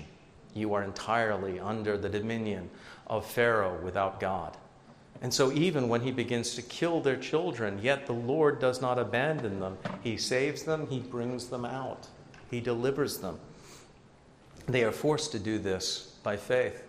You 0.55 0.75
are 0.75 0.83
entirely 0.83 1.61
under 1.61 1.97
the 1.97 2.09
dominion 2.09 2.71
of 3.07 3.27
Pharaoh 3.27 3.79
without 3.83 4.21
God. 4.21 4.57
And 5.21 5.33
so, 5.33 5.53
even 5.53 5.89
when 5.89 6.01
he 6.01 6.11
begins 6.11 6.55
to 6.55 6.63
kill 6.63 7.01
their 7.01 7.17
children, 7.17 7.79
yet 7.81 8.07
the 8.07 8.13
Lord 8.13 8.59
does 8.61 8.81
not 8.81 8.99
abandon 8.99 9.61
them. 9.61 9.79
He 10.03 10.17
saves 10.17 10.65
them, 10.65 10.87
he 10.89 11.01
brings 11.01 11.47
them 11.47 11.65
out, 11.65 12.09
he 12.51 12.61
delivers 12.61 13.19
them. 13.19 13.39
They 14.67 14.83
are 14.85 14.93
forced 14.93 15.33
to 15.33 15.39
do 15.39 15.59
this 15.59 16.17
by 16.23 16.37
faith. 16.37 16.83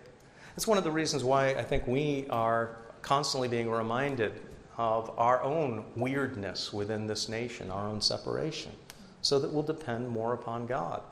That's 0.54 0.66
one 0.66 0.78
of 0.78 0.84
the 0.84 0.90
reasons 0.90 1.22
why 1.22 1.50
I 1.50 1.62
think 1.62 1.86
we 1.86 2.26
are 2.30 2.76
constantly 3.02 3.48
being 3.48 3.70
reminded 3.70 4.40
of 4.78 5.10
our 5.18 5.42
own 5.42 5.84
weirdness 5.94 6.72
within 6.72 7.06
this 7.06 7.28
nation, 7.28 7.70
our 7.70 7.86
own 7.86 8.00
separation, 8.00 8.72
so 9.20 9.38
that 9.38 9.52
we'll 9.52 9.62
depend 9.62 10.08
more 10.08 10.32
upon 10.32 10.66
God. 10.66 11.02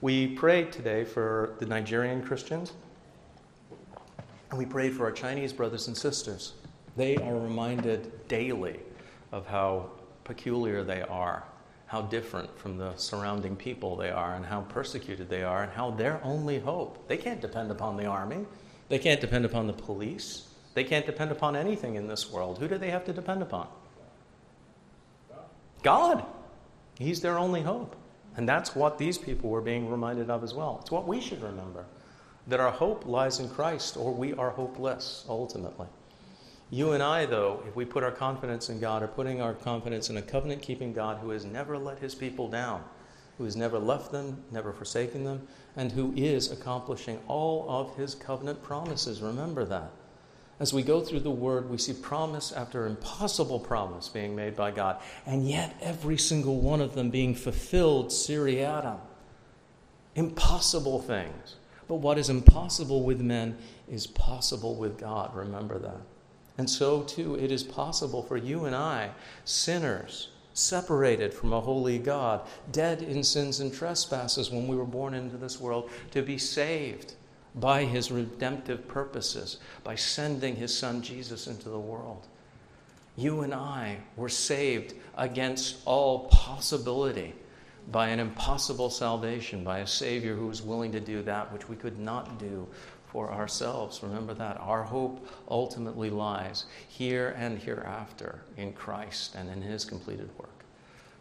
We 0.00 0.28
prayed 0.34 0.72
today 0.72 1.04
for 1.04 1.54
the 1.60 1.66
Nigerian 1.66 2.22
Christians, 2.22 2.72
and 4.50 4.58
we 4.58 4.66
prayed 4.66 4.94
for 4.94 5.04
our 5.04 5.12
Chinese 5.12 5.52
brothers 5.52 5.86
and 5.86 5.96
sisters. 5.96 6.54
They 6.96 7.16
are 7.16 7.36
reminded 7.36 8.26
daily 8.26 8.80
of 9.30 9.46
how 9.46 9.90
peculiar 10.24 10.82
they 10.82 11.02
are 11.02 11.44
how 11.92 12.00
different 12.00 12.58
from 12.58 12.78
the 12.78 12.96
surrounding 12.96 13.54
people 13.54 13.96
they 13.96 14.08
are 14.08 14.34
and 14.34 14.46
how 14.46 14.62
persecuted 14.62 15.28
they 15.28 15.42
are 15.42 15.62
and 15.62 15.70
how 15.70 15.90
their 15.90 16.18
only 16.24 16.58
hope. 16.58 17.06
They 17.06 17.18
can't 17.18 17.38
depend 17.38 17.70
upon 17.70 17.98
the 17.98 18.06
army, 18.06 18.46
they 18.88 18.98
can't 18.98 19.20
depend 19.20 19.44
upon 19.44 19.66
the 19.66 19.74
police, 19.74 20.48
they 20.72 20.84
can't 20.84 21.04
depend 21.04 21.32
upon 21.32 21.54
anything 21.54 21.96
in 21.96 22.08
this 22.08 22.32
world. 22.32 22.58
Who 22.58 22.66
do 22.66 22.78
they 22.78 22.88
have 22.88 23.04
to 23.04 23.12
depend 23.12 23.42
upon? 23.42 23.68
God. 25.82 26.24
He's 26.98 27.20
their 27.20 27.38
only 27.38 27.60
hope. 27.60 27.94
And 28.38 28.48
that's 28.48 28.74
what 28.74 28.96
these 28.96 29.18
people 29.18 29.50
were 29.50 29.60
being 29.60 29.90
reminded 29.90 30.30
of 30.30 30.42
as 30.42 30.54
well. 30.54 30.78
It's 30.80 30.90
what 30.90 31.06
we 31.06 31.20
should 31.20 31.42
remember 31.42 31.84
that 32.46 32.58
our 32.58 32.70
hope 32.70 33.04
lies 33.04 33.38
in 33.38 33.50
Christ, 33.50 33.98
or 33.98 34.14
we 34.14 34.32
are 34.32 34.48
hopeless 34.48 35.26
ultimately. 35.28 35.88
You 36.72 36.92
and 36.92 37.02
I, 37.02 37.26
though, 37.26 37.62
if 37.68 37.76
we 37.76 37.84
put 37.84 38.02
our 38.02 38.10
confidence 38.10 38.70
in 38.70 38.80
God, 38.80 39.02
are 39.02 39.06
putting 39.06 39.42
our 39.42 39.52
confidence 39.52 40.08
in 40.08 40.16
a 40.16 40.22
covenant 40.22 40.62
keeping 40.62 40.94
God 40.94 41.18
who 41.18 41.28
has 41.28 41.44
never 41.44 41.76
let 41.76 41.98
his 41.98 42.14
people 42.14 42.48
down, 42.48 42.82
who 43.36 43.44
has 43.44 43.56
never 43.56 43.78
left 43.78 44.10
them, 44.10 44.42
never 44.50 44.72
forsaken 44.72 45.22
them, 45.22 45.46
and 45.76 45.92
who 45.92 46.14
is 46.16 46.50
accomplishing 46.50 47.18
all 47.28 47.68
of 47.68 47.94
his 47.96 48.14
covenant 48.14 48.62
promises. 48.62 49.20
Remember 49.20 49.66
that. 49.66 49.90
As 50.60 50.72
we 50.72 50.82
go 50.82 51.02
through 51.02 51.20
the 51.20 51.30
word, 51.30 51.68
we 51.68 51.76
see 51.76 51.92
promise 51.92 52.52
after 52.52 52.86
impossible 52.86 53.60
promise 53.60 54.08
being 54.08 54.34
made 54.34 54.56
by 54.56 54.70
God, 54.70 54.98
and 55.26 55.46
yet 55.46 55.76
every 55.82 56.16
single 56.16 56.58
one 56.58 56.80
of 56.80 56.94
them 56.94 57.10
being 57.10 57.34
fulfilled 57.34 58.10
seriatim. 58.10 58.96
Impossible 60.14 61.02
things. 61.02 61.56
But 61.86 61.96
what 61.96 62.16
is 62.16 62.30
impossible 62.30 63.02
with 63.02 63.20
men 63.20 63.58
is 63.90 64.06
possible 64.06 64.74
with 64.74 64.96
God. 64.96 65.36
Remember 65.36 65.78
that. 65.78 66.00
And 66.58 66.68
so, 66.68 67.02
too, 67.02 67.34
it 67.36 67.50
is 67.50 67.62
possible 67.62 68.22
for 68.22 68.36
you 68.36 68.66
and 68.66 68.76
I, 68.76 69.10
sinners, 69.44 70.28
separated 70.54 71.32
from 71.32 71.52
a 71.52 71.60
holy 71.60 71.98
God, 71.98 72.42
dead 72.70 73.02
in 73.02 73.24
sins 73.24 73.60
and 73.60 73.72
trespasses 73.72 74.50
when 74.50 74.68
we 74.68 74.76
were 74.76 74.84
born 74.84 75.14
into 75.14 75.36
this 75.36 75.60
world, 75.60 75.90
to 76.10 76.22
be 76.22 76.36
saved 76.36 77.14
by 77.54 77.84
his 77.84 78.10
redemptive 78.10 78.86
purposes, 78.86 79.58
by 79.82 79.94
sending 79.94 80.56
his 80.56 80.76
son 80.76 81.02
Jesus 81.02 81.46
into 81.46 81.68
the 81.68 81.78
world. 81.78 82.26
You 83.16 83.42
and 83.42 83.54
I 83.54 83.98
were 84.16 84.28
saved 84.28 84.94
against 85.16 85.76
all 85.84 86.28
possibility 86.28 87.34
by 87.90 88.08
an 88.08 88.20
impossible 88.20 88.90
salvation, 88.90 89.64
by 89.64 89.80
a 89.80 89.86
Savior 89.86 90.34
who 90.34 90.46
was 90.46 90.62
willing 90.62 90.92
to 90.92 91.00
do 91.00 91.22
that 91.22 91.52
which 91.52 91.68
we 91.68 91.76
could 91.76 91.98
not 91.98 92.38
do 92.38 92.66
for 93.12 93.30
ourselves. 93.30 94.02
Remember 94.02 94.32
that. 94.32 94.56
Our 94.58 94.82
hope 94.82 95.28
ultimately 95.46 96.08
lies 96.08 96.64
here 96.88 97.34
and 97.36 97.58
hereafter 97.58 98.40
in 98.56 98.72
Christ 98.72 99.34
and 99.34 99.50
in 99.50 99.60
His 99.60 99.84
completed 99.84 100.30
work. 100.38 100.48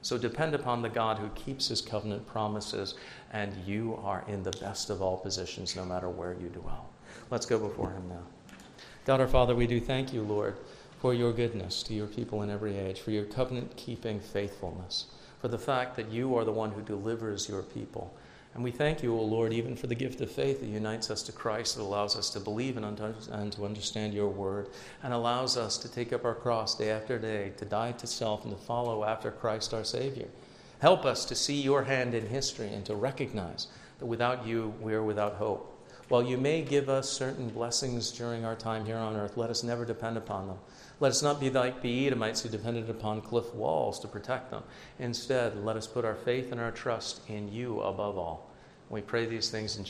So 0.02 0.18
depend 0.18 0.56
upon 0.56 0.82
the 0.82 0.89
God 0.89 1.20
who 1.20 1.28
keeps 1.30 1.68
His 1.68 1.82
covenant 1.82 2.26
promises, 2.26 2.96
and 3.34 3.54
you 3.68 4.00
are 4.02 4.24
in 4.28 4.42
the 4.42 4.52
best 4.52 4.89
of 4.89 5.02
all 5.02 5.18
positions 5.18 5.76
no 5.76 5.84
matter 5.84 6.10
where 6.10 6.34
you 6.34 6.48
dwell. 6.48 6.89
Let's 7.30 7.46
go 7.46 7.60
before 7.60 7.92
Him 7.92 8.08
now. 8.08 8.24
God 9.06 9.20
our 9.20 9.28
Father, 9.28 9.54
we 9.54 9.68
do 9.68 9.82
thank 9.82 10.14
you, 10.14 10.22
Lord, 10.22 10.56
for 11.02 11.14
your 11.14 11.34
goodness 11.34 11.84
to 11.84 11.94
your 11.94 12.08
people 12.08 12.42
in 12.42 12.50
every 12.50 12.78
age, 12.78 13.02
for 13.02 13.12
your 13.12 13.26
covenant 13.26 13.76
keeping 13.76 14.22
faithfulness, 14.22 15.08
for 15.42 15.50
the 15.50 15.60
fact 15.60 15.98
that 15.98 16.10
you 16.10 16.38
are 16.38 16.46
the 16.46 16.52
one 16.52 16.72
who 16.72 16.82
delivers 16.82 17.50
your 17.50 17.64
people 17.64 18.16
and 18.54 18.64
we 18.64 18.72
thank 18.72 19.02
you, 19.02 19.16
O 19.16 19.22
Lord, 19.22 19.54
even 19.54 19.78
for 19.78 19.88
the 19.88 19.95
gift 19.95 20.20
of 20.20 20.30
faith 20.30 20.60
that 20.60 20.68
unites 20.68 21.10
us 21.10 21.24
to 21.24 21.32
Christ, 21.32 21.78
that 21.78 21.84
allows 21.84 22.18
us 22.18 22.30
to 22.32 22.39
believe 22.39 22.76
and, 22.76 22.97
to 22.97 23.64
understand 23.66 24.14
your 24.14 24.28
word, 24.28 24.70
and 25.04 25.14
allows 25.14 25.56
us 25.56 25.78
to 25.78 25.89
take 25.89 26.12
up 26.12 26.26
our 26.26 26.36
cross 26.36 26.78
day 26.78 26.91
after 26.91 27.18
day, 27.18 27.54
to 27.58 27.66
die 27.66 27.93
to 27.93 28.08
self, 28.08 28.43
and 28.43 28.54
to 28.54 28.62
follow 28.62 29.06
after 29.06 29.32
Christ 29.32 29.74
our 29.74 29.86
Savior. 29.86 30.28
Help 30.80 31.06
us 31.06 31.24
to 31.26 31.36
see 31.36 31.62
your 31.62 31.84
hand 31.84 32.14
in 32.14 32.28
history 32.28 32.68
and 32.68 32.84
to 32.86 32.95
recognize 32.95 33.68
that 33.99 34.06
without 34.06 34.45
you, 34.45 34.74
we 34.82 34.93
are 34.93 35.04
without 35.04 35.36
hope. 35.36 35.68
While 36.10 36.24
you 36.24 36.38
may 36.38 36.62
give 36.62 36.89
us 36.89 37.10
certain 37.10 37.47
blessings 37.47 38.12
during 38.12 38.43
our 38.43 38.56
time 38.56 38.84
here 38.86 38.97
on 38.97 39.16
earth, 39.16 39.38
let 39.38 39.49
us 39.49 39.64
never 39.64 39.86
depend 39.86 40.18
upon 40.18 40.47
them. 40.47 40.58
Let 41.02 41.10
us 41.10 41.24
not 41.24 41.39
be 41.39 41.49
like 41.49 41.82
the 41.82 42.06
Edomites 42.06 42.43
who 42.43 42.49
depended 42.49 42.88
upon 42.88 43.22
cliff 43.22 43.56
walls 43.56 43.99
to 44.02 44.08
protect 44.08 44.52
them. 44.52 44.62
Instead, 44.99 45.66
let 45.66 45.76
us 45.76 45.88
put 45.88 46.06
our 46.06 46.14
faith 46.14 46.52
and 46.52 46.62
our 46.62 46.70
trust 46.70 47.28
in 47.28 47.52
you 47.52 47.82
above 47.82 48.20
all. 48.20 48.52
We 48.88 49.02
pray 49.02 49.26
these 49.26 49.49
things 49.49 49.78
in 49.78 49.84
Jesus' 49.84 49.89